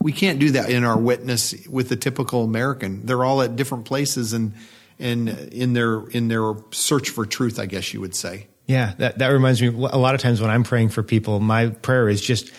we 0.00 0.12
can't 0.12 0.38
do 0.38 0.50
that 0.52 0.70
in 0.70 0.84
our 0.84 0.98
witness 0.98 1.54
with 1.68 1.88
the 1.88 1.96
typical 1.96 2.44
American. 2.44 3.06
They're 3.06 3.24
all 3.24 3.42
at 3.42 3.56
different 3.56 3.84
places 3.84 4.32
and 4.32 4.52
and 4.98 5.28
in 5.28 5.72
their 5.72 6.06
in 6.08 6.28
their 6.28 6.54
search 6.70 7.10
for 7.10 7.24
truth. 7.26 7.58
I 7.58 7.66
guess 7.66 7.92
you 7.94 8.00
would 8.00 8.14
say. 8.14 8.48
Yeah, 8.66 8.92
that, 8.98 9.18
that 9.18 9.28
reminds 9.28 9.60
me. 9.60 9.68
A 9.68 9.98
lot 9.98 10.14
of 10.14 10.20
times 10.20 10.40
when 10.40 10.48
I'm 10.50 10.62
praying 10.62 10.90
for 10.90 11.02
people, 11.02 11.40
my 11.40 11.68
prayer 11.68 12.08
is 12.08 12.20
just 12.20 12.52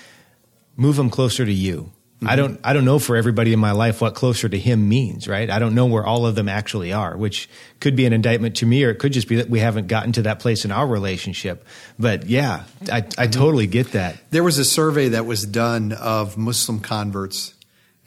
move 0.76 0.98
them 0.98 1.10
closer 1.10 1.46
to 1.46 1.52
you. 1.54 1.92
I 2.26 2.36
don't. 2.36 2.60
I 2.64 2.74
don't 2.74 2.86
know 2.86 3.00
for 3.00 3.16
everybody 3.16 3.54
in 3.54 3.60
my 3.60 3.72
life 3.72 4.00
what 4.00 4.16
closer 4.16 4.48
to 4.48 4.58
Him 4.58 4.88
means. 4.88 5.28
Right. 5.28 5.50
I 5.50 5.60
don't 5.60 5.76
know 5.76 5.88
where 5.88 6.06
all 6.06 6.26
of 6.26 6.36
them 6.36 6.48
actually 6.48 6.94
are, 6.94 7.18
which 7.18 7.50
could 7.80 7.96
be 7.96 8.06
an 8.06 8.14
indictment 8.14 8.58
to 8.58 8.66
me, 8.66 8.84
or 8.84 8.92
it 8.92 9.00
could 9.00 9.14
just 9.14 9.28
be 9.28 9.38
that 9.38 9.50
we 9.50 9.60
haven't 9.60 9.88
gotten 9.88 10.14
to 10.14 10.22
that 10.24 10.40
place 10.40 10.64
in 10.64 10.72
our 10.72 10.88
relationship. 10.88 11.66
But 12.00 12.28
yeah, 12.28 12.64
I, 12.92 13.06
I 13.18 13.28
totally 13.28 13.68
get 13.68 13.92
that. 13.92 14.18
There 14.32 14.44
was 14.44 14.58
a 14.58 14.66
survey 14.66 15.10
that 15.10 15.26
was 15.26 15.46
done 15.46 15.92
of 15.92 16.38
Muslim 16.38 16.80
converts, 16.80 17.54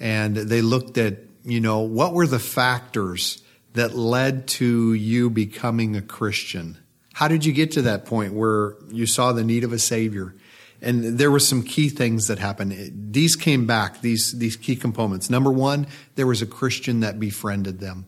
and 0.00 0.36
they 0.36 0.62
looked 0.62 0.98
at, 0.98 1.18
you 1.44 1.60
know, 1.60 1.80
what 1.80 2.14
were 2.14 2.26
the 2.26 2.38
factors 2.38 3.42
that 3.74 3.94
led 3.94 4.48
to 4.48 4.94
you 4.94 5.28
becoming 5.28 5.96
a 5.96 6.02
Christian? 6.02 6.78
How 7.12 7.28
did 7.28 7.44
you 7.44 7.52
get 7.52 7.72
to 7.72 7.82
that 7.82 8.04
point 8.06 8.34
where 8.34 8.76
you 8.90 9.06
saw 9.06 9.32
the 9.32 9.44
need 9.44 9.64
of 9.64 9.72
a 9.72 9.78
Savior? 9.78 10.34
And 10.82 11.18
there 11.18 11.30
were 11.30 11.40
some 11.40 11.62
key 11.62 11.88
things 11.88 12.26
that 12.28 12.38
happened. 12.38 13.12
These 13.12 13.36
came 13.36 13.66
back, 13.66 14.00
these, 14.02 14.32
these 14.38 14.56
key 14.56 14.76
components. 14.76 15.30
Number 15.30 15.50
one, 15.50 15.86
there 16.14 16.26
was 16.26 16.42
a 16.42 16.46
Christian 16.46 17.00
that 17.00 17.18
befriended 17.18 17.80
them. 17.80 18.06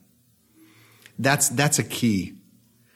That's, 1.18 1.48
that's 1.48 1.78
a 1.78 1.84
key. 1.84 2.34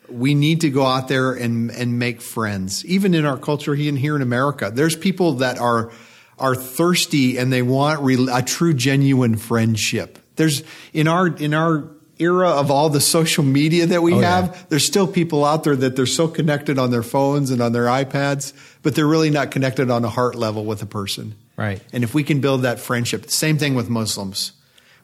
We 0.08 0.34
need 0.34 0.60
to 0.60 0.70
go 0.70 0.84
out 0.84 1.08
there 1.08 1.32
and, 1.32 1.70
and 1.70 1.98
make 1.98 2.20
friends. 2.20 2.84
Even 2.84 3.14
in 3.14 3.24
our 3.24 3.38
culture, 3.38 3.74
even 3.74 3.96
here 3.96 4.14
in 4.14 4.22
America, 4.22 4.70
there's 4.72 4.94
people 4.94 5.34
that 5.34 5.58
are, 5.58 5.90
are 6.38 6.54
thirsty 6.54 7.38
and 7.38 7.52
they 7.52 7.62
want 7.62 8.00
a 8.30 8.42
true, 8.42 8.74
genuine 8.74 9.36
friendship. 9.36 10.18
There's, 10.36 10.62
in 10.92 11.08
our, 11.08 11.28
in 11.28 11.54
our 11.54 11.90
era 12.22 12.50
of 12.50 12.70
all 12.70 12.88
the 12.88 13.00
social 13.00 13.44
media 13.44 13.86
that 13.86 14.02
we 14.02 14.14
oh, 14.14 14.20
have, 14.20 14.46
yeah. 14.46 14.62
there's 14.68 14.86
still 14.86 15.06
people 15.06 15.44
out 15.44 15.64
there 15.64 15.76
that 15.76 15.96
they're 15.96 16.06
so 16.06 16.28
connected 16.28 16.78
on 16.78 16.90
their 16.90 17.02
phones 17.02 17.50
and 17.50 17.60
on 17.60 17.72
their 17.72 17.86
iPads, 17.86 18.52
but 18.82 18.94
they're 18.94 19.06
really 19.06 19.30
not 19.30 19.50
connected 19.50 19.90
on 19.90 20.04
a 20.04 20.08
heart 20.08 20.34
level 20.34 20.64
with 20.64 20.82
a 20.82 20.86
person. 20.86 21.34
Right. 21.56 21.82
And 21.92 22.02
if 22.04 22.14
we 22.14 22.24
can 22.24 22.40
build 22.40 22.62
that 22.62 22.80
friendship, 22.80 23.30
same 23.30 23.58
thing 23.58 23.74
with 23.74 23.88
Muslims. 23.88 24.52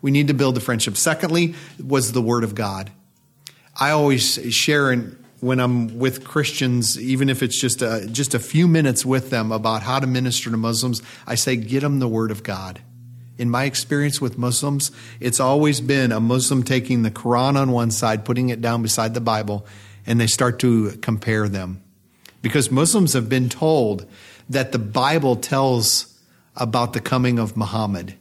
We 0.01 0.11
need 0.11 0.29
to 0.29 0.35
build 0.35 0.55
the 0.55 0.61
friendship. 0.61 0.97
Secondly, 0.97 1.55
was 1.85 2.13
the 2.13 2.23
word 2.23 2.45
of 2.45 2.55
God. 2.55 2.91
I 3.79 3.91
always 3.91 4.35
share 4.55 4.93
in, 4.93 5.23
when 5.41 5.61
I'm 5.61 5.99
with 5.99 6.25
Christians, 6.25 6.99
even 7.01 7.29
if 7.29 7.43
it's 7.43 7.61
just 7.61 7.83
a, 7.83 8.09
just 8.11 8.35
a 8.35 8.39
few 8.39 8.67
minutes 8.67 9.05
with 9.05 9.31
them 9.31 9.53
about 9.53 9.83
how 9.83 10.01
to 10.01 10.07
minister 10.07 10.51
to 10.51 10.57
Muslims, 10.57 11.03
I 11.27 11.35
say, 11.35 11.57
get 11.57 11.81
them 11.81 11.99
the 11.99 12.09
word 12.09 12.31
of 12.31 12.43
God 12.43 12.81
in 13.39 13.49
my 13.49 13.65
experience 13.65 14.21
with 14.21 14.37
Muslims, 14.37 14.91
it's 15.21 15.41
always 15.41 15.81
been 15.81 16.13
a 16.13 16.21
Muslim 16.21 16.63
taking 16.63 17.03
the 17.03 17.11
Quran 17.11 17.57
on 17.57 17.71
one 17.71 17.91
side, 17.91 18.25
putting 18.25 18.49
it 18.49 18.61
down 18.61 18.83
beside 18.83 19.15
the 19.15 19.21
Bible, 19.21 19.65
and 20.07 20.21
they 20.21 20.27
start 20.27 20.59
to 20.61 20.93
compare 20.99 21.49
them. 21.49 21.83
Because 22.43 22.71
Muslims 22.71 23.13
have 23.15 23.29
been 23.29 23.49
told 23.49 24.07
that 24.49 24.73
the 24.73 24.79
Bible 24.79 25.37
tells 25.37 26.19
about 26.57 26.93
the 26.93 27.01
coming 27.01 27.39
of 27.39 27.57
Muhammad. 27.57 28.15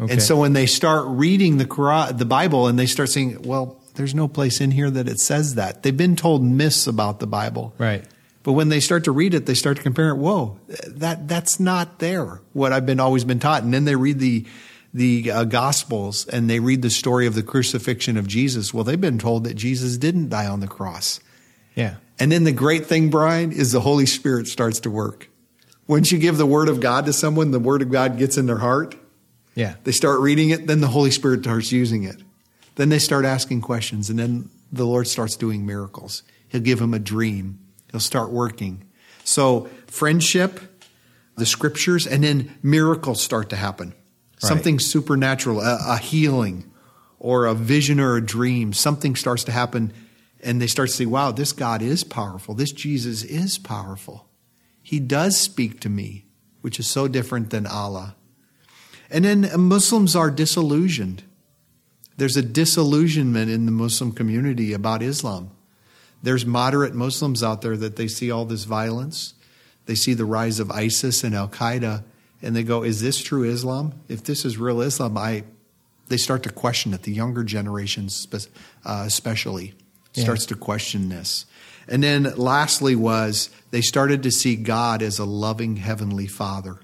Okay. 0.00 0.14
And 0.14 0.22
so 0.22 0.38
when 0.38 0.54
they 0.54 0.66
start 0.66 1.04
reading 1.08 1.58
the 1.58 1.66
Quran, 1.66 2.16
the 2.16 2.24
Bible, 2.24 2.66
and 2.66 2.78
they 2.78 2.86
start 2.86 3.10
saying, 3.10 3.42
well, 3.42 3.80
there's 3.94 4.14
no 4.14 4.28
place 4.28 4.60
in 4.60 4.70
here 4.70 4.90
that 4.90 5.08
it 5.08 5.20
says 5.20 5.56
that. 5.56 5.82
They've 5.82 5.96
been 5.96 6.16
told 6.16 6.42
myths 6.42 6.86
about 6.86 7.20
the 7.20 7.26
Bible. 7.26 7.74
Right. 7.76 8.04
But 8.42 8.52
when 8.52 8.70
they 8.70 8.80
start 8.80 9.04
to 9.04 9.12
read 9.12 9.34
it, 9.34 9.46
they 9.46 9.54
start 9.54 9.76
to 9.76 9.82
compare 9.82 10.10
it. 10.10 10.16
Whoa, 10.16 10.58
that 10.86 11.28
that's 11.28 11.60
not 11.60 11.98
there. 11.98 12.40
What 12.52 12.72
I've 12.72 12.86
been 12.86 13.00
always 13.00 13.24
been 13.24 13.38
taught, 13.38 13.62
and 13.62 13.72
then 13.72 13.84
they 13.84 13.96
read 13.96 14.18
the 14.18 14.46
the 14.92 15.30
uh, 15.30 15.44
Gospels 15.44 16.26
and 16.26 16.50
they 16.50 16.58
read 16.58 16.82
the 16.82 16.90
story 16.90 17.26
of 17.26 17.34
the 17.34 17.42
crucifixion 17.42 18.16
of 18.16 18.26
Jesus. 18.26 18.74
Well, 18.74 18.84
they've 18.84 19.00
been 19.00 19.18
told 19.18 19.44
that 19.44 19.54
Jesus 19.54 19.96
didn't 19.96 20.30
die 20.30 20.46
on 20.46 20.60
the 20.60 20.66
cross. 20.66 21.20
Yeah. 21.74 21.96
And 22.18 22.32
then 22.32 22.44
the 22.44 22.52
great 22.52 22.86
thing, 22.86 23.08
Brian, 23.08 23.52
is 23.52 23.72
the 23.72 23.80
Holy 23.80 24.06
Spirit 24.06 24.48
starts 24.48 24.80
to 24.80 24.90
work. 24.90 25.28
Once 25.86 26.12
you 26.12 26.18
give 26.18 26.36
the 26.36 26.46
Word 26.46 26.68
of 26.68 26.80
God 26.80 27.06
to 27.06 27.12
someone, 27.12 27.50
the 27.50 27.58
Word 27.58 27.82
of 27.82 27.90
God 27.90 28.18
gets 28.18 28.36
in 28.36 28.46
their 28.46 28.58
heart. 28.58 28.94
Yeah. 29.54 29.74
They 29.84 29.92
start 29.92 30.20
reading 30.20 30.50
it, 30.50 30.66
then 30.66 30.80
the 30.80 30.88
Holy 30.88 31.10
Spirit 31.10 31.40
starts 31.42 31.72
using 31.72 32.04
it. 32.04 32.16
Then 32.76 32.88
they 32.88 32.98
start 32.98 33.24
asking 33.24 33.62
questions, 33.62 34.10
and 34.10 34.18
then 34.18 34.50
the 34.70 34.86
Lord 34.86 35.08
starts 35.08 35.36
doing 35.36 35.66
miracles. 35.66 36.22
He'll 36.48 36.60
give 36.60 36.78
them 36.78 36.94
a 36.94 36.98
dream 36.98 37.58
He'll 37.90 38.00
start 38.00 38.30
working. 38.30 38.84
So, 39.24 39.68
friendship, 39.86 40.60
the 41.36 41.46
scriptures, 41.46 42.06
and 42.06 42.24
then 42.24 42.56
miracles 42.62 43.20
start 43.20 43.50
to 43.50 43.56
happen. 43.56 43.88
Right. 43.88 44.48
Something 44.48 44.78
supernatural, 44.78 45.60
a, 45.60 45.78
a, 45.88 45.98
healing, 45.98 46.70
or 47.18 47.46
a 47.46 47.54
vision 47.54 48.00
or 48.00 48.16
a 48.16 48.24
dream. 48.24 48.72
Something 48.72 49.16
starts 49.16 49.44
to 49.44 49.52
happen, 49.52 49.92
and 50.42 50.60
they 50.60 50.66
start 50.66 50.88
to 50.88 50.94
say, 50.94 51.06
wow, 51.06 51.32
this 51.32 51.52
God 51.52 51.82
is 51.82 52.04
powerful. 52.04 52.54
This 52.54 52.72
Jesus 52.72 53.22
is 53.22 53.58
powerful. 53.58 54.28
He 54.82 55.00
does 55.00 55.38
speak 55.38 55.80
to 55.80 55.88
me, 55.88 56.26
which 56.62 56.78
is 56.78 56.88
so 56.88 57.08
different 57.08 57.50
than 57.50 57.66
Allah. 57.66 58.16
And 59.10 59.24
then 59.24 59.50
Muslims 59.60 60.14
are 60.14 60.30
disillusioned. 60.30 61.24
There's 62.16 62.36
a 62.36 62.42
disillusionment 62.42 63.50
in 63.50 63.66
the 63.66 63.72
Muslim 63.72 64.12
community 64.12 64.72
about 64.72 65.02
Islam. 65.02 65.50
There's 66.22 66.44
moderate 66.44 66.94
Muslims 66.94 67.42
out 67.42 67.62
there 67.62 67.76
that 67.76 67.96
they 67.96 68.08
see 68.08 68.30
all 68.30 68.44
this 68.44 68.64
violence. 68.64 69.34
They 69.86 69.94
see 69.94 70.14
the 70.14 70.24
rise 70.24 70.60
of 70.60 70.70
ISIS 70.70 71.24
and 71.24 71.34
Al 71.34 71.48
Qaeda, 71.48 72.04
and 72.42 72.54
they 72.54 72.62
go, 72.62 72.82
Is 72.82 73.00
this 73.00 73.22
true 73.22 73.44
Islam? 73.44 73.94
If 74.08 74.24
this 74.24 74.44
is 74.44 74.58
real 74.58 74.80
Islam, 74.80 75.16
I, 75.16 75.44
they 76.08 76.16
start 76.16 76.42
to 76.44 76.52
question 76.52 76.92
it. 76.94 77.02
The 77.02 77.12
younger 77.12 77.44
generation, 77.44 78.08
uh, 78.32 79.04
especially, 79.06 79.74
yeah. 80.14 80.24
starts 80.24 80.46
to 80.46 80.56
question 80.56 81.08
this. 81.08 81.46
And 81.88 82.02
then 82.02 82.24
lastly, 82.36 82.94
was 82.94 83.50
they 83.70 83.80
started 83.80 84.22
to 84.22 84.30
see 84.30 84.56
God 84.56 85.02
as 85.02 85.18
a 85.18 85.24
loving 85.24 85.76
heavenly 85.76 86.26
father, 86.26 86.78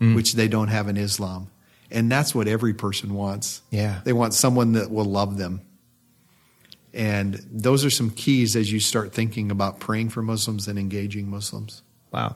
mm. 0.00 0.14
which 0.14 0.34
they 0.34 0.48
don't 0.48 0.68
have 0.68 0.88
in 0.88 0.96
Islam. 0.96 1.50
And 1.90 2.12
that's 2.12 2.34
what 2.34 2.46
every 2.46 2.74
person 2.74 3.14
wants. 3.14 3.62
Yeah. 3.70 4.00
They 4.04 4.12
want 4.12 4.34
someone 4.34 4.72
that 4.72 4.90
will 4.90 5.06
love 5.06 5.38
them. 5.38 5.62
And 6.98 7.34
those 7.48 7.84
are 7.84 7.90
some 7.90 8.10
keys 8.10 8.56
as 8.56 8.72
you 8.72 8.80
start 8.80 9.12
thinking 9.14 9.52
about 9.52 9.78
praying 9.78 10.08
for 10.08 10.20
Muslims 10.20 10.66
and 10.66 10.76
engaging 10.76 11.30
Muslims. 11.30 11.82
Wow. 12.10 12.34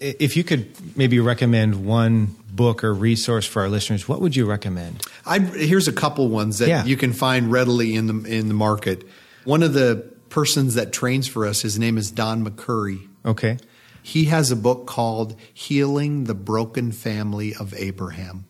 If 0.00 0.36
you 0.36 0.42
could 0.42 0.96
maybe 0.96 1.20
recommend 1.20 1.86
one 1.86 2.34
book 2.50 2.82
or 2.82 2.92
resource 2.92 3.46
for 3.46 3.62
our 3.62 3.68
listeners, 3.68 4.08
what 4.08 4.20
would 4.20 4.34
you 4.34 4.46
recommend? 4.46 5.06
I'd, 5.24 5.42
here's 5.42 5.86
a 5.86 5.92
couple 5.92 6.28
ones 6.28 6.58
that 6.58 6.68
yeah. 6.68 6.84
you 6.84 6.96
can 6.96 7.12
find 7.12 7.52
readily 7.52 7.94
in 7.94 8.06
the 8.06 8.28
in 8.28 8.48
the 8.48 8.54
market. 8.54 9.06
One 9.44 9.62
of 9.62 9.74
the 9.74 10.10
persons 10.28 10.74
that 10.74 10.92
trains 10.92 11.28
for 11.28 11.46
us, 11.46 11.62
his 11.62 11.78
name 11.78 11.98
is 11.98 12.10
Don 12.10 12.44
McCurry. 12.44 13.06
Okay. 13.24 13.58
He 14.02 14.24
has 14.24 14.50
a 14.50 14.56
book 14.56 14.86
called 14.86 15.36
Healing 15.54 16.24
the 16.24 16.34
Broken 16.34 16.90
Family 16.90 17.54
of 17.54 17.74
Abraham. 17.74 18.46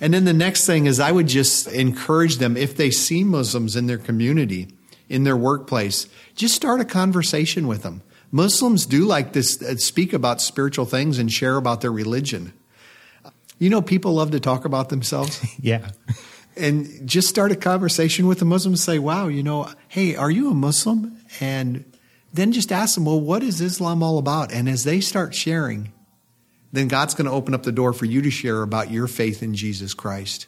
And 0.00 0.14
then 0.14 0.24
the 0.24 0.32
next 0.32 0.64
thing 0.64 0.86
is, 0.86 1.00
I 1.00 1.10
would 1.10 1.26
just 1.26 1.66
encourage 1.66 2.36
them 2.36 2.56
if 2.56 2.76
they 2.76 2.90
see 2.90 3.24
Muslims 3.24 3.74
in 3.74 3.86
their 3.88 3.98
community, 3.98 4.68
in 5.08 5.24
their 5.24 5.36
workplace, 5.36 6.06
just 6.36 6.54
start 6.54 6.80
a 6.80 6.84
conversation 6.84 7.66
with 7.66 7.82
them. 7.82 8.02
Muslims 8.30 8.86
do 8.86 9.04
like 9.04 9.32
to 9.32 9.40
uh, 9.40 9.76
speak 9.76 10.12
about 10.12 10.40
spiritual 10.40 10.86
things 10.86 11.18
and 11.18 11.32
share 11.32 11.56
about 11.56 11.80
their 11.80 11.92
religion. 11.92 12.52
You 13.58 13.70
know, 13.70 13.82
people 13.82 14.14
love 14.14 14.32
to 14.32 14.40
talk 14.40 14.64
about 14.64 14.88
themselves. 14.88 15.44
yeah. 15.60 15.90
And 16.56 17.08
just 17.08 17.28
start 17.28 17.52
a 17.52 17.56
conversation 17.56 18.26
with 18.26 18.42
a 18.42 18.44
Muslim 18.44 18.72
and 18.72 18.80
say, 18.80 18.98
wow, 18.98 19.28
you 19.28 19.42
know, 19.42 19.70
hey, 19.88 20.16
are 20.16 20.30
you 20.30 20.50
a 20.50 20.54
Muslim? 20.54 21.16
And 21.40 21.84
then 22.32 22.52
just 22.52 22.72
ask 22.72 22.94
them, 22.94 23.04
well, 23.04 23.20
what 23.20 23.42
is 23.42 23.60
Islam 23.60 24.02
all 24.02 24.18
about? 24.18 24.52
And 24.52 24.68
as 24.68 24.84
they 24.84 25.00
start 25.00 25.34
sharing, 25.34 25.92
then 26.72 26.88
God's 26.88 27.14
going 27.14 27.26
to 27.26 27.32
open 27.32 27.54
up 27.54 27.62
the 27.62 27.72
door 27.72 27.92
for 27.92 28.06
you 28.06 28.22
to 28.22 28.30
share 28.30 28.62
about 28.62 28.90
your 28.90 29.06
faith 29.06 29.42
in 29.42 29.54
Jesus 29.54 29.94
Christ. 29.94 30.46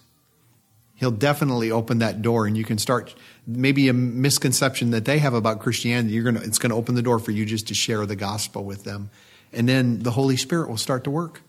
He'll 0.95 1.11
definitely 1.11 1.71
open 1.71 1.99
that 1.99 2.23
door 2.23 2.47
and 2.47 2.57
you 2.57 2.65
can 2.65 2.79
start 2.79 3.15
maybe 3.47 3.89
a 3.89 3.93
misconception 3.93 4.91
that 4.91 5.05
they 5.05 5.19
have 5.19 5.35
about 5.35 5.61
Christianity. 5.61 6.15
You're 6.15 6.25
going 6.25 6.37
to, 6.37 6.43
it's 6.43 6.59
going 6.59 6.71
to 6.71 6.77
open 6.77 6.95
the 6.95 7.03
door 7.03 7.19
for 7.19 7.33
you 7.33 7.45
just 7.45 7.69
to 7.69 7.75
share 7.75 8.07
the 8.07 8.17
gospel 8.17 8.65
with 8.65 8.85
them. 8.85 9.11
And 9.53 9.69
then 9.69 10.01
the 10.01 10.13
Holy 10.13 10.37
Spirit 10.37 10.69
will 10.69 10.77
start 10.77 11.05
to 11.05 11.11
work. 11.11 11.43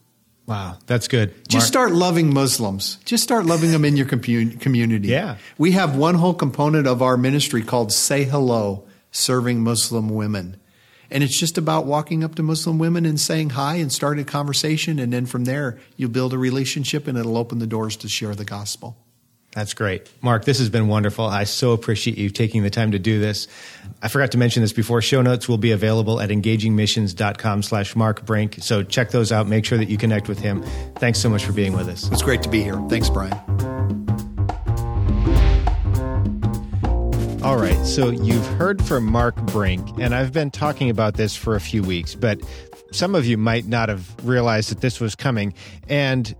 Wow, 0.48 0.78
that's 0.86 1.08
good. 1.08 1.34
Just 1.48 1.64
Mark- 1.64 1.68
start 1.68 1.91
loving 1.91 2.34
Muslims. 2.34 2.98
Just 3.04 3.24
start 3.24 3.46
loving 3.46 3.72
them 3.72 3.84
in 3.84 3.98
your 3.98 4.06
community. 4.06 5.08
Yeah. 5.08 5.38
We 5.58 5.72
have 5.72 5.96
one 5.96 6.16
whole 6.16 6.36
component 6.36 6.86
of 6.86 7.02
our 7.02 7.18
ministry 7.18 7.64
called 7.64 7.91
Say 7.91 8.26
Hello, 8.26 8.86
serving 9.12 9.62
Muslim 9.62 10.10
women. 10.10 10.58
And 11.10 11.24
it's 11.24 11.39
just 11.39 11.58
about 11.58 11.86
walking 11.86 12.24
up 12.24 12.36
to 12.36 12.43
Muslim 12.43 12.78
women 12.78 13.06
and 13.06 13.20
saying 13.20 13.52
hi 13.52 13.76
and 13.76 13.91
starting 13.91 14.24
a 14.24 14.26
conversation. 14.26 15.00
And 15.00 15.14
then 15.14 15.26
from 15.26 15.46
there, 15.46 15.80
you'll 15.98 16.10
build 16.10 16.34
a 16.34 16.38
relationship 16.38 17.08
and 17.08 17.18
it'll 17.18 17.38
open 17.38 17.60
the 17.60 17.68
doors 17.68 17.96
to 17.98 18.10
share 18.10 18.36
the 18.36 18.46
gospel. 18.46 18.98
That's 19.56 19.74
great. 19.74 20.12
Mark, 20.22 20.43
this 20.43 20.60
has 20.60 20.70
been 20.70 20.89
wonderful. 20.89 21.26
I 21.26 21.45
so 21.45 21.72
appreciate 21.72 22.18
you 22.18 22.30
taking 22.30 22.64
the 22.64 22.70
time 22.70 22.91
to 22.91 22.99
do 22.99 23.22
this. 23.22 23.47
I 24.01 24.10
forgot 24.10 24.32
to 24.32 24.38
mention 24.38 24.62
this 24.62 24.74
before. 24.74 25.01
Show 25.01 25.22
notes 25.22 25.47
will 25.47 25.58
be 25.58 25.72
available 25.72 26.20
at 26.20 26.30
engagingmissions.com 26.30 27.64
slash 27.64 27.95
Mark 27.95 28.26
Brink. 28.26 28.58
So 28.60 28.84
check 28.84 29.12
those 29.12 29.32
out. 29.32 29.47
Make 29.47 29.64
sure 29.64 29.78
that 29.78 29.88
you 29.88 29.97
connect 29.97 30.28
with 30.28 30.39
him. 30.39 30.62
Thanks 30.97 31.20
so 31.20 31.30
much 31.30 31.45
for 31.45 31.53
being 31.53 31.72
with 31.72 31.88
us. 31.88 32.12
It's 32.12 32.22
great 32.22 32.43
to 32.43 32.49
be 32.49 32.64
here. 32.64 32.76
Thanks, 32.89 33.10
Brian. 33.10 33.32
All 37.41 37.56
right. 37.58 37.80
So 37.86 38.10
you've 38.10 38.45
heard 38.58 38.84
from 38.84 39.06
Mark 39.06 39.38
Brink, 39.38 39.88
and 40.01 40.14
I've 40.14 40.34
been 40.34 40.51
talking 40.51 40.89
about 40.89 41.14
this 41.14 41.34
for 41.34 41.56
a 41.56 41.62
few 41.62 41.82
weeks, 41.82 42.14
but 42.14 42.41
some 42.91 43.16
of 43.16 43.26
you 43.26 43.38
might 43.38 43.68
not 43.68 43.88
have 43.88 44.14
realized 44.24 44.70
that 44.72 44.82
this 44.82 44.99
was 44.99 45.16
coming. 45.16 45.53
And 45.88 46.36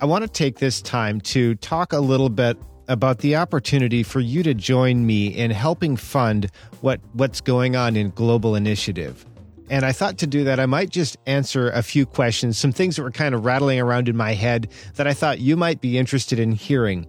I 0.00 0.06
want 0.06 0.22
to 0.22 0.28
take 0.28 0.58
this 0.58 0.80
time 0.80 1.20
to 1.22 1.56
talk 1.56 1.92
a 1.92 1.98
little 1.98 2.28
bit 2.28 2.56
about 2.86 3.18
the 3.18 3.34
opportunity 3.34 4.04
for 4.04 4.20
you 4.20 4.44
to 4.44 4.54
join 4.54 5.04
me 5.04 5.26
in 5.26 5.50
helping 5.50 5.96
fund 5.96 6.50
what, 6.82 7.00
what's 7.14 7.40
going 7.40 7.74
on 7.74 7.96
in 7.96 8.10
Global 8.10 8.54
Initiative. 8.54 9.26
And 9.68 9.84
I 9.84 9.90
thought 9.90 10.16
to 10.18 10.26
do 10.28 10.44
that, 10.44 10.60
I 10.60 10.66
might 10.66 10.90
just 10.90 11.16
answer 11.26 11.70
a 11.70 11.82
few 11.82 12.06
questions, 12.06 12.56
some 12.56 12.70
things 12.70 12.94
that 12.94 13.02
were 13.02 13.10
kind 13.10 13.34
of 13.34 13.44
rattling 13.44 13.80
around 13.80 14.08
in 14.08 14.16
my 14.16 14.34
head 14.34 14.68
that 14.94 15.08
I 15.08 15.14
thought 15.14 15.40
you 15.40 15.56
might 15.56 15.80
be 15.80 15.98
interested 15.98 16.38
in 16.38 16.52
hearing. 16.52 17.04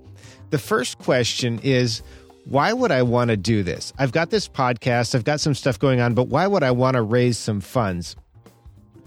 The 0.50 0.58
first 0.58 0.98
question 0.98 1.60
is 1.62 2.02
why 2.46 2.74
would 2.74 2.92
I 2.92 3.04
want 3.04 3.30
to 3.30 3.38
do 3.38 3.62
this? 3.62 3.94
I've 4.00 4.12
got 4.12 4.32
this 4.32 4.50
podcast, 4.50 5.14
I've 5.14 5.26
got 5.26 5.40
some 5.40 5.54
stuff 5.54 5.78
going 5.78 6.02
on, 6.02 6.16
but 6.16 6.28
why 6.28 6.48
would 6.48 6.64
I 6.64 6.72
want 6.72 6.96
to 6.96 7.04
raise 7.04 7.38
some 7.38 7.62
funds? 7.62 8.16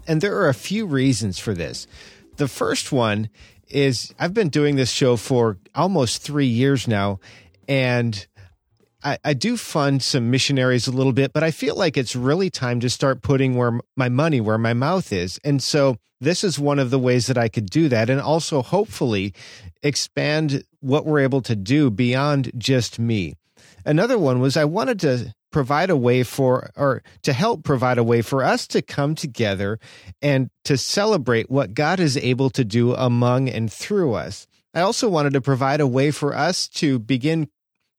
And 0.06 0.20
there 0.20 0.36
are 0.36 0.48
a 0.48 0.54
few 0.54 0.86
reasons 0.86 1.40
for 1.40 1.52
this. 1.52 1.88
The 2.36 2.48
first 2.48 2.92
one 2.92 3.28
is 3.72 4.14
I've 4.18 4.34
been 4.34 4.48
doing 4.48 4.76
this 4.76 4.90
show 4.90 5.16
for 5.16 5.58
almost 5.74 6.22
three 6.22 6.46
years 6.46 6.86
now, 6.86 7.20
and 7.68 8.26
I, 9.04 9.18
I, 9.24 9.34
do 9.34 9.56
fund 9.56 10.02
some 10.02 10.30
missionaries 10.30 10.86
a 10.86 10.92
little 10.92 11.12
bit, 11.12 11.32
but 11.32 11.42
I 11.42 11.50
feel 11.50 11.76
like 11.76 11.96
it's 11.96 12.14
really 12.14 12.50
time 12.50 12.80
to 12.80 12.90
start 12.90 13.22
putting 13.22 13.56
where 13.56 13.80
my 13.96 14.08
money, 14.08 14.40
where 14.40 14.58
my 14.58 14.74
mouth 14.74 15.12
is. 15.12 15.40
And 15.44 15.62
so 15.62 15.96
this 16.20 16.44
is 16.44 16.58
one 16.58 16.78
of 16.78 16.90
the 16.90 16.98
ways 16.98 17.26
that 17.26 17.36
I 17.36 17.48
could 17.48 17.66
do 17.66 17.88
that. 17.88 18.08
And 18.08 18.20
also 18.20 18.62
hopefully 18.62 19.34
expand 19.82 20.64
what 20.80 21.04
we're 21.04 21.20
able 21.20 21.42
to 21.42 21.56
do 21.56 21.90
beyond 21.90 22.52
just 22.56 22.98
me. 22.98 23.34
Another 23.84 24.18
one 24.18 24.40
was 24.40 24.56
I 24.56 24.64
wanted 24.64 25.00
to 25.00 25.34
provide 25.52 25.90
a 25.90 25.96
way 25.96 26.22
for, 26.24 26.70
or 26.76 27.02
to 27.22 27.32
help 27.32 27.62
provide 27.62 27.98
a 27.98 28.04
way 28.04 28.22
for 28.22 28.42
us 28.42 28.66
to 28.68 28.82
come 28.82 29.14
together 29.14 29.78
and 30.20 30.50
to 30.64 30.76
celebrate 30.76 31.50
what 31.50 31.74
God 31.74 32.00
is 32.00 32.16
able 32.16 32.50
to 32.50 32.64
do 32.64 32.94
among 32.94 33.48
and 33.48 33.72
through 33.72 34.14
us. 34.14 34.46
I 34.74 34.80
also 34.80 35.08
wanted 35.08 35.34
to 35.34 35.40
provide 35.40 35.80
a 35.80 35.86
way 35.86 36.10
for 36.10 36.34
us 36.34 36.66
to 36.68 36.98
begin 36.98 37.48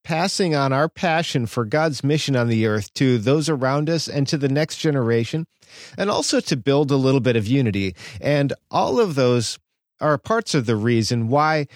passing 0.04 0.54
on 0.54 0.74
our 0.74 0.90
passion 0.90 1.46
for 1.46 1.64
God's 1.64 2.04
mission 2.04 2.36
on 2.36 2.50
the 2.50 2.66
earth 2.66 2.94
to 2.96 3.18
those 3.18 3.48
around 3.48 3.90
us 3.90 4.10
and 4.10 4.28
to 4.28 4.38
the 4.38 4.50
next 4.50 4.78
generation, 4.78 5.46
and 5.98 6.10
also 6.10 6.40
to 6.42 6.58
build 6.58 6.92
a 6.92 6.98
little 6.98 7.22
bit 7.22 7.38
of 7.38 7.48
unity. 7.48 7.96
And 8.20 8.52
all 8.70 9.00
of 9.00 9.16
those 9.16 9.60
are 10.02 10.18
parts 10.18 10.54
of 10.54 10.66
the 10.66 10.76
reason 10.76 11.30
why 11.30 11.68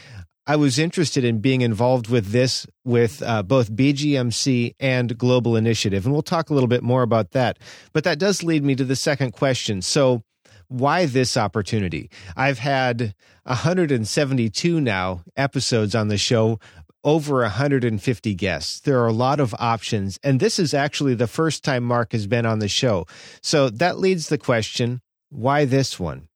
I 0.47 0.55
was 0.55 0.79
interested 0.79 1.25
in 1.25 1.39
being 1.39 1.59
involved 1.59 2.09
with 2.09 2.27
this 2.27 2.65
with 2.85 3.21
uh, 3.21 3.43
both 3.43 3.69
BGMC 3.69 4.75
and 4.79 5.17
Global 5.17 5.57
Initiative. 5.57 6.05
And 6.05 6.13
we'll 6.13 6.21
talk 6.21 6.49
a 6.49 6.53
little 6.53 6.69
bit 6.69 6.83
more 6.83 7.03
about 7.03 7.31
that. 7.31 7.59
But 7.91 8.05
that 8.05 8.17
does 8.17 8.43
lead 8.43 8.63
me 8.63 8.73
to 8.75 8.85
the 8.85 8.95
second 8.95 9.33
question. 9.33 9.81
So, 9.81 10.23
why 10.69 11.05
this 11.05 11.37
opportunity? 11.37 12.09
I've 12.35 12.59
had 12.59 13.13
172 13.43 14.81
now 14.81 15.23
episodes 15.35 15.95
on 15.95 16.09
the 16.09 16.17
show, 16.17 16.59
over 17.03 17.41
150 17.41 18.35
guests. 18.35 18.81
There 18.81 19.01
are 19.01 19.07
a 19.07 19.13
lot 19.13 19.39
of 19.39 19.55
options. 19.59 20.19
And 20.23 20.39
this 20.39 20.59
is 20.59 20.73
actually 20.73 21.15
the 21.15 21.27
first 21.27 21.63
time 21.63 21.83
Mark 21.83 22.11
has 22.11 22.27
been 22.27 22.45
on 22.45 22.59
the 22.59 22.67
show. 22.67 23.05
So 23.41 23.69
that 23.69 23.97
leads 23.99 24.27
the 24.27 24.37
question 24.37 25.01
why 25.29 25.65
this 25.65 25.99
one? 25.99 26.27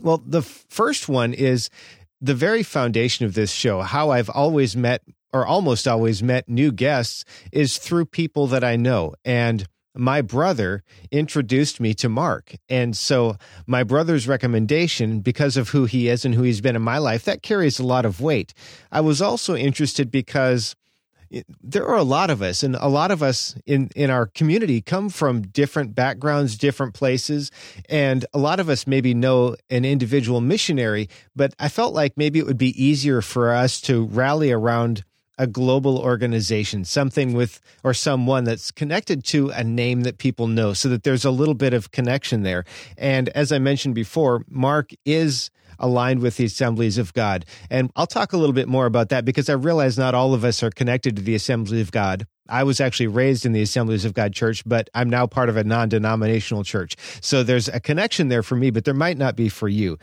Well, 0.00 0.22
the 0.26 0.42
first 0.42 1.08
one 1.08 1.32
is 1.32 1.70
the 2.20 2.34
very 2.34 2.62
foundation 2.62 3.26
of 3.26 3.34
this 3.34 3.50
show, 3.50 3.82
how 3.82 4.10
I've 4.10 4.30
always 4.30 4.76
met 4.76 5.02
or 5.32 5.46
almost 5.46 5.86
always 5.86 6.22
met 6.22 6.48
new 6.48 6.72
guests 6.72 7.24
is 7.52 7.78
through 7.78 8.06
people 8.06 8.46
that 8.46 8.64
I 8.64 8.76
know. 8.76 9.14
And 9.24 9.66
my 9.94 10.22
brother 10.22 10.82
introduced 11.10 11.80
me 11.80 11.94
to 11.94 12.08
Mark. 12.08 12.54
And 12.68 12.96
so 12.96 13.36
my 13.66 13.82
brother's 13.82 14.28
recommendation, 14.28 15.20
because 15.20 15.56
of 15.56 15.70
who 15.70 15.84
he 15.84 16.08
is 16.08 16.24
and 16.24 16.34
who 16.34 16.42
he's 16.42 16.60
been 16.60 16.76
in 16.76 16.82
my 16.82 16.98
life, 16.98 17.24
that 17.24 17.42
carries 17.42 17.78
a 17.78 17.86
lot 17.86 18.04
of 18.04 18.20
weight. 18.20 18.54
I 18.92 19.00
was 19.00 19.20
also 19.20 19.56
interested 19.56 20.10
because 20.10 20.74
there 21.62 21.86
are 21.86 21.96
a 21.96 22.02
lot 22.02 22.30
of 22.30 22.42
us 22.42 22.62
and 22.62 22.76
a 22.76 22.88
lot 22.88 23.10
of 23.10 23.22
us 23.22 23.54
in 23.66 23.90
in 23.94 24.10
our 24.10 24.26
community 24.26 24.80
come 24.80 25.08
from 25.08 25.42
different 25.42 25.94
backgrounds 25.94 26.56
different 26.56 26.94
places 26.94 27.50
and 27.88 28.24
a 28.32 28.38
lot 28.38 28.60
of 28.60 28.68
us 28.68 28.86
maybe 28.86 29.14
know 29.14 29.56
an 29.70 29.84
individual 29.84 30.40
missionary 30.40 31.08
but 31.34 31.54
i 31.58 31.68
felt 31.68 31.94
like 31.94 32.16
maybe 32.16 32.38
it 32.38 32.46
would 32.46 32.58
be 32.58 32.82
easier 32.82 33.20
for 33.20 33.52
us 33.52 33.80
to 33.80 34.06
rally 34.06 34.52
around 34.52 35.04
a 35.38 35.46
global 35.46 35.98
organization, 35.98 36.84
something 36.84 37.34
with 37.34 37.60
or 37.84 37.92
someone 37.92 38.44
that's 38.44 38.70
connected 38.70 39.24
to 39.24 39.50
a 39.50 39.62
name 39.62 40.02
that 40.02 40.18
people 40.18 40.46
know 40.46 40.72
so 40.72 40.88
that 40.88 41.02
there's 41.02 41.24
a 41.24 41.30
little 41.30 41.54
bit 41.54 41.74
of 41.74 41.90
connection 41.90 42.42
there. 42.42 42.64
And 42.96 43.28
as 43.30 43.52
I 43.52 43.58
mentioned 43.58 43.94
before, 43.94 44.44
Mark 44.48 44.92
is 45.04 45.50
aligned 45.78 46.20
with 46.20 46.36
the 46.36 46.44
assemblies 46.44 46.98
of 46.98 47.12
God. 47.12 47.44
And 47.70 47.90
I'll 47.96 48.06
talk 48.06 48.32
a 48.32 48.36
little 48.36 48.54
bit 48.54 48.68
more 48.68 48.86
about 48.86 49.08
that 49.10 49.24
because 49.24 49.48
I 49.48 49.54
realize 49.54 49.98
not 49.98 50.14
all 50.14 50.34
of 50.34 50.44
us 50.44 50.62
are 50.62 50.70
connected 50.70 51.16
to 51.16 51.22
the 51.22 51.34
assembly 51.34 51.80
of 51.80 51.92
God. 51.92 52.26
I 52.48 52.62
was 52.62 52.80
actually 52.80 53.08
raised 53.08 53.44
in 53.44 53.52
the 53.52 53.62
Assemblies 53.62 54.04
of 54.04 54.14
God 54.14 54.32
church, 54.32 54.62
but 54.64 54.88
I'm 54.94 55.10
now 55.10 55.26
part 55.26 55.48
of 55.48 55.56
a 55.56 55.64
non 55.64 55.88
denominational 55.88 56.62
church. 56.62 56.94
So 57.20 57.42
there's 57.42 57.68
a 57.68 57.80
connection 57.80 58.28
there 58.28 58.44
for 58.44 58.54
me, 58.54 58.70
but 58.70 58.84
there 58.84 58.94
might 58.94 59.18
not 59.18 59.34
be 59.34 59.48
for 59.48 59.68
you. 59.68 59.98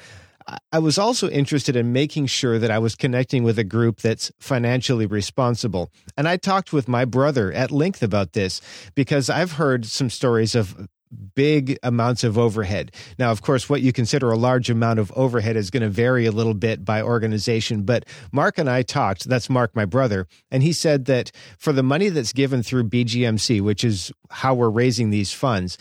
I 0.72 0.80
was 0.80 0.98
also 0.98 1.30
interested 1.30 1.76
in 1.76 1.94
making 1.94 2.26
sure 2.26 2.60
that 2.60 2.72
I 2.72 2.80
was 2.80 2.96
connecting 2.96 3.44
with 3.44 3.58
a 3.58 3.64
group 3.64 4.02
that's 4.02 4.32
financially 4.40 5.06
responsible. 5.06 5.90
And 6.18 6.28
I 6.28 6.38
talked 6.38 6.74
with 6.74 6.88
my 6.88 7.06
brother 7.06 7.54
at 7.54 7.72
length 7.72 8.04
about 8.04 8.34
this 8.34 8.60
because 8.96 9.30
I've 9.30 9.54
heard 9.54 9.86
some 9.86 10.10
stories 10.10 10.56
of 10.56 10.90
big 11.36 11.78
amounts 11.84 12.24
of 12.24 12.38
overhead. 12.38 12.92
Now, 13.18 13.32
of 13.32 13.42
course, 13.42 13.70
what 13.70 13.82
you 13.82 13.94
consider 13.94 14.32
a 14.32 14.38
large 14.38 14.70
amount 14.70 15.00
of 15.00 15.12
overhead 15.16 15.56
is 15.56 15.70
going 15.70 15.84
to 15.84 15.90
vary 15.90 16.26
a 16.26 16.32
little 16.32 16.54
bit 16.54 16.86
by 16.86 17.02
organization. 17.02 17.84
But 17.84 18.06
Mark 18.32 18.58
and 18.58 18.70
I 18.70 18.82
talked, 18.84 19.28
that's 19.28 19.50
Mark, 19.50 19.76
my 19.76 19.86
brother, 19.86 20.28
and 20.52 20.64
he 20.64 20.74
said 20.74 21.06
that 21.06 21.32
for 21.58 21.74
the 21.74 21.84
money 21.84 22.10
that's 22.10 22.34
given 22.34 22.64
through 22.64 22.90
BGMC, 22.90 23.62
which 23.62 23.84
is 23.84 24.12
how 24.30 24.54
we're 24.54 24.70
raising 24.70 25.10
these 25.10 25.32
funds, 25.32 25.78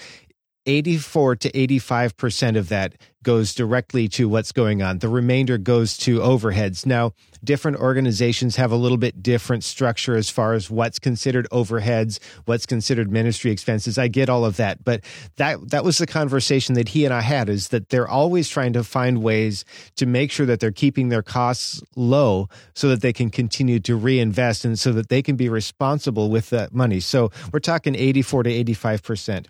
84 0.66 1.36
to 1.36 1.52
85% 1.52 2.56
of 2.56 2.68
that 2.68 2.94
goes 3.22 3.54
directly 3.54 4.08
to 4.08 4.28
what's 4.28 4.52
going 4.52 4.82
on. 4.82 4.98
The 4.98 5.08
remainder 5.08 5.58
goes 5.58 5.96
to 5.98 6.18
overheads. 6.18 6.84
Now, 6.84 7.12
different 7.44 7.78
organizations 7.78 8.56
have 8.56 8.72
a 8.72 8.76
little 8.76 8.96
bit 8.96 9.22
different 9.22 9.64
structure 9.64 10.16
as 10.16 10.28
far 10.28 10.54
as 10.54 10.70
what's 10.70 10.98
considered 10.98 11.46
overheads, 11.50 12.18
what's 12.44 12.66
considered 12.66 13.10
ministry 13.10 13.50
expenses. 13.50 13.98
I 13.98 14.08
get 14.08 14.28
all 14.28 14.44
of 14.44 14.56
that, 14.56 14.84
but 14.84 15.04
that 15.36 15.70
that 15.70 15.84
was 15.84 15.98
the 15.98 16.06
conversation 16.06 16.74
that 16.74 16.90
he 16.90 17.04
and 17.04 17.14
I 17.14 17.20
had 17.20 17.48
is 17.48 17.68
that 17.68 17.90
they're 17.90 18.08
always 18.08 18.48
trying 18.48 18.72
to 18.74 18.84
find 18.84 19.22
ways 19.22 19.64
to 19.96 20.06
make 20.06 20.30
sure 20.30 20.46
that 20.46 20.60
they're 20.60 20.72
keeping 20.72 21.08
their 21.08 21.22
costs 21.22 21.82
low 21.96 22.48
so 22.74 22.88
that 22.88 23.02
they 23.02 23.12
can 23.12 23.30
continue 23.30 23.80
to 23.80 23.96
reinvest 23.96 24.64
and 24.64 24.78
so 24.78 24.92
that 24.92 25.08
they 25.08 25.22
can 25.22 25.36
be 25.36 25.48
responsible 25.48 26.30
with 26.30 26.50
that 26.50 26.72
money. 26.72 27.00
So, 27.00 27.30
we're 27.52 27.60
talking 27.60 27.94
84 27.94 28.44
to 28.44 28.64
85%. 28.64 29.46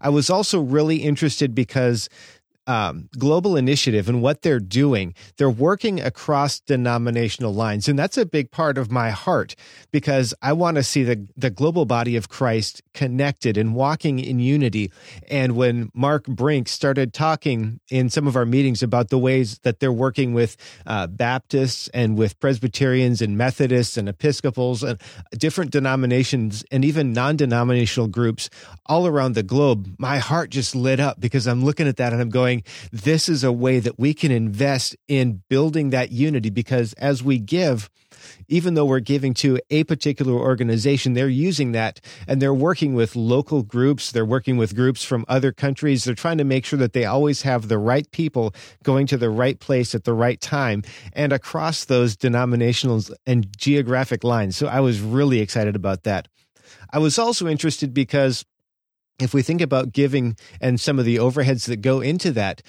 I 0.00 0.08
was 0.08 0.30
also 0.30 0.60
really 0.60 0.96
interested 0.96 1.54
because 1.54 2.08
um, 2.66 3.08
global 3.18 3.56
initiative 3.56 4.08
and 4.08 4.22
what 4.22 4.42
they're 4.42 4.60
doing, 4.60 5.14
they're 5.36 5.50
working 5.50 6.00
across 6.00 6.60
denominational 6.60 7.52
lines. 7.52 7.88
And 7.88 7.98
that's 7.98 8.16
a 8.16 8.24
big 8.24 8.50
part 8.50 8.78
of 8.78 8.90
my 8.90 9.10
heart 9.10 9.56
because 9.90 10.34
I 10.42 10.52
want 10.52 10.76
to 10.76 10.82
see 10.82 11.02
the, 11.02 11.26
the 11.36 11.50
global 11.50 11.84
body 11.84 12.16
of 12.16 12.28
Christ 12.28 12.82
connected 12.94 13.56
and 13.56 13.74
walking 13.74 14.18
in 14.18 14.38
unity. 14.38 14.92
And 15.28 15.56
when 15.56 15.90
Mark 15.94 16.26
Brink 16.26 16.68
started 16.68 17.12
talking 17.12 17.80
in 17.90 18.10
some 18.10 18.26
of 18.26 18.36
our 18.36 18.46
meetings 18.46 18.82
about 18.82 19.08
the 19.08 19.18
ways 19.18 19.58
that 19.60 19.80
they're 19.80 19.92
working 19.92 20.32
with 20.32 20.56
uh, 20.86 21.06
Baptists 21.06 21.88
and 21.88 22.16
with 22.16 22.38
Presbyterians 22.40 23.20
and 23.20 23.36
Methodists 23.36 23.96
and 23.96 24.08
Episcopals 24.08 24.82
and 24.82 25.00
different 25.36 25.70
denominations 25.70 26.64
and 26.70 26.84
even 26.84 27.12
non 27.12 27.36
denominational 27.36 28.08
groups 28.08 28.48
all 28.86 29.06
around 29.06 29.34
the 29.34 29.42
globe, 29.42 29.94
my 29.98 30.18
heart 30.18 30.50
just 30.50 30.74
lit 30.74 31.00
up 31.00 31.20
because 31.20 31.46
I'm 31.46 31.64
looking 31.64 31.88
at 31.88 31.96
that 31.96 32.12
and 32.12 32.20
I'm 32.20 32.30
going, 32.30 32.59
this 32.92 33.28
is 33.28 33.44
a 33.44 33.52
way 33.52 33.80
that 33.80 33.98
we 33.98 34.14
can 34.14 34.30
invest 34.30 34.96
in 35.08 35.42
building 35.48 35.90
that 35.90 36.12
unity 36.12 36.50
because 36.50 36.92
as 36.94 37.22
we 37.22 37.38
give, 37.38 37.90
even 38.48 38.74
though 38.74 38.84
we're 38.84 39.00
giving 39.00 39.34
to 39.34 39.58
a 39.70 39.84
particular 39.84 40.32
organization, 40.32 41.12
they're 41.12 41.28
using 41.28 41.72
that 41.72 42.00
and 42.26 42.40
they're 42.40 42.54
working 42.54 42.94
with 42.94 43.16
local 43.16 43.62
groups. 43.62 44.12
They're 44.12 44.24
working 44.24 44.56
with 44.56 44.74
groups 44.74 45.04
from 45.04 45.24
other 45.28 45.52
countries. 45.52 46.04
They're 46.04 46.14
trying 46.14 46.38
to 46.38 46.44
make 46.44 46.64
sure 46.64 46.78
that 46.78 46.92
they 46.92 47.04
always 47.04 47.42
have 47.42 47.68
the 47.68 47.78
right 47.78 48.10
people 48.10 48.54
going 48.82 49.06
to 49.08 49.16
the 49.16 49.30
right 49.30 49.58
place 49.58 49.94
at 49.94 50.04
the 50.04 50.14
right 50.14 50.40
time 50.40 50.82
and 51.12 51.32
across 51.32 51.84
those 51.84 52.16
denominational 52.16 53.02
and 53.26 53.46
geographic 53.56 54.24
lines. 54.24 54.56
So 54.56 54.66
I 54.66 54.80
was 54.80 55.00
really 55.00 55.40
excited 55.40 55.76
about 55.76 56.04
that. 56.04 56.28
I 56.92 56.98
was 56.98 57.18
also 57.18 57.46
interested 57.46 57.94
because 57.94 58.44
if 59.20 59.34
we 59.34 59.42
think 59.42 59.60
about 59.60 59.92
giving 59.92 60.36
and 60.60 60.80
some 60.80 60.98
of 60.98 61.04
the 61.04 61.16
overheads 61.16 61.66
that 61.66 61.82
go 61.82 62.00
into 62.00 62.32
that, 62.32 62.62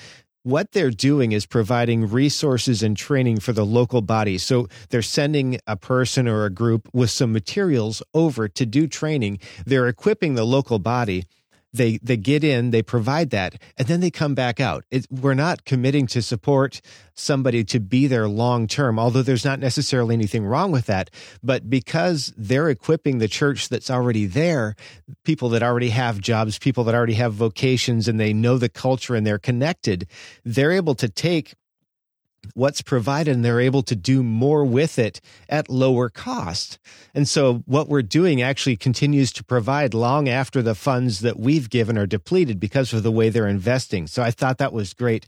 what 0.44 0.72
they're 0.72 0.90
doing 0.90 1.34
is 1.34 1.46
providing 1.46 2.10
resources 2.10 2.82
and 2.82 2.98
training 2.98 3.40
for 3.40 3.54
the 3.54 3.66
local 3.66 4.02
body. 4.02 4.38
So 4.38 4.68
they're 4.90 5.04
sending 5.04 5.60
a 5.68 5.76
person 5.76 6.28
or 6.28 6.46
a 6.46 6.50
group 6.50 6.90
with 6.94 7.12
some 7.12 7.32
materials 7.32 8.02
over 8.14 8.48
to 8.48 8.66
do 8.66 8.88
training. 8.88 9.40
They're 9.66 9.88
equipping 9.88 10.34
the 10.34 10.44
local 10.44 10.80
body 10.80 11.26
they 11.74 11.98
they 12.04 12.18
get 12.18 12.44
in, 12.44 12.72
they 12.72 12.82
provide 12.82 13.30
that, 13.30 13.62
and 13.78 13.88
then 13.88 14.00
they 14.00 14.12
come 14.12 14.36
back 14.36 14.60
out. 14.60 14.84
It, 14.92 15.08
we're 15.10 15.34
not 15.34 15.66
committing 15.66 16.08
to 16.08 16.22
support 16.22 16.82
somebody 17.14 17.64
to 17.66 17.80
be 17.80 18.08
there 18.08 18.28
long 18.28 18.68
term, 18.68 19.00
although 19.00 19.22
there's 19.22 19.46
not 19.46 19.60
necessarily 19.60 20.14
anything 20.14 20.46
wrong 20.46 20.72
with 20.72 20.86
that. 20.88 21.10
But 21.44 21.70
because 21.70 22.34
they're 22.38 22.70
equipping 22.70 23.18
the 23.20 23.28
church 23.28 23.70
that's 23.70 23.90
already 23.90 24.26
there, 24.26 24.76
people 25.24 25.50
that 25.50 25.64
already 25.64 25.90
have 25.90 26.20
jobs, 26.20 26.60
people 26.60 26.84
that 26.86 26.96
already 26.96 27.14
have 27.14 27.34
vocations, 27.34 28.08
and 28.08 28.20
they 28.20 28.34
know 28.34 28.58
the 28.58 28.70
culture 28.70 29.16
and 29.16 29.26
they're 29.26 29.40
connected, 29.40 30.08
they're 30.44 30.72
able 30.72 30.96
to 30.96 31.10
take 31.10 31.54
what's 32.54 32.82
provided 32.82 33.36
and 33.36 33.46
they're 33.46 33.60
able 33.60 33.84
to 33.84 33.96
do 33.96 34.24
more 34.24 34.66
with 34.66 34.98
it 35.00 35.22
at 35.50 35.70
lower 35.70 36.10
cost. 36.10 36.80
And 37.14 37.28
so 37.28 37.64
what 37.66 37.88
we're 37.88 38.02
doing 38.02 38.42
actually 38.42 38.78
continues 38.78 39.32
to 39.34 39.44
provide 39.44 39.94
long 39.94 40.28
after 40.28 40.62
the 40.62 40.76
funds 40.76 41.20
that 41.22 41.40
we've 41.40 41.70
given 41.70 41.98
are 41.98 42.08
depleted 42.08 42.60
because 42.60 42.94
of 42.94 43.04
the 43.04 43.12
way 43.12 43.30
they're 43.30 43.48
investing. 43.48 44.08
So 44.08 44.24
I 44.24 44.32
thought 44.32 44.58
that 44.58 44.74
was 44.74 44.94
great. 44.94 45.28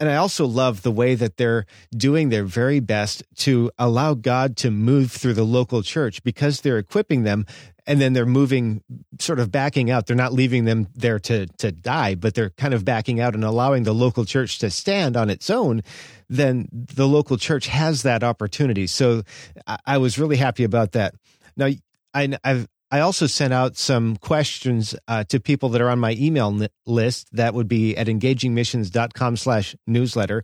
And 0.00 0.08
I 0.08 0.16
also 0.16 0.46
love 0.46 0.82
the 0.82 0.92
way 0.92 1.16
that 1.16 1.38
they're 1.38 1.66
doing 1.90 2.28
their 2.28 2.44
very 2.44 2.78
best 2.78 3.24
to 3.38 3.72
allow 3.78 4.14
God 4.14 4.56
to 4.58 4.70
move 4.70 5.10
through 5.10 5.34
the 5.34 5.44
local 5.44 5.82
church 5.82 6.22
because 6.22 6.60
they're 6.60 6.78
equipping 6.78 7.24
them 7.24 7.46
and 7.88 8.00
then 8.00 8.12
they're 8.12 8.26
moving 8.26 8.82
sort 9.18 9.40
of 9.40 9.50
backing 9.50 9.90
out. 9.90 10.06
They're 10.06 10.14
not 10.14 10.32
leaving 10.32 10.66
them 10.66 10.86
there 10.94 11.18
to 11.20 11.46
to 11.46 11.72
die 11.72 12.14
but 12.14 12.34
they're 12.34 12.50
kind 12.50 12.74
of 12.74 12.84
backing 12.84 13.18
out 13.18 13.34
and 13.34 13.42
allowing 13.42 13.82
the 13.82 13.94
local 13.94 14.24
church 14.24 14.58
to 14.60 14.70
stand 14.70 15.16
on 15.16 15.30
its 15.30 15.50
own. 15.50 15.82
Then 16.28 16.68
the 16.72 17.08
local 17.08 17.38
church 17.38 17.66
has 17.66 18.02
that 18.02 18.22
opportunity. 18.22 18.86
So 18.86 19.22
i, 19.66 19.78
I 19.86 19.98
was 19.98 20.18
really 20.18 20.36
happy 20.36 20.64
about 20.64 20.92
that. 20.92 21.14
Now 21.56 21.70
I, 22.14 22.38
I've 22.44 22.68
I 22.90 23.00
also 23.00 23.26
sent 23.26 23.52
out 23.52 23.76
some 23.76 24.16
questions 24.16 24.94
uh, 25.06 25.24
to 25.24 25.40
people 25.40 25.68
that 25.70 25.82
are 25.82 25.90
on 25.90 25.98
my 25.98 26.12
email 26.18 26.58
list. 26.86 27.28
That 27.32 27.52
would 27.52 27.68
be 27.68 27.96
at 27.96 28.06
engagingmissions.com 28.06 29.36
slash 29.36 29.76
newsletter. 29.86 30.42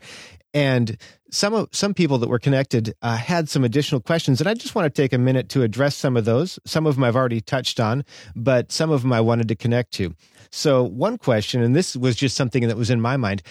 And 0.52 0.96
some 1.30 1.52
of 1.52 1.68
some 1.72 1.94
people 1.94 2.18
that 2.18 2.28
were 2.28 2.38
connected 2.38 2.94
uh, 3.02 3.16
had 3.16 3.48
some 3.48 3.64
additional 3.64 4.00
questions, 4.00 4.40
and 4.40 4.48
I 4.48 4.54
just 4.54 4.74
want 4.74 4.86
to 4.86 5.02
take 5.02 5.12
a 5.12 5.18
minute 5.18 5.48
to 5.50 5.62
address 5.62 5.96
some 5.96 6.16
of 6.16 6.24
those. 6.24 6.60
Some 6.64 6.86
of 6.86 6.94
them 6.94 7.02
I've 7.02 7.16
already 7.16 7.40
touched 7.40 7.80
on, 7.80 8.04
but 8.36 8.70
some 8.70 8.90
of 8.90 9.02
them 9.02 9.12
I 9.12 9.20
wanted 9.20 9.48
to 9.48 9.56
connect 9.56 9.92
to. 9.94 10.14
So 10.52 10.84
one 10.84 11.18
question, 11.18 11.60
and 11.60 11.74
this 11.74 11.96
was 11.96 12.14
just 12.14 12.36
something 12.36 12.68
that 12.68 12.76
was 12.76 12.88
in 12.88 13.00
my 13.00 13.16
mind: 13.16 13.42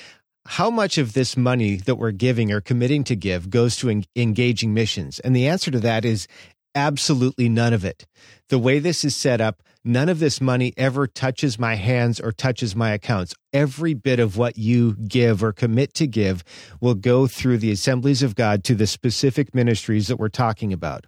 How 0.45 0.69
much 0.69 0.97
of 0.97 1.11
this 1.11 1.35
money 1.35 1.75
that 1.75 1.95
we're 1.95 2.11
giving 2.11 2.53
or 2.53 2.61
committing 2.61 3.03
to 3.05 3.17
give 3.17 3.49
goes 3.49 3.75
to 3.77 3.89
en- 3.89 4.05
engaging 4.15 4.73
missions? 4.73 5.19
And 5.19 5.35
the 5.35 5.49
answer 5.49 5.71
to 5.71 5.81
that 5.81 6.05
is 6.05 6.25
absolutely 6.75 7.49
none 7.49 7.73
of 7.73 7.85
it. 7.85 8.05
The 8.49 8.59
way 8.59 8.79
this 8.79 9.03
is 9.03 9.15
set 9.15 9.41
up, 9.41 9.61
none 9.83 10.09
of 10.09 10.19
this 10.19 10.41
money 10.41 10.73
ever 10.77 11.07
touches 11.07 11.57
my 11.57 11.75
hands 11.75 12.19
or 12.19 12.31
touches 12.31 12.75
my 12.75 12.91
accounts. 12.91 13.33
Every 13.51 13.93
bit 13.93 14.19
of 14.19 14.37
what 14.37 14.57
you 14.57 14.95
give 14.95 15.43
or 15.43 15.53
commit 15.53 15.93
to 15.95 16.07
give 16.07 16.43
will 16.79 16.95
go 16.95 17.27
through 17.27 17.57
the 17.59 17.71
assemblies 17.71 18.23
of 18.23 18.35
God 18.35 18.63
to 18.65 18.75
the 18.75 18.87
specific 18.87 19.53
ministries 19.55 20.07
that 20.07 20.17
we're 20.17 20.29
talking 20.29 20.73
about 20.73 21.05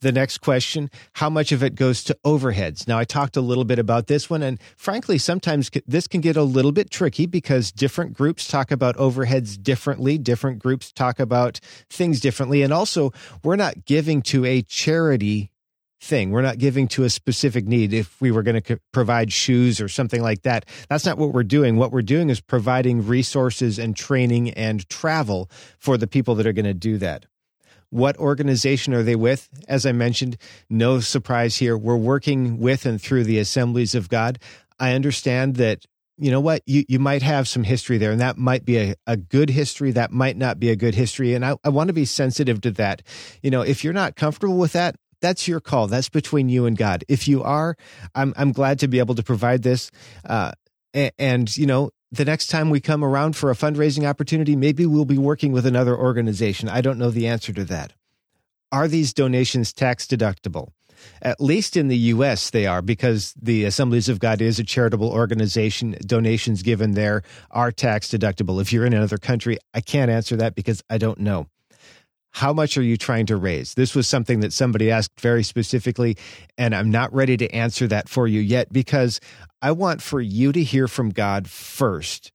the 0.00 0.12
next 0.12 0.38
question 0.38 0.90
how 1.14 1.30
much 1.30 1.52
of 1.52 1.62
it 1.62 1.74
goes 1.74 2.02
to 2.04 2.16
overheads 2.24 2.86
now 2.88 2.98
i 2.98 3.04
talked 3.04 3.36
a 3.36 3.40
little 3.40 3.64
bit 3.64 3.78
about 3.78 4.06
this 4.06 4.28
one 4.30 4.42
and 4.42 4.60
frankly 4.76 5.18
sometimes 5.18 5.70
this 5.86 6.06
can 6.06 6.20
get 6.20 6.36
a 6.36 6.42
little 6.42 6.72
bit 6.72 6.90
tricky 6.90 7.26
because 7.26 7.72
different 7.72 8.12
groups 8.12 8.48
talk 8.48 8.70
about 8.70 8.96
overheads 8.96 9.60
differently 9.62 10.18
different 10.18 10.58
groups 10.58 10.92
talk 10.92 11.20
about 11.20 11.60
things 11.88 12.20
differently 12.20 12.62
and 12.62 12.72
also 12.72 13.12
we're 13.44 13.56
not 13.56 13.84
giving 13.84 14.22
to 14.22 14.44
a 14.44 14.62
charity 14.62 15.50
thing. 16.00 16.30
We're 16.30 16.42
not 16.42 16.58
giving 16.58 16.88
to 16.88 17.04
a 17.04 17.10
specific 17.10 17.66
need. 17.66 17.92
If 17.92 18.20
we 18.20 18.30
were 18.30 18.42
going 18.42 18.60
to 18.60 18.80
provide 18.92 19.32
shoes 19.32 19.80
or 19.80 19.88
something 19.88 20.22
like 20.22 20.42
that, 20.42 20.66
that's 20.88 21.04
not 21.04 21.18
what 21.18 21.32
we're 21.32 21.42
doing. 21.42 21.76
What 21.76 21.92
we're 21.92 22.02
doing 22.02 22.30
is 22.30 22.40
providing 22.40 23.06
resources 23.06 23.78
and 23.78 23.94
training 23.94 24.50
and 24.50 24.88
travel 24.88 25.50
for 25.78 25.98
the 25.98 26.06
people 26.06 26.34
that 26.36 26.46
are 26.46 26.52
going 26.52 26.64
to 26.64 26.74
do 26.74 26.98
that. 26.98 27.26
What 27.90 28.16
organization 28.18 28.94
are 28.94 29.02
they 29.02 29.16
with? 29.16 29.48
As 29.68 29.84
I 29.84 29.92
mentioned, 29.92 30.36
no 30.68 31.00
surprise 31.00 31.56
here. 31.56 31.76
We're 31.76 31.96
working 31.96 32.58
with 32.58 32.86
and 32.86 33.00
through 33.00 33.24
the 33.24 33.38
assemblies 33.38 33.94
of 33.94 34.08
God. 34.08 34.38
I 34.78 34.94
understand 34.94 35.56
that 35.56 35.84
you 36.20 36.30
know 36.30 36.40
what 36.40 36.62
you, 36.66 36.84
you 36.86 36.98
might 36.98 37.22
have 37.22 37.48
some 37.48 37.64
history 37.64 37.96
there 37.98 38.12
and 38.12 38.20
that 38.20 38.36
might 38.36 38.64
be 38.64 38.76
a, 38.76 38.94
a 39.06 39.16
good 39.16 39.48
history 39.48 39.90
that 39.92 40.12
might 40.12 40.36
not 40.36 40.60
be 40.60 40.68
a 40.68 40.76
good 40.76 40.94
history 40.94 41.34
and 41.34 41.44
I, 41.44 41.56
I 41.64 41.70
want 41.70 41.88
to 41.88 41.94
be 41.94 42.04
sensitive 42.04 42.60
to 42.62 42.70
that 42.72 43.02
you 43.42 43.50
know 43.50 43.62
if 43.62 43.82
you're 43.82 43.94
not 43.94 44.16
comfortable 44.16 44.58
with 44.58 44.72
that 44.72 44.96
that's 45.22 45.48
your 45.48 45.60
call 45.60 45.86
that's 45.86 46.10
between 46.10 46.50
you 46.50 46.66
and 46.66 46.76
god 46.76 47.04
if 47.08 47.26
you 47.26 47.42
are 47.42 47.74
i'm, 48.14 48.34
I'm 48.36 48.52
glad 48.52 48.80
to 48.80 48.88
be 48.88 48.98
able 48.98 49.14
to 49.14 49.22
provide 49.22 49.62
this 49.62 49.90
uh, 50.26 50.52
and, 50.92 51.12
and 51.18 51.56
you 51.56 51.64
know 51.64 51.90
the 52.12 52.24
next 52.24 52.48
time 52.48 52.70
we 52.70 52.80
come 52.80 53.04
around 53.04 53.36
for 53.36 53.50
a 53.50 53.54
fundraising 53.54 54.08
opportunity, 54.08 54.56
maybe 54.56 54.86
we'll 54.86 55.04
be 55.04 55.18
working 55.18 55.52
with 55.52 55.66
another 55.66 55.96
organization. 55.96 56.68
I 56.68 56.80
don't 56.80 56.98
know 56.98 57.10
the 57.10 57.26
answer 57.26 57.52
to 57.52 57.64
that. 57.64 57.92
Are 58.72 58.88
these 58.88 59.12
donations 59.12 59.72
tax 59.72 60.06
deductible? 60.06 60.70
At 61.22 61.40
least 61.40 61.76
in 61.76 61.88
the 61.88 61.96
U.S., 61.96 62.50
they 62.50 62.66
are 62.66 62.82
because 62.82 63.34
the 63.40 63.64
Assemblies 63.64 64.08
of 64.08 64.18
God 64.18 64.40
is 64.40 64.58
a 64.58 64.64
charitable 64.64 65.10
organization. 65.10 65.96
Donations 66.04 66.62
given 66.62 66.92
there 66.92 67.22
are 67.50 67.72
tax 67.72 68.08
deductible. 68.08 68.60
If 68.60 68.72
you're 68.72 68.84
in 68.84 68.92
another 68.92 69.16
country, 69.16 69.58
I 69.72 69.80
can't 69.80 70.10
answer 70.10 70.36
that 70.36 70.54
because 70.54 70.82
I 70.90 70.98
don't 70.98 71.20
know. 71.20 71.46
How 72.32 72.52
much 72.52 72.78
are 72.78 72.82
you 72.82 72.96
trying 72.96 73.26
to 73.26 73.36
raise? 73.36 73.74
This 73.74 73.94
was 73.94 74.08
something 74.08 74.40
that 74.40 74.52
somebody 74.52 74.90
asked 74.90 75.20
very 75.20 75.42
specifically, 75.42 76.16
and 76.56 76.74
I'm 76.74 76.90
not 76.90 77.12
ready 77.12 77.36
to 77.36 77.50
answer 77.54 77.86
that 77.88 78.08
for 78.08 78.26
you 78.28 78.40
yet 78.40 78.72
because 78.72 79.20
I 79.60 79.72
want 79.72 80.00
for 80.00 80.20
you 80.20 80.52
to 80.52 80.62
hear 80.62 80.88
from 80.88 81.10
God 81.10 81.48
first. 81.48 82.32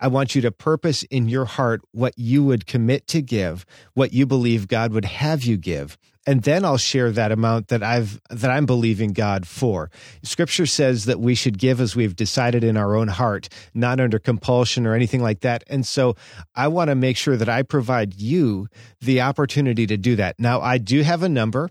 I 0.00 0.08
want 0.08 0.34
you 0.34 0.40
to 0.42 0.50
purpose 0.50 1.02
in 1.04 1.28
your 1.28 1.44
heart 1.44 1.82
what 1.92 2.14
you 2.16 2.42
would 2.44 2.66
commit 2.66 3.06
to 3.08 3.20
give, 3.20 3.66
what 3.94 4.12
you 4.12 4.24
believe 4.26 4.68
God 4.68 4.92
would 4.92 5.04
have 5.04 5.44
you 5.44 5.56
give. 5.56 5.98
And 6.26 6.42
then 6.42 6.64
I'll 6.64 6.76
share 6.76 7.10
that 7.12 7.32
amount 7.32 7.68
that 7.68 7.82
I've 7.82 8.20
that 8.30 8.50
I'm 8.50 8.66
believing 8.66 9.12
God 9.12 9.46
for. 9.46 9.90
Scripture 10.22 10.66
says 10.66 11.06
that 11.06 11.18
we 11.18 11.34
should 11.34 11.58
give 11.58 11.80
as 11.80 11.96
we've 11.96 12.14
decided 12.14 12.62
in 12.62 12.76
our 12.76 12.94
own 12.94 13.08
heart, 13.08 13.48
not 13.74 14.00
under 14.00 14.18
compulsion 14.18 14.86
or 14.86 14.94
anything 14.94 15.22
like 15.22 15.40
that. 15.40 15.64
And 15.66 15.86
so 15.86 16.16
I 16.54 16.68
want 16.68 16.88
to 16.88 16.94
make 16.94 17.16
sure 17.16 17.36
that 17.36 17.48
I 17.48 17.62
provide 17.62 18.14
you 18.14 18.68
the 19.00 19.22
opportunity 19.22 19.86
to 19.86 19.96
do 19.96 20.16
that. 20.16 20.38
Now 20.38 20.60
I 20.60 20.78
do 20.78 21.02
have 21.02 21.22
a 21.22 21.28
number 21.28 21.70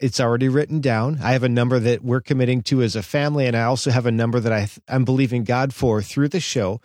it's 0.00 0.20
already 0.20 0.48
written 0.48 0.80
down. 0.80 1.18
I 1.22 1.32
have 1.32 1.42
a 1.42 1.48
number 1.48 1.80
that 1.80 2.04
we're 2.04 2.20
committing 2.20 2.62
to 2.62 2.82
as 2.82 2.94
a 2.94 3.02
family, 3.02 3.46
and 3.46 3.56
I 3.56 3.62
also 3.62 3.90
have 3.90 4.06
a 4.06 4.12
number 4.12 4.38
that 4.38 4.52
I 4.52 4.68
I'm 4.86 5.04
believing 5.04 5.44
God 5.44 5.74
for 5.74 6.02
through 6.02 6.28
the 6.28 6.40
show. 6.40 6.80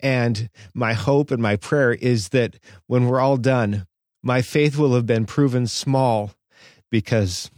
And 0.00 0.48
my 0.72 0.94
hope 0.94 1.30
and 1.30 1.42
my 1.42 1.56
prayer 1.56 1.92
is 1.92 2.30
that 2.30 2.56
when 2.86 3.06
we're 3.06 3.20
all 3.20 3.36
done, 3.36 3.86
my 4.22 4.40
faith 4.40 4.78
will 4.78 4.94
have 4.94 5.06
been 5.06 5.26
proven 5.26 5.66
small 5.66 6.30
because 6.94 7.50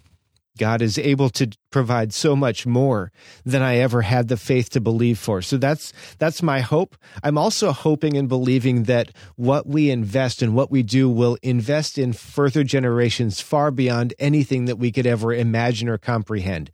God 0.57 0.81
is 0.81 0.97
able 0.97 1.29
to 1.29 1.51
provide 1.71 2.15
so 2.15 2.35
much 2.35 2.65
more 2.65 3.13
than 3.45 3.61
I 3.61 3.77
ever 3.77 4.01
had 4.01 4.29
the 4.29 4.39
faith 4.39 4.71
to 4.71 4.81
believe 4.81 5.19
for. 5.19 5.43
So 5.43 5.59
that's 5.59 5.93
that's 6.19 6.43
my 6.43 6.61
hope. 6.61 6.97
I'm 7.23 7.37
also 7.37 7.71
hoping 7.71 8.17
and 8.17 8.31
believing 8.31 8.85
that 8.85 9.13
what 9.35 9.67
we 9.67 9.91
invest 9.91 10.41
and 10.41 10.55
what 10.55 10.71
we 10.71 10.83
do 10.83 11.11
will 11.11 11.37
invest 11.43 11.99
in 11.99 12.15
further 12.15 12.65
generations 12.65 13.43
far 13.43 13.71
beyond 13.71 14.15
anything 14.19 14.65
that 14.65 14.79
we 14.79 14.91
could 14.91 15.07
ever 15.07 15.35
imagine 15.35 15.87
or 15.87 15.99
comprehend. 15.99 16.71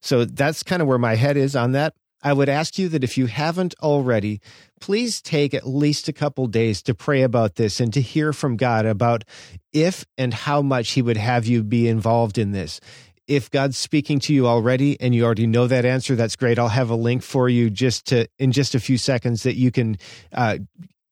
So 0.00 0.24
that's 0.24 0.62
kind 0.62 0.80
of 0.80 0.88
where 0.88 0.96
my 0.96 1.16
head 1.16 1.36
is 1.36 1.54
on 1.54 1.72
that. 1.72 1.92
I 2.22 2.32
would 2.32 2.48
ask 2.48 2.78
you 2.78 2.88
that 2.88 3.04
if 3.04 3.16
you 3.16 3.26
haven't 3.26 3.74
already, 3.82 4.40
please 4.80 5.20
take 5.22 5.54
at 5.54 5.66
least 5.66 6.08
a 6.08 6.12
couple 6.12 6.46
days 6.46 6.82
to 6.82 6.94
pray 6.94 7.22
about 7.22 7.56
this 7.56 7.78
and 7.80 7.92
to 7.92 8.00
hear 8.00 8.32
from 8.32 8.56
God 8.56 8.86
about 8.86 9.24
if 9.72 10.04
and 10.16 10.32
how 10.32 10.62
much 10.62 10.92
He 10.92 11.02
would 11.02 11.16
have 11.16 11.46
you 11.46 11.62
be 11.62 11.88
involved 11.88 12.38
in 12.38 12.52
this 12.52 12.80
if 13.26 13.50
God's 13.50 13.76
speaking 13.76 14.20
to 14.20 14.32
you 14.32 14.46
already 14.46 15.00
and 15.00 15.14
you 15.14 15.24
already 15.24 15.46
know 15.46 15.66
that 15.66 15.84
answer, 15.84 16.14
that's 16.14 16.36
great. 16.36 16.58
I'll 16.58 16.68
have 16.68 16.90
a 16.90 16.94
link 16.94 17.22
for 17.22 17.48
you 17.48 17.70
just 17.70 18.06
to 18.06 18.28
in 18.38 18.52
just 18.52 18.74
a 18.74 18.80
few 18.80 18.98
seconds 18.98 19.42
that 19.42 19.56
you 19.56 19.70
can 19.70 19.98
uh, 20.32 20.58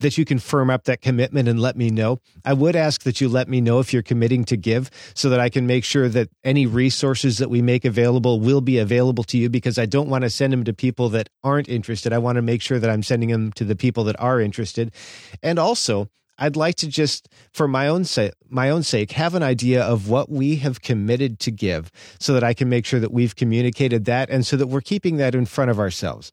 that 0.05 0.19
you 0.19 0.25
can 0.25 0.39
firm 0.39 0.69
up 0.69 0.85
that 0.85 1.01
commitment 1.01 1.49
and 1.49 1.59
let 1.59 1.77
me 1.77 1.89
know. 1.89 2.21
I 2.45 2.53
would 2.53 2.77
ask 2.77 3.03
that 3.05 3.21
you 3.21 3.29
let 3.29 3.49
me 3.49 3.61
know 3.61 3.81
if 3.81 3.93
you're 3.93 4.03
committing 4.03 4.45
to 4.45 4.57
give 4.57 4.91
so 5.15 5.31
that 5.31 5.41
I 5.41 5.49
can 5.49 5.67
make 5.67 5.83
sure 5.83 6.09
that 6.11 6.29
any 6.45 6.67
resources 6.67 7.39
that 7.39 7.49
we 7.49 7.63
make 7.63 7.87
available 7.87 8.39
will 8.39 8.61
be 8.61 8.79
available 8.79 9.25
to 9.25 9.39
you 9.39 9.49
because 9.49 9.79
I 9.79 9.87
don't 9.87 10.11
want 10.11 10.23
to 10.23 10.31
send 10.31 10.53
them 10.53 10.65
to 10.65 10.75
people 10.75 11.09
that 11.11 11.31
aren't 11.43 11.69
interested. 11.69 12.13
I 12.13 12.19
want 12.19 12.37
to 12.37 12.43
make 12.43 12.61
sure 12.61 12.79
that 12.79 12.91
I'm 12.91 13.03
sending 13.03 13.31
them 13.31 13.51
to 13.53 13.65
the 13.65 13.77
people 13.77 14.05
that 14.05 14.21
are 14.21 14.41
interested. 14.41 14.93
And 15.43 15.59
also, 15.59 16.11
I'd 16.37 16.57
like 16.57 16.75
to 16.77 16.89
just, 16.89 17.29
for 17.53 17.69
my 17.69 17.89
own 17.89 18.05
sake, 18.05 18.33
my 18.49 18.69
own 18.69 18.83
sake, 18.83 19.13
have 19.13 19.35
an 19.35 19.43
idea 19.43 19.83
of 19.83 20.09
what 20.09 20.29
we 20.29 20.57
have 20.57 20.83
committed 20.83 21.39
to 21.41 21.51
give, 21.51 21.93
so 22.19 22.35
that 22.35 22.43
I 22.43 22.55
can 22.55 22.69
make 22.69 22.85
sure 22.85 22.99
that 22.99 23.13
we've 23.13 23.37
communicated 23.37 24.05
that, 24.07 24.31
and 24.31 24.45
so 24.45 24.57
that 24.57 24.67
we're 24.67 24.81
keeping 24.81 25.17
that 25.19 25.35
in 25.35 25.47
front 25.47 25.71
of 25.71 25.79
ourselves. 25.79 26.33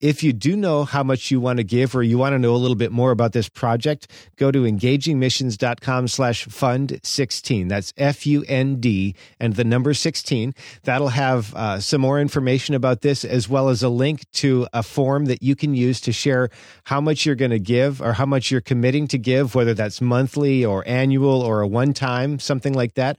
If 0.00 0.22
you 0.22 0.34
do 0.34 0.56
know 0.56 0.84
how 0.84 1.02
much 1.02 1.30
you 1.30 1.40
want 1.40 1.56
to 1.56 1.64
give 1.64 1.96
or 1.96 2.02
you 2.02 2.18
want 2.18 2.34
to 2.34 2.38
know 2.38 2.54
a 2.54 2.58
little 2.58 2.76
bit 2.76 2.92
more 2.92 3.12
about 3.12 3.32
this 3.32 3.48
project, 3.48 4.08
go 4.36 4.50
to 4.50 4.64
engagingmissions.com 4.64 6.08
slash 6.08 6.44
fund 6.44 7.00
16. 7.02 7.68
That's 7.68 7.94
F-U-N-D 7.96 9.14
and 9.40 9.54
the 9.54 9.64
number 9.64 9.94
16. 9.94 10.54
That'll 10.82 11.08
have 11.08 11.54
uh, 11.54 11.80
some 11.80 12.02
more 12.02 12.20
information 12.20 12.74
about 12.74 13.00
this 13.00 13.24
as 13.24 13.48
well 13.48 13.70
as 13.70 13.82
a 13.82 13.88
link 13.88 14.30
to 14.32 14.66
a 14.74 14.82
form 14.82 15.24
that 15.26 15.42
you 15.42 15.56
can 15.56 15.74
use 15.74 15.98
to 16.02 16.12
share 16.12 16.50
how 16.84 17.00
much 17.00 17.24
you're 17.24 17.34
going 17.34 17.50
to 17.50 17.58
give 17.58 18.02
or 18.02 18.12
how 18.12 18.26
much 18.26 18.50
you're 18.50 18.60
committing 18.60 19.08
to 19.08 19.18
give, 19.18 19.54
whether 19.54 19.72
that's 19.72 20.02
monthly 20.02 20.62
or 20.62 20.86
annual 20.86 21.40
or 21.40 21.62
a 21.62 21.66
one 21.66 21.94
time, 21.94 22.38
something 22.38 22.74
like 22.74 22.94
that. 22.94 23.16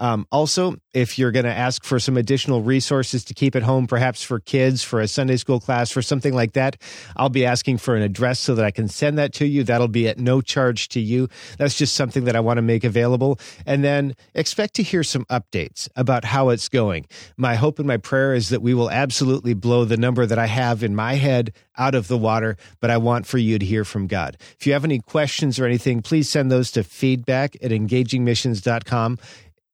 Um, 0.00 0.26
also, 0.32 0.76
if 0.94 1.18
you're 1.18 1.30
going 1.30 1.44
to 1.44 1.54
ask 1.54 1.84
for 1.84 2.00
some 2.00 2.16
additional 2.16 2.62
resources 2.62 3.22
to 3.26 3.34
keep 3.34 3.54
at 3.54 3.62
home, 3.62 3.86
perhaps 3.86 4.22
for 4.22 4.40
kids, 4.40 4.82
for 4.82 5.00
a 5.00 5.06
Sunday 5.06 5.36
school 5.36 5.60
class, 5.60 5.90
for 5.90 6.00
something 6.00 6.34
like 6.34 6.54
that, 6.54 6.76
I'll 7.16 7.28
be 7.28 7.44
asking 7.44 7.78
for 7.78 7.94
an 7.94 8.02
address 8.02 8.40
so 8.40 8.54
that 8.54 8.64
I 8.64 8.70
can 8.70 8.88
send 8.88 9.18
that 9.18 9.34
to 9.34 9.46
you. 9.46 9.62
That'll 9.62 9.88
be 9.88 10.08
at 10.08 10.18
no 10.18 10.40
charge 10.40 10.88
to 10.90 11.00
you. 11.00 11.28
That's 11.58 11.76
just 11.76 11.94
something 11.94 12.24
that 12.24 12.34
I 12.34 12.40
want 12.40 12.56
to 12.56 12.62
make 12.62 12.82
available. 12.82 13.38
And 13.66 13.84
then 13.84 14.16
expect 14.34 14.74
to 14.74 14.82
hear 14.82 15.04
some 15.04 15.26
updates 15.26 15.88
about 15.94 16.24
how 16.24 16.48
it's 16.48 16.68
going. 16.68 17.06
My 17.36 17.54
hope 17.56 17.78
and 17.78 17.86
my 17.86 17.98
prayer 17.98 18.34
is 18.34 18.48
that 18.48 18.62
we 18.62 18.72
will 18.72 18.90
absolutely 18.90 19.52
blow 19.52 19.84
the 19.84 19.98
number 19.98 20.24
that 20.24 20.38
I 20.38 20.46
have 20.46 20.82
in 20.82 20.96
my 20.96 21.14
head 21.14 21.52
out 21.76 21.94
of 21.94 22.08
the 22.08 22.18
water, 22.18 22.56
but 22.80 22.90
I 22.90 22.96
want 22.96 23.26
for 23.26 23.38
you 23.38 23.58
to 23.58 23.64
hear 23.64 23.84
from 23.84 24.06
God. 24.06 24.36
If 24.58 24.66
you 24.66 24.72
have 24.72 24.84
any 24.84 24.98
questions 24.98 25.58
or 25.58 25.66
anything, 25.66 26.02
please 26.02 26.28
send 26.28 26.50
those 26.50 26.70
to 26.72 26.84
feedback 26.84 27.56
at 27.62 27.70
engagingmissions.com 27.70 29.18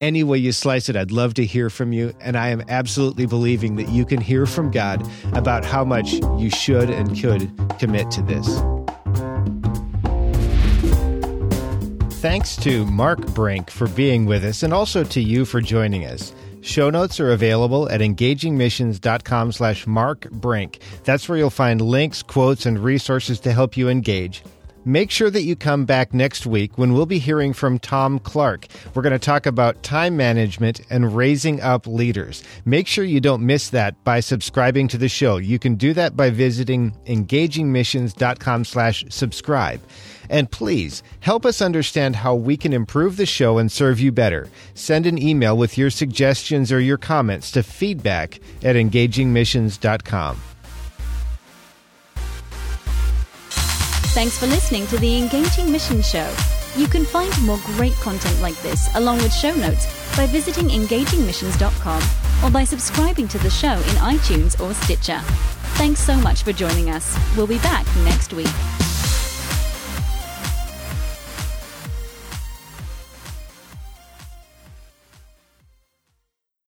any 0.00 0.22
way 0.22 0.38
you 0.38 0.52
slice 0.52 0.88
it, 0.88 0.96
I'd 0.96 1.10
love 1.10 1.34
to 1.34 1.44
hear 1.44 1.70
from 1.70 1.92
you. 1.92 2.12
And 2.20 2.36
I 2.36 2.48
am 2.48 2.62
absolutely 2.68 3.26
believing 3.26 3.76
that 3.76 3.88
you 3.88 4.04
can 4.04 4.20
hear 4.20 4.46
from 4.46 4.70
God 4.70 5.06
about 5.32 5.64
how 5.64 5.84
much 5.84 6.12
you 6.38 6.50
should 6.50 6.90
and 6.90 7.18
could 7.18 7.50
commit 7.78 8.10
to 8.12 8.22
this. 8.22 8.46
Thanks 12.20 12.56
to 12.56 12.84
Mark 12.86 13.24
Brink 13.34 13.70
for 13.70 13.86
being 13.88 14.26
with 14.26 14.44
us 14.44 14.62
and 14.62 14.72
also 14.72 15.04
to 15.04 15.20
you 15.20 15.44
for 15.44 15.60
joining 15.60 16.04
us. 16.04 16.34
Show 16.60 16.90
notes 16.90 17.20
are 17.20 17.30
available 17.30 17.88
at 17.90 18.00
engagingmissions.com 18.00 19.52
slash 19.52 19.86
Mark 19.86 20.28
Brink. 20.30 20.80
That's 21.04 21.28
where 21.28 21.38
you'll 21.38 21.50
find 21.50 21.80
links, 21.80 22.24
quotes, 22.24 22.66
and 22.66 22.80
resources 22.80 23.38
to 23.40 23.52
help 23.52 23.76
you 23.76 23.88
engage. 23.88 24.42
Make 24.88 25.10
sure 25.10 25.30
that 25.30 25.42
you 25.42 25.56
come 25.56 25.84
back 25.84 26.14
next 26.14 26.46
week 26.46 26.78
when 26.78 26.92
we'll 26.92 27.06
be 27.06 27.18
hearing 27.18 27.52
from 27.52 27.80
Tom 27.80 28.20
Clark. 28.20 28.68
We're 28.94 29.02
going 29.02 29.12
to 29.12 29.18
talk 29.18 29.44
about 29.44 29.82
time 29.82 30.16
management 30.16 30.80
and 30.90 31.16
raising 31.16 31.60
up 31.60 31.88
leaders. 31.88 32.44
Make 32.64 32.86
sure 32.86 33.02
you 33.02 33.20
don't 33.20 33.44
miss 33.44 33.68
that 33.70 34.04
by 34.04 34.20
subscribing 34.20 34.86
to 34.88 34.96
the 34.96 35.08
show. 35.08 35.38
You 35.38 35.58
can 35.58 35.74
do 35.74 35.92
that 35.94 36.16
by 36.16 36.30
visiting 36.30 36.92
engagingmissions.com 37.06 38.64
slash 38.64 39.04
subscribe. 39.08 39.80
And 40.30 40.48
please 40.48 41.02
help 41.18 41.44
us 41.44 41.60
understand 41.60 42.14
how 42.14 42.36
we 42.36 42.56
can 42.56 42.72
improve 42.72 43.16
the 43.16 43.26
show 43.26 43.58
and 43.58 43.72
serve 43.72 43.98
you 43.98 44.12
better. 44.12 44.48
Send 44.74 45.06
an 45.06 45.20
email 45.20 45.56
with 45.56 45.76
your 45.76 45.90
suggestions 45.90 46.70
or 46.70 46.78
your 46.78 46.98
comments 46.98 47.50
to 47.52 47.64
feedback 47.64 48.38
at 48.62 48.76
engagingmissions.com. 48.76 50.40
Thanks 54.16 54.38
for 54.38 54.46
listening 54.46 54.86
to 54.86 54.96
the 54.96 55.18
Engaging 55.18 55.70
Mission 55.70 56.00
Show. 56.00 56.34
You 56.74 56.86
can 56.86 57.04
find 57.04 57.30
more 57.42 57.58
great 57.76 57.92
content 57.96 58.40
like 58.40 58.56
this, 58.62 58.88
along 58.94 59.18
with 59.18 59.30
show 59.30 59.54
notes, 59.54 59.84
by 60.16 60.26
visiting 60.26 60.68
engagingmissions.com 60.68 62.02
or 62.42 62.50
by 62.50 62.64
subscribing 62.64 63.28
to 63.28 63.36
the 63.36 63.50
show 63.50 63.74
in 63.74 63.96
iTunes 64.16 64.58
or 64.58 64.72
Stitcher. 64.72 65.20
Thanks 65.76 66.00
so 66.00 66.16
much 66.16 66.44
for 66.44 66.54
joining 66.54 66.88
us. 66.88 67.14
We'll 67.36 67.46
be 67.46 67.58
back 67.58 67.84
next 68.04 68.32
week. 68.32 68.48